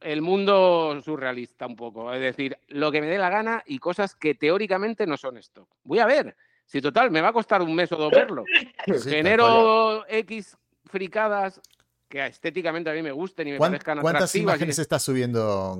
[0.00, 2.12] el mundo surrealista un poco.
[2.12, 5.68] Es decir, lo que me dé la gana y cosas que teóricamente no son stock.
[5.84, 6.36] Voy a ver.
[6.66, 8.44] Si total, me va a costar un mes o dos verlo.
[8.98, 9.08] Sí.
[9.10, 11.60] Genero X fricadas
[12.08, 14.34] que estéticamente a mí me gusten y me ¿Cuán- parezcan ¿Cuántas atractivas.
[14.34, 15.78] y- imágenes estás subiendo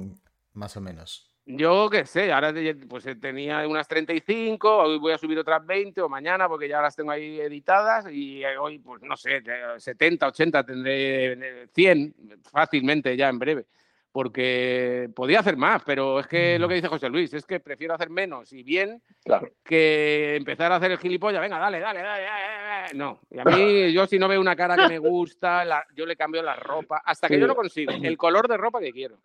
[0.52, 1.27] más o menos?
[1.50, 2.52] Yo qué sé, ahora
[2.88, 6.80] pues eh, tenía unas 35, hoy voy a subir otras 20 o mañana porque ya
[6.82, 9.42] las tengo ahí editadas y eh, hoy pues no sé, eh,
[9.78, 11.32] 70, 80 tendré
[11.62, 12.14] eh, 100
[12.52, 13.66] fácilmente ya en breve.
[14.12, 17.94] porque podía hacer más, pero es que lo que dice José Luis, es que prefiero
[17.94, 19.48] hacer menos y bien Claro.
[19.64, 22.94] que empezar a hacer el gilipollas, venga, dale, dale, dale, dale, dale.
[22.94, 26.04] No, y a mí yo si no veo una cara que me gusta, la- yo
[26.04, 27.40] le cambio la ropa, hasta que Sí.
[27.40, 29.18] yo no consigo el color de ropa que quiero.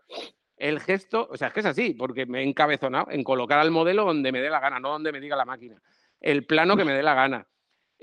[0.58, 3.72] El gesto, o sea, es que es así, porque me he encabezonado en colocar al
[3.72, 5.82] modelo donde me dé la gana, no donde me diga la máquina.
[6.22, 7.46] El plano que me dé la gana.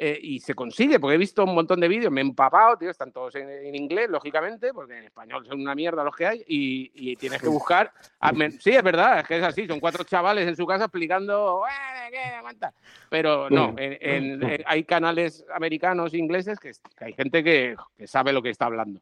[0.03, 2.88] Eh, y se consigue, porque he visto un montón de vídeos, me he empapado, tío,
[2.90, 6.42] están todos en, en inglés, lógicamente, porque en español son una mierda los que hay,
[6.46, 7.92] y, y tienes que buscar.
[8.32, 11.62] me- sí, es verdad, es que es así, son cuatro chavales en su casa explicando.
[11.66, 12.18] "Eh, ¿qué?
[12.18, 12.72] Aguanta".
[13.11, 18.32] Pero no, en- en- hay canales americanos, ingleses, que, que hay gente que, que sabe
[18.32, 19.01] lo que está hablando.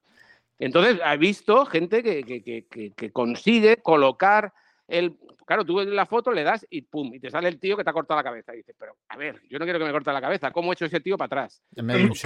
[0.58, 4.52] Entonces, he visto gente que, que- que- que- que consigue colocar
[4.86, 5.16] el.
[5.46, 7.84] Claro, tú ves la foto, le das y pum, y te sale el tío que
[7.84, 8.52] te ha cortado la cabeza.
[8.54, 10.50] Y dices, pero a ver, yo no quiero que me corte la cabeza.
[10.50, 11.62] ¿Cómo he hecho ese tío para atrás?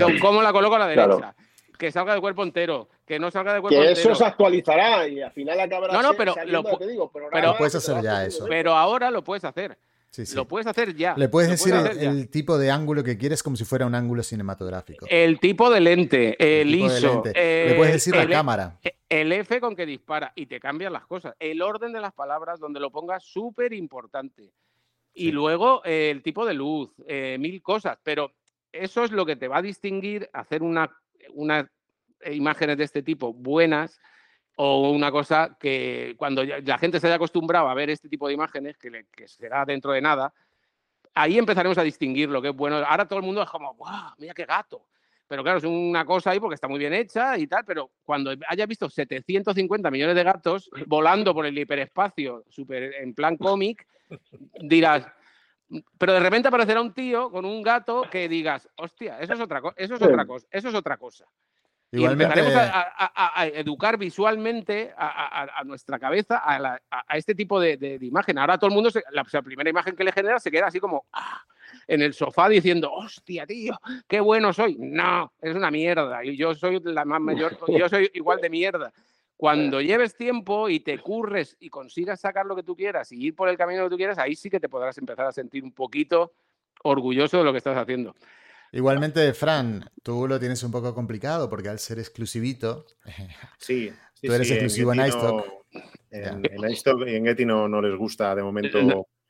[0.05, 1.07] ¿Cómo, cómo la coloco a la derecha?
[1.19, 1.35] Claro.
[1.79, 4.11] Que salga de cuerpo entero, que no salga de cuerpo Que entero.
[4.11, 8.03] eso se actualizará y al final acabará No, no, pero lo digo, pero- Puedes hacer
[8.03, 8.47] ya eso.
[8.49, 9.79] Pero ahora lo puedes hacer.
[10.13, 10.37] Sí, sí.
[10.37, 11.15] Lo puedes hacer ya.
[11.17, 14.23] Le puedes decir puedes el, tipo de ángulo que quieres como si fuera un ángulo
[14.23, 15.07] cinematográfico.
[15.09, 17.15] El tipo de lente, el, ISO.
[17.15, 17.33] lente.
[17.69, 18.79] Le puedes eh, decir la el- cámara.
[19.09, 21.35] El F con que dispara y te cambian las cosas.
[21.41, 24.53] El orden de las palabras donde lo pongas súper importante.
[25.15, 25.33] Y Sí.
[25.33, 27.99] luego eh, el tipo de luz, eh, mil cosas.
[28.03, 28.33] Pero
[28.71, 30.95] eso es lo que te va a distinguir hacer una,
[31.33, 31.67] unas
[32.31, 33.99] imágenes de este tipo buenas
[34.57, 38.35] o una cosa que cuando la gente se haya acostumbrado a ver este tipo de
[38.35, 40.33] imágenes, que, le- que será dentro de nada,
[41.15, 42.77] ahí empezaremos a distinguir lo que es bueno.
[42.77, 44.13] Ahora todo el mundo es como, ¡guau!
[44.19, 44.87] Mira qué gato.
[45.29, 48.33] Pero claro, es una cosa ahí porque está muy bien hecha y tal, pero cuando
[48.49, 53.87] haya visto 750 millones de gatos volando por el hiperespacio, super, en plan cómic,
[54.61, 55.07] dirás,
[55.97, 59.63] pero de repente aparecerá un tío con un gato que digas, hostia, eso es otra
[59.63, 61.25] cosa, eso es otra cosa, eso es otra cosa.
[61.95, 66.83] Igualmente, Y empezaremos a, a- a- a educar visualmente a, nuestra cabeza a, la-
[67.15, 68.39] este tipo de, de- de imagen.
[68.39, 71.05] Ahora todo el mundo, se- la, primera imagen que le genera se queda así como
[71.13, 71.43] "Ah",
[71.87, 73.79] en el sofá diciendo, hostia, tío,
[74.09, 74.77] qué bueno soy.
[74.79, 76.25] No, es una mierda.
[76.25, 78.93] Y yo soy la más mayor, yo soy igual de mierda.
[79.37, 83.35] Cuando lleves tiempo y te curres y consigas sacar lo que tú quieras y ir
[83.35, 85.73] por el camino que tú quieras, ahí sí que te podrás empezar a sentir un
[85.73, 86.33] poquito
[86.85, 88.15] orgulloso de lo que estás haciendo.
[88.73, 92.87] Igualmente, Fran, tú lo tienes un poco complicado porque al ser exclusivito,
[93.59, 95.45] Sí, sí, Tú eres sí, exclusivo en iStock.
[96.11, 98.79] En, en iStock y en Getty no, no les gusta de momento.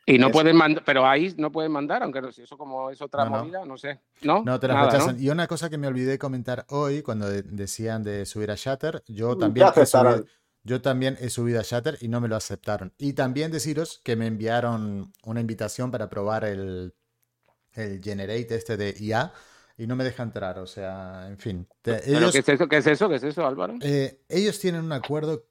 [0.05, 3.01] Y no pueden mandar, pero ahí no pueden mandar, aunque no sé, eso como es
[3.01, 3.39] otra No, no.
[3.45, 4.01] movida, no sé.
[4.23, 5.23] No, no te las rechazan.
[5.23, 9.05] Y una cosa que me olvidé comentar hoy cuando de- decían de subir a Shatter,
[9.07, 10.25] yo también, he subido,
[10.65, 12.93] yo también he subido a Shatter y no me lo aceptaron.
[12.99, 16.95] Y también deciros que me enviaron una invitación para probar el,
[17.75, 19.33] el Generate este de IA
[19.79, 20.59] y no me deja entrar.
[20.59, 21.67] O sea, en fin.
[21.83, 22.69] Te- ¿Pero ellos, qué es eso?
[22.69, 23.09] ¿Qué es eso?
[23.09, 23.75] ¿Qué es eso, Álvaro?
[23.81, 25.47] eh, ellos tienen un acuerdo,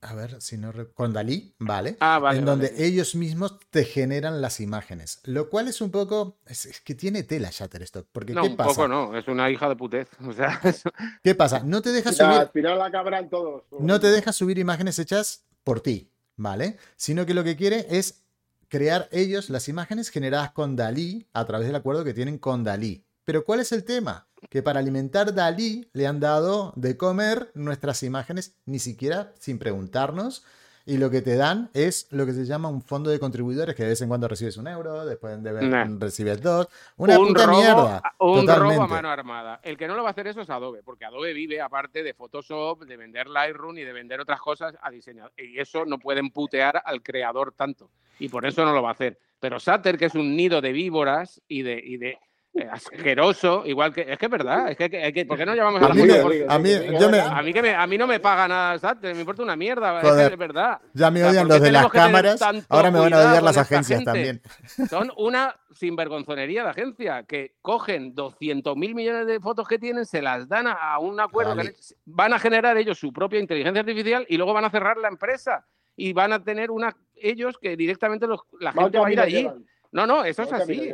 [0.00, 1.96] a ver si no con Dalí, ¿vale?
[2.00, 2.38] Ah, vale.
[2.38, 2.68] en vale.
[2.68, 6.94] donde ellos mismos te generan las imágenes, lo cual es un poco, es, es que
[6.94, 8.70] tiene tela Shutterstock, porque No, ¿qué un pasa?
[8.74, 10.08] poco no, es una hija de putez.
[10.26, 10.90] O sea, eso-
[11.22, 11.60] ¿Qué pasa?
[11.64, 13.64] No te deja subir, Al final la todos.
[13.70, 16.76] no te deja subir imágenes hechas por ti, ¿vale?
[16.96, 18.25] Sino que lo que quiere es
[18.68, 23.04] crear ellos las imágenes generadas con Dalí a través del acuerdo que tienen con Dalí.
[23.24, 24.28] Pero ¿cuál es el tema?
[24.50, 30.44] Que para alimentar Dalí le han dado de comer nuestras imágenes ni siquiera sin preguntarnos.
[30.88, 33.82] Y lo que te dan es lo que se llama un fondo de contribuidores, que
[33.82, 35.84] de vez en cuando recibes un euro, después de Nah.
[35.98, 36.68] recibes dos.
[36.96, 38.02] Una un puta robo, mierda.
[38.20, 38.84] un robo totalmente.
[38.84, 39.60] a mano armada.
[39.64, 42.14] El que no lo va a hacer eso es Adobe, porque Adobe vive aparte de
[42.14, 45.32] Photoshop, de vender Lightroom y de vender otras cosas a diseñador.
[45.36, 47.90] Y eso no pueden putear al creador tanto.
[48.20, 49.18] Y por eso no lo va a hacer.
[49.40, 52.18] Pero Sater, que es un nido de víboras y de, y de
[52.64, 54.02] asqueroso, igual que.
[54.02, 54.70] Es que es verdad.
[54.70, 56.14] Es que, hay que- ¿Por qué no llamamos a A la mí, me-
[56.48, 57.38] a mí- Venga, yo me- venga.
[57.38, 60.00] A mí, que me, a mí no me paga nada Sater, me importa una mierda.
[60.00, 60.32] es Joder.
[60.32, 60.80] es verdad.
[60.94, 63.18] ya me O sea, odian ¿por qué los de las cámaras, ahora me van a
[63.18, 64.40] odiar las agencias también.
[64.88, 70.22] Son una sinvergonzonería de agencia que cogen 200 mil millones de fotos que tienen, se
[70.22, 71.74] las dan a- un acuerdo, Vale.
[72.06, 75.66] van a generar ellos su propia inteligencia artificial y luego van a cerrar la empresa
[75.96, 79.36] y van a tener una ellos que directamente los- la gente va a ir allí.
[79.42, 79.64] llevan,
[79.96, 80.92] No, no, eso es así.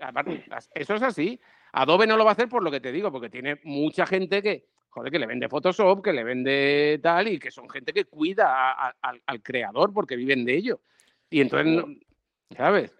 [0.00, 0.44] Aparte,
[0.74, 1.40] eso es así.
[1.72, 4.42] Adobe no lo va a hacer por lo que te digo, porque tiene mucha gente
[4.42, 8.06] que, joder, que le vende Photoshop, que le vende tal, y que son gente que
[8.06, 10.80] cuida a- a- al, al creador porque viven de ello.
[11.30, 11.84] Y entonces,
[12.56, 12.92] ¿sabes?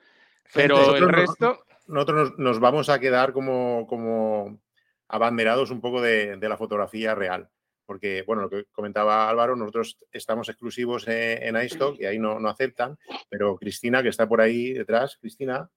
[0.54, 4.60] Pero el no- resto, Nosotros nos, nos vamos a quedar como, como
[5.08, 7.48] abanderados un poco de, de la fotografía real.
[7.90, 12.38] Porque, bueno, lo que comentaba Álvaro, nosotros estamos exclusivos en, en iStock y ahí no,
[12.38, 12.96] no aceptan,
[13.28, 15.68] pero Cristina, que está por ahí detrás, Cristina,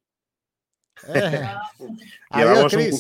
[1.07, 1.41] Eh.
[2.29, 2.99] Adiós, Llevamos un-.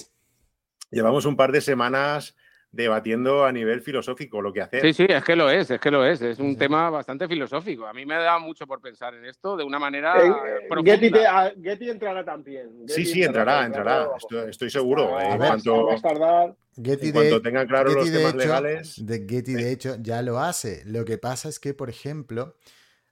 [0.89, 2.35] Llevamos un par de semanas
[2.73, 4.81] debatiendo a nivel filosófico lo que hacer.
[4.81, 6.21] Sí, sí, es que lo es, es que lo es.
[6.23, 7.85] Es un tema bastante filosófico.
[7.85, 10.91] A mí me da mucho por pensar en esto de una manera Eh, eh, profunda.
[10.93, 12.69] Getty, te- a- Getty entrará también.
[12.87, 14.03] Sí, Getty sí, entrará, entrará, entrará.
[14.05, 14.17] claro.
[14.17, 15.15] Estoy, estoy seguro.
[15.15, 16.55] A En ver, cuanto, va a tardar.
[16.75, 19.05] Getty, en cuanto de, tengan claros los Getty, de temas hecho, legales.
[19.05, 20.81] de Getty, de hecho, ya lo hace.
[20.85, 22.55] Lo que pasa es que, por ejemplo,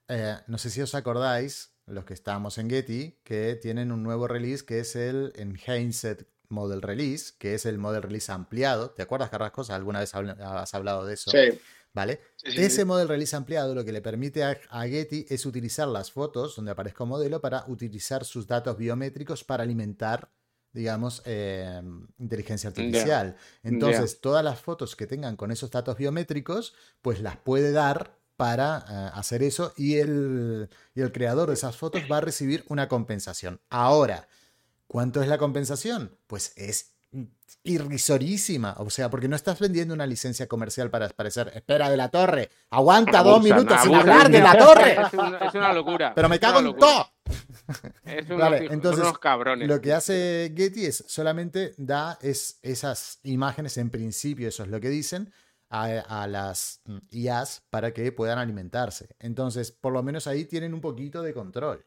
[0.08, 4.28] eh, no sé si os acordáis, los que estamos en Getty, que tienen un nuevo
[4.28, 8.92] release que es el Enhanced Model Release, que es el Model Release ampliado.
[8.92, 9.64] ¿Te acuerdas, Carrasco?
[9.70, 11.32] ¿Alguna vez has hablado de eso?
[11.32, 11.60] Sí.
[11.94, 12.22] ¿Vale?
[12.38, 15.88] sí, sí, Ese model release ampliado lo que le permite a, a Getty es utilizar
[15.88, 20.32] las fotos donde aparezca un modelo para utilizar sus datos biométricos para alimentar,
[20.72, 21.82] digamos, eh,
[22.18, 23.36] inteligencia artificial.
[23.64, 28.86] Entonces, todas las fotos que tengan con esos datos biométricos, pues las puede dar para
[28.90, 32.88] eh, hacer eso y el, y el creador de esas fotos va a recibir una
[32.88, 33.60] compensación.
[33.70, 34.30] Ahora,
[34.92, 36.18] ¿cuánto es la compensación?
[36.28, 36.98] Pues es
[37.64, 38.76] irrisorísima.
[38.80, 41.50] O sea, porque no estás vendiendo una licencia comercial para aparecer.
[41.56, 42.50] Espera de la torre.
[42.72, 44.10] Aguanta dos Abusan, minutos sin abusan.
[44.10, 44.98] hablar de la torre.
[45.08, 46.12] Es una, es una locura.
[46.14, 47.10] Pero me cago en todo.
[48.04, 49.66] Es unos, Vale, entonces, unos cabrones.
[49.70, 54.82] Lo que hace Getty es solamente da es, esas imágenes, en principio, eso es lo
[54.82, 55.32] que dicen,
[55.70, 56.82] a, a las
[57.12, 59.16] IAs para que puedan alimentarse.
[59.20, 61.86] Entonces, por lo menos ahí tienen un poquito de control.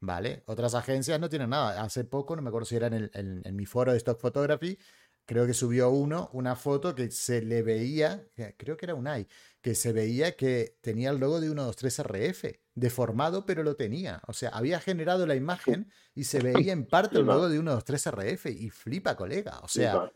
[0.00, 0.42] ¿Vale?
[0.46, 1.82] Otras agencias no tienen nada.
[1.82, 4.20] Hace poco, no me acuerdo si era en, el- en- en mi foro de Stock
[4.20, 4.78] Photography,
[5.24, 8.28] creo que subió uno, una foto que se le veía,
[8.58, 9.26] creo que era un AI,
[9.60, 14.20] que se veía que tenía el logo de 123 RF, deformado, pero lo tenía.
[14.28, 18.06] O sea, había generado la imagen y se veía en parte el logo de 123
[18.06, 19.58] RF y flipa, colega.
[19.62, 20.12] O sea,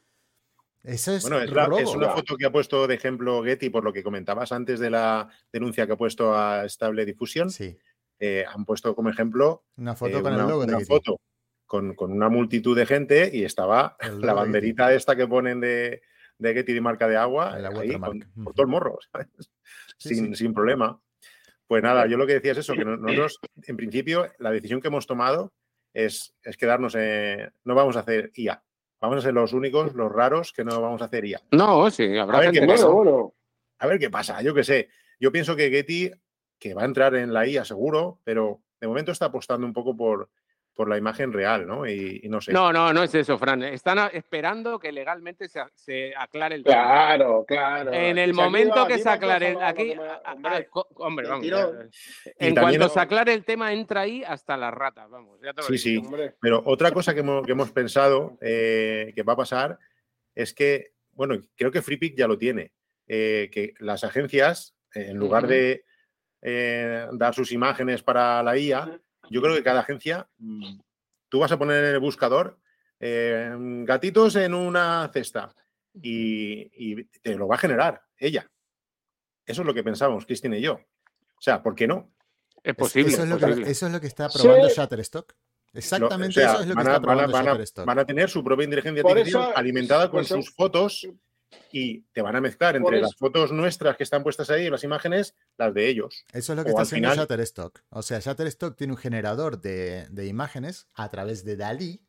[0.83, 1.79] eso es Bueno, es, la- robo.
[1.81, 4.91] es una foto que ha puesto de ejemplo Getty, por lo que comentabas antes de
[4.91, 7.51] la denuncia que ha puesto a Stable Diffusion.
[7.51, 7.77] Sí,
[8.23, 10.89] Eh, han puesto como ejemplo una foto eh, con una, el logo de una Getty.
[10.89, 11.21] foto
[11.65, 16.03] con, con una multitud de gente y estaba la de banderita esta que ponen de,
[16.37, 18.13] de Getty de marca de agua La ahí, watermark.
[18.35, 19.29] con- por todo el morro, ¿sabes?
[19.97, 20.45] Sí, sin, sí.
[20.45, 21.01] sin problema.
[21.67, 24.81] Pues nada, yo lo que decía es eso, que no- nosotros, en principio, la decisión
[24.83, 25.53] que hemos tomado
[25.95, 28.63] es, es quedarnos, en- no vamos a hacer IA,
[29.01, 31.41] vamos a ser los únicos, los raros que no vamos a hacer IA.
[31.53, 32.85] No, sí, habrá A ver gente qué que pasa.
[32.87, 32.93] no.
[32.93, 33.35] Bueno, bueno.
[33.79, 34.89] A ver qué pasa, yo qué sé.
[35.21, 36.11] Yo pienso que Getty,
[36.61, 39.97] que va a entrar en la IA seguro, pero de momento está apostando un poco
[39.97, 40.29] por,
[40.75, 41.87] por la imagen real, ¿no?
[41.87, 42.53] Y, y no sé.
[42.53, 43.63] No, no, no es eso, Fran.
[43.63, 46.83] Están esperando que legalmente se, se aclare el tema.
[46.83, 47.93] Claro, claro.
[47.93, 49.95] En el momento que se aclare, aquí,
[50.97, 51.47] hombre, vamos.
[52.39, 55.39] Y En cuanto se aclare el tema, entra ahí hasta las ratas, vamos.
[55.43, 56.03] Ya te lo Sí, digo.
[56.03, 56.07] sí.
[56.07, 56.35] hombre.
[56.41, 59.79] Pero otra cosa que hemos, que hemos pensado eh, que va a pasar
[60.35, 62.73] es que, bueno, creo que FreePic ya lo tiene,
[63.07, 65.85] eh, que las agencias, eh, en lugar de
[66.43, 69.01] eh, dar sus imágenes para la IA,
[69.31, 70.79] yo creo que cada agencia, mm,
[71.29, 72.59] tú vas a poner en el buscador
[72.99, 73.51] eh,
[73.85, 75.55] gatitos en una cesta
[75.95, 78.51] y, y te lo va a generar ella.
[79.47, 80.75] Eso es lo que pensamos, Cristina y yo.
[80.75, 82.13] O sea, ¿por qué no?
[82.63, 83.11] Es posible.
[83.13, 83.71] eso, es lo que, posible.
[83.71, 84.39] eso es lo que está Sí.
[84.43, 85.33] probando Shutterstock.
[85.73, 87.47] Lo- Exactamente o sea, eso es lo que van a- está van a- probando van
[87.49, 87.87] a- Shutterstock.
[87.87, 91.09] van a tener su propia inteligencia artificial eso- alimentada con sus fotos
[91.73, 95.35] y te van a mezclar entre las fotos nuestras que están puestas ahí, las imágenes,
[95.57, 96.25] las de ellos.
[96.33, 97.81] Eso es lo que O está haciendo final- Shutterstock.
[97.91, 102.05] O sea, Shutterstock tiene un generador de, de imágenes a través de Dalí,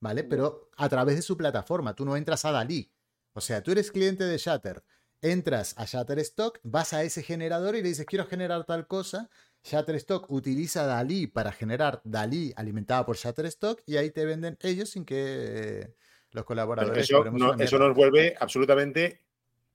[0.00, 0.24] ¿vale?
[0.24, 1.94] Pero a través de su plataforma.
[1.94, 2.92] Tú no entras a Dalí.
[3.32, 4.84] O sea, tú eres cliente de Shutter.
[5.22, 9.30] Entras a Shutterstock, vas a ese generador y le dices, quiero generar tal cosa.
[9.64, 15.06] Shutterstock utiliza Dalí para generar Dalí alimentada por Shutterstock y ahí te venden ellos sin
[15.06, 15.16] que
[15.80, 15.94] eh,
[16.34, 19.20] los colaboradores eso, no- nos vuelve absolutamente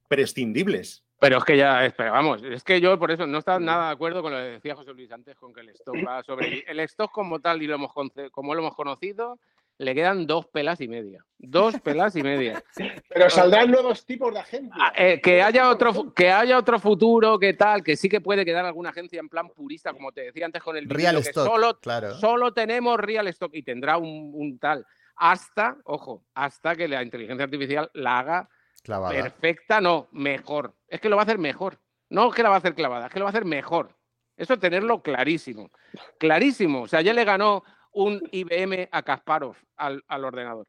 [0.08, 1.04] prescindibles.
[1.20, 3.94] Pero es que ya, espera, vamos, es que yo por eso no estaba nada de
[3.94, 6.80] acuerdo con lo que decía José Luis antes, con que el stock va sobre el
[6.82, 7.92] stock como tal y lo hemos
[8.32, 9.38] como lo hemos conocido,
[9.78, 11.24] le quedan dos pelas y media.
[11.38, 12.62] Dos pelas y media.
[13.10, 14.78] Pero saldrán nuevos tipos de agencias.
[14.80, 18.46] Ah, eh, que haya otro que haya otro futuro, que tal, que sí que puede
[18.46, 21.30] quedar alguna agencia en plan purista, como te decía antes con el Real vinilo, que
[21.30, 22.16] Stock, solo, claro.
[22.16, 24.86] solo tenemos real stock y tendrá un, un tal.
[25.20, 28.50] Hasta, ojo, hasta que la inteligencia artificial la haga
[28.84, 29.14] Clavada.
[29.14, 30.76] perfecta, no, mejor.
[30.88, 31.80] Es que lo va a hacer mejor.
[32.10, 33.96] No es que la va a hacer clavada, es que lo va a hacer mejor.
[34.38, 35.70] Eso tenerlo clarísimo.
[36.18, 36.84] Clarísimo.
[36.84, 40.66] O sea, ya le ganó un IBM a Kasparov al, al ordenador.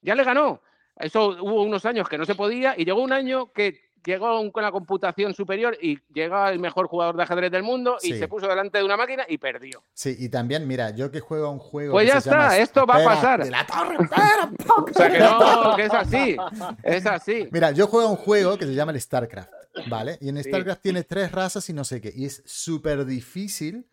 [0.00, 0.60] Ya le ganó.
[0.96, 4.50] Eso hubo unos años que no se podía y llegó un año que llegó un-
[4.50, 8.18] con la computación superior y llega el mejor jugador de ajedrez del mundo y Sí.
[8.18, 9.82] se puso delante de una máquina y perdió.
[9.92, 11.92] Sí, y también, mira, yo que juego a un juego.
[11.92, 13.44] Pues que ya se llama está, esto va a pasar.
[13.44, 14.50] De la torre, espera.
[14.76, 16.36] O sea que no, que es así.
[16.82, 17.48] Es así.
[17.50, 19.50] Mira, yo juego a un juego que se llama el StarCraft,
[19.88, 20.16] ¿vale?
[20.20, 20.48] Y en Sí.
[20.48, 22.12] StarCraft tiene tres razas y no sé qué.
[22.14, 23.88] Y es súper difícil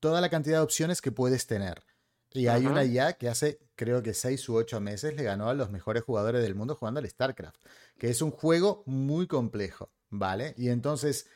[0.00, 1.82] toda la cantidad de opciones que puedes tener.
[2.30, 2.70] Y hay Ajá.
[2.70, 6.02] una IA que hace creo que seis u ocho meses, le ganó a los mejores
[6.02, 7.56] jugadores del mundo jugando al StarCraft,
[7.98, 10.54] que es un juego muy complejo, ¿vale?
[10.56, 11.26] Y entonces,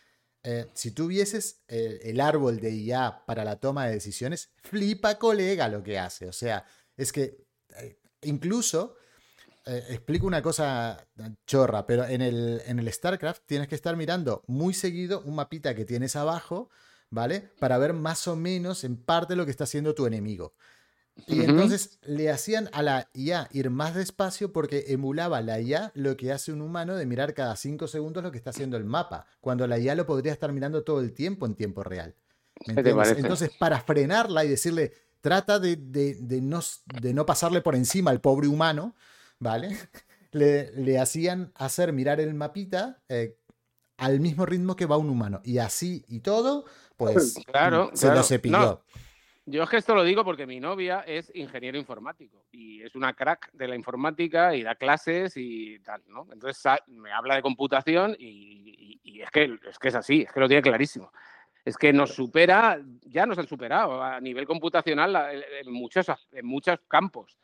[0.43, 5.19] eh, si tú vieses el, el árbol de IA para la toma de decisiones, flipa
[5.19, 6.29] colega lo que hace.
[6.29, 6.65] O sea,
[6.97, 7.47] es que
[7.79, 8.97] eh, incluso
[9.65, 11.07] eh, explico una cosa
[11.47, 15.75] chorra, pero en el, en el StarCraft tienes que estar mirando muy seguido un mapita
[15.75, 16.69] que tienes abajo,
[17.11, 17.53] ¿vale?
[17.61, 20.55] Para ver más o menos en parte lo que está haciendo tu enemigo.
[21.27, 26.17] Y entonces le hacían a la IA ir más despacio porque emulaba la IA lo
[26.17, 29.27] que hace un humano de mirar cada cinco segundos lo que está haciendo el mapa,
[29.41, 32.15] cuando la IA lo podría estar mirando todo el tiempo en tiempo real.
[32.67, 38.11] Entonces, para frenarla y decirle, trata de, de- de no, de no pasarle por encima
[38.11, 38.95] al pobre humano,
[39.39, 39.71] ¿vale?
[40.33, 43.37] Le, le hacían hacer mirar el mapita eh,
[43.99, 45.43] al mismo ritmo que va un humano.
[45.45, 46.65] Y así y todo,
[46.97, 48.17] pues Claro, se claro.
[48.17, 48.81] lo cepilló.
[48.81, 48.85] No,
[49.45, 53.13] Yo es que esto lo digo porque mi novia es ingeniero informático y es una
[53.13, 56.29] crack de la informática y da clases y tal, ¿no?
[56.33, 60.41] Entonces me habla de computación y, y- es, que, es que es así, es que
[60.41, 61.13] lo tiene clarísimo.
[61.65, 65.15] Es que nos supera, ya nos han superado a nivel computacional
[65.61, 67.37] en muchos, en muchos campos.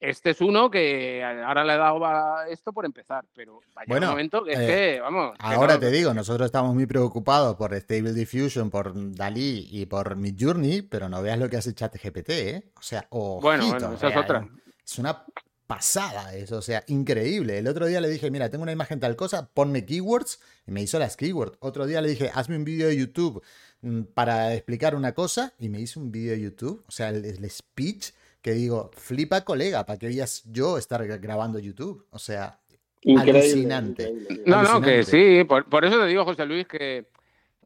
[0.00, 4.06] Este es uno que ahora le he dado a esto por empezar, pero vaya Bueno,
[4.08, 5.32] un momento que es eh, que, vamos.
[5.32, 9.86] que Ahora no- te digo, nosotros estamos muy preocupados por Stable Diffusion, por Dalí y
[9.86, 12.70] por Midjourney, pero no veas lo que hace ChatGPT, ¿eh?
[12.76, 14.48] O sea, ojito, Bueno, bueno, esa es eh, otra.
[14.84, 15.24] Es una
[15.66, 17.56] pasada eso, o sea, increíble.
[17.58, 20.82] El otro día le dije, mira, tengo una imagen tal cosa, ponme keywords, y me
[20.82, 21.56] hizo las keywords.
[21.60, 23.42] Otro día le dije, hazme un vídeo de YouTube
[23.80, 27.24] mm, para explicar una cosa, y me hizo un vídeo de YouTube, o sea, el,
[27.24, 28.10] el speech
[28.44, 32.06] que digo, flipa colega, ¿para qué veías yo estar grabando YouTube?
[32.10, 32.60] O sea,
[33.00, 33.40] Increíble.
[33.40, 34.02] Alucinante.
[34.02, 34.42] increíble.
[34.46, 37.06] No, no, que sí, por, por eso te digo, José Luis, que,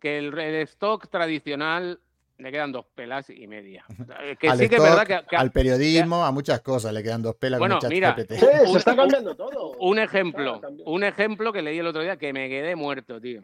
[0.01, 1.99] que el, el stock tradicional
[2.39, 3.85] le quedan dos pelas y media.
[4.23, 7.03] Eh, Que al sí que es verdad que, que- al periodismo, a muchas cosas le
[7.03, 8.15] quedan dos pelas Bueno, con el mira.
[8.29, 8.37] Sí,
[8.71, 9.73] se está cambiando todo.
[9.81, 13.43] un ejemplo, un ejemplo que leí el otro día que me quedé muerto, tío.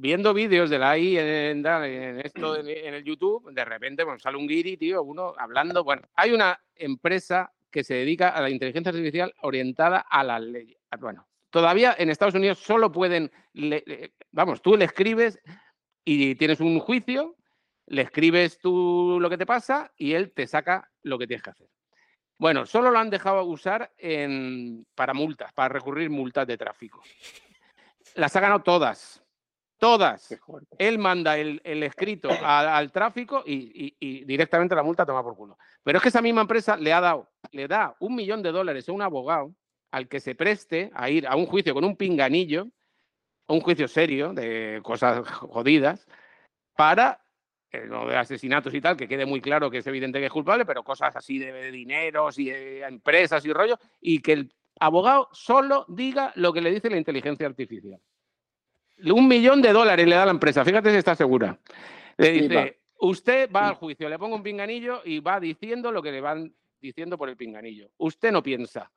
[0.00, 1.66] Viendo vídeos de la AI en,
[2.24, 5.82] esto en, el YouTube, de repente bueno, sale un guiri, tío, uno hablando.
[5.82, 10.78] Bueno, hay una empresa que se dedica a la inteligencia artificial orientada a las leyes.
[11.00, 15.40] Bueno, todavía en Estados Unidos solo pueden, le- vamos, tú le escribes
[16.04, 17.34] y tienes un juicio,
[17.86, 21.50] le escribes tú lo que te pasa y él te saca lo que tienes que
[21.50, 21.68] hacer.
[22.38, 27.02] Bueno, solo lo han dejado usar en, para multas, para recurrir multas de tráfico.
[28.14, 29.24] Las ha ganado todas.
[29.78, 30.36] Todas.
[30.76, 35.22] Él manda el, el escrito a- al tráfico y, y- y directamente la multa toma
[35.22, 35.56] por culo.
[35.84, 38.88] Pero es que esa misma empresa le ha dado, le da un millón de dólares
[38.88, 39.54] a un abogado
[39.92, 42.66] al que se preste a ir a un juicio con un pinganillo,
[43.46, 46.06] a un juicio serio de cosas jodidas,
[46.76, 47.24] para,
[47.72, 50.32] eh, no de asesinatos y tal, que quede muy claro que es evidente que es
[50.32, 55.28] culpable, pero cosas así de dineros y de empresas y rollo, y que el abogado
[55.32, 57.98] solo diga lo que le dice la inteligencia artificial.
[59.04, 61.58] Un millón de dólares le da la empresa, fíjate si está segura.
[62.16, 66.12] Le dice, usted va al juicio, le pongo un pinganillo y va diciendo lo que
[66.12, 67.90] le van diciendo por el pinganillo.
[67.98, 68.90] Usted no piensa.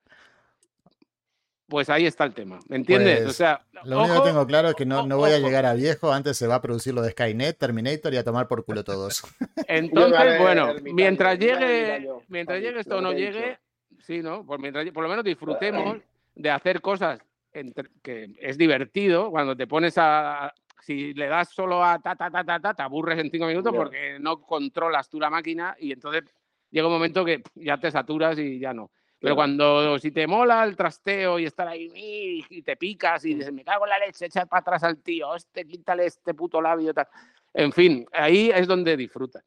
[1.68, 3.20] Pues ahí está el tema, ¿me entiendes?
[3.20, 5.66] Pues, o sea, Lo único que tengo claro es que no, no voy a llegar
[5.66, 8.66] a viejo, antes se va a producir lo de Skynet, Terminator y a tomar por
[8.66, 9.24] culo todos.
[9.68, 13.58] Entonces, bueno, mientras llegue, mientras llegue esto no llegue,
[14.00, 14.46] sí, ¿no?
[14.46, 15.98] Por, mientras, por lo menos disfrutemos
[16.36, 17.22] de hacer cosas
[17.54, 20.54] entre- que es divertido cuando te pones a.
[20.82, 23.72] Si le das solo a ta, ta, ta, ta, ta, te aburres en cinco minutos
[23.72, 23.78] Ya.
[23.78, 26.24] porque no controlas tú la máquina y entonces
[26.72, 28.90] llega un momento que ya te saturas y ya no.
[29.20, 33.28] Pero cuando si te mola el trasteo y estar ahí y te picas Mm.
[33.28, 36.34] y dices, me cago en la leche, echa para atrás al tío, este, quítale este
[36.34, 37.08] puto labio, tal.
[37.54, 39.44] En fin, ahí es donde disfrutas.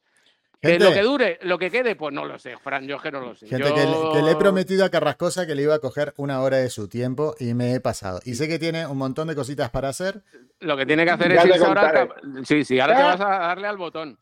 [0.61, 3.11] Que Gente, lo que dure, lo que quede, pues no lo sé, Fran, yo que
[3.11, 3.47] no lo sé.
[3.47, 6.13] gente Yo- que, le, que le he prometido a Carrascosa que le iba a coger
[6.17, 8.19] una hora de su tiempo y me he pasado.
[8.25, 10.23] Y sé que tiene un montón de cositas para hacer.
[10.59, 12.07] Lo que tiene que hacer Ya es irse ahora.
[12.45, 14.17] Sí, sí, ahora te vas a darle al botón.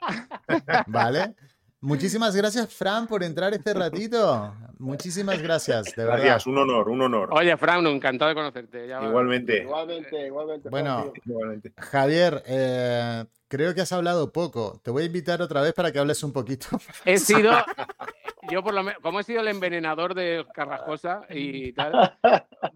[0.86, 1.34] ¿Vale?
[1.80, 4.52] Muchísimas gracias, Fran, por entrar este ratito.
[4.78, 6.18] Muchísimas gracias, de verdad.
[6.18, 7.28] Gracias, un honor, un honor.
[7.32, 8.88] Oye, Fran, encantado de conocerte.
[8.88, 9.02] ya.
[9.02, 9.62] Igualmente.
[9.62, 10.68] Igualmente, igualmente.
[10.68, 11.72] Bueno, igualmente.
[11.78, 14.80] Javier, eh, creo que has hablado poco.
[14.82, 16.66] Te voy a invitar otra vez para que hables un poquito.
[17.04, 17.52] He sido.
[18.48, 22.14] Yo, por lo menos, como he sido el envenenador de Carrascosa y tal,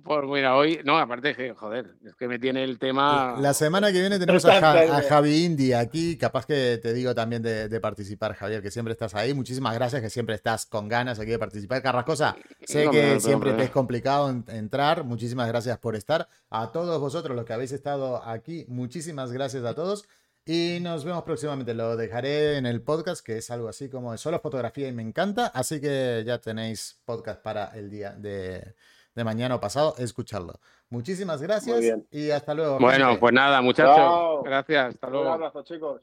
[0.03, 0.81] pues mira, hoy.
[0.85, 3.37] No, aparte que, joder, es que me tiene el tema.
[3.39, 6.17] La semana que viene tenemos a, Ja- a Javi Indy aquí.
[6.19, 9.33] Capaz que te digo también de, de participar, Javier, que siempre estás ahí.
[9.33, 11.81] Muchísimas gracias, que siempre estás con ganas aquí de participar.
[11.83, 15.05] Carrascosa, sé No, que no, no, siempre te es complicado en- entrar.
[15.05, 16.27] Muchísimas gracias por estar.
[16.51, 20.09] A todos vosotros los que habéis estado aquí, muchísimas gracias a todos.
[20.53, 21.75] Y nos vemos próximamente.
[21.75, 25.47] Lo dejaré en el podcast, que es algo así como solo fotografía y me encanta.
[25.47, 28.75] Así que ya tenéis podcast para el día de,
[29.15, 30.59] de mañana o pasado, escucharlo.
[30.89, 32.81] Muchísimas gracias y hasta luego.
[32.81, 33.21] Bueno, gente.
[33.21, 34.41] pues nada, muchachos.
[34.43, 34.95] Gracias.
[34.95, 35.29] Hasta Un luego.
[35.31, 36.03] abrazo, chicos.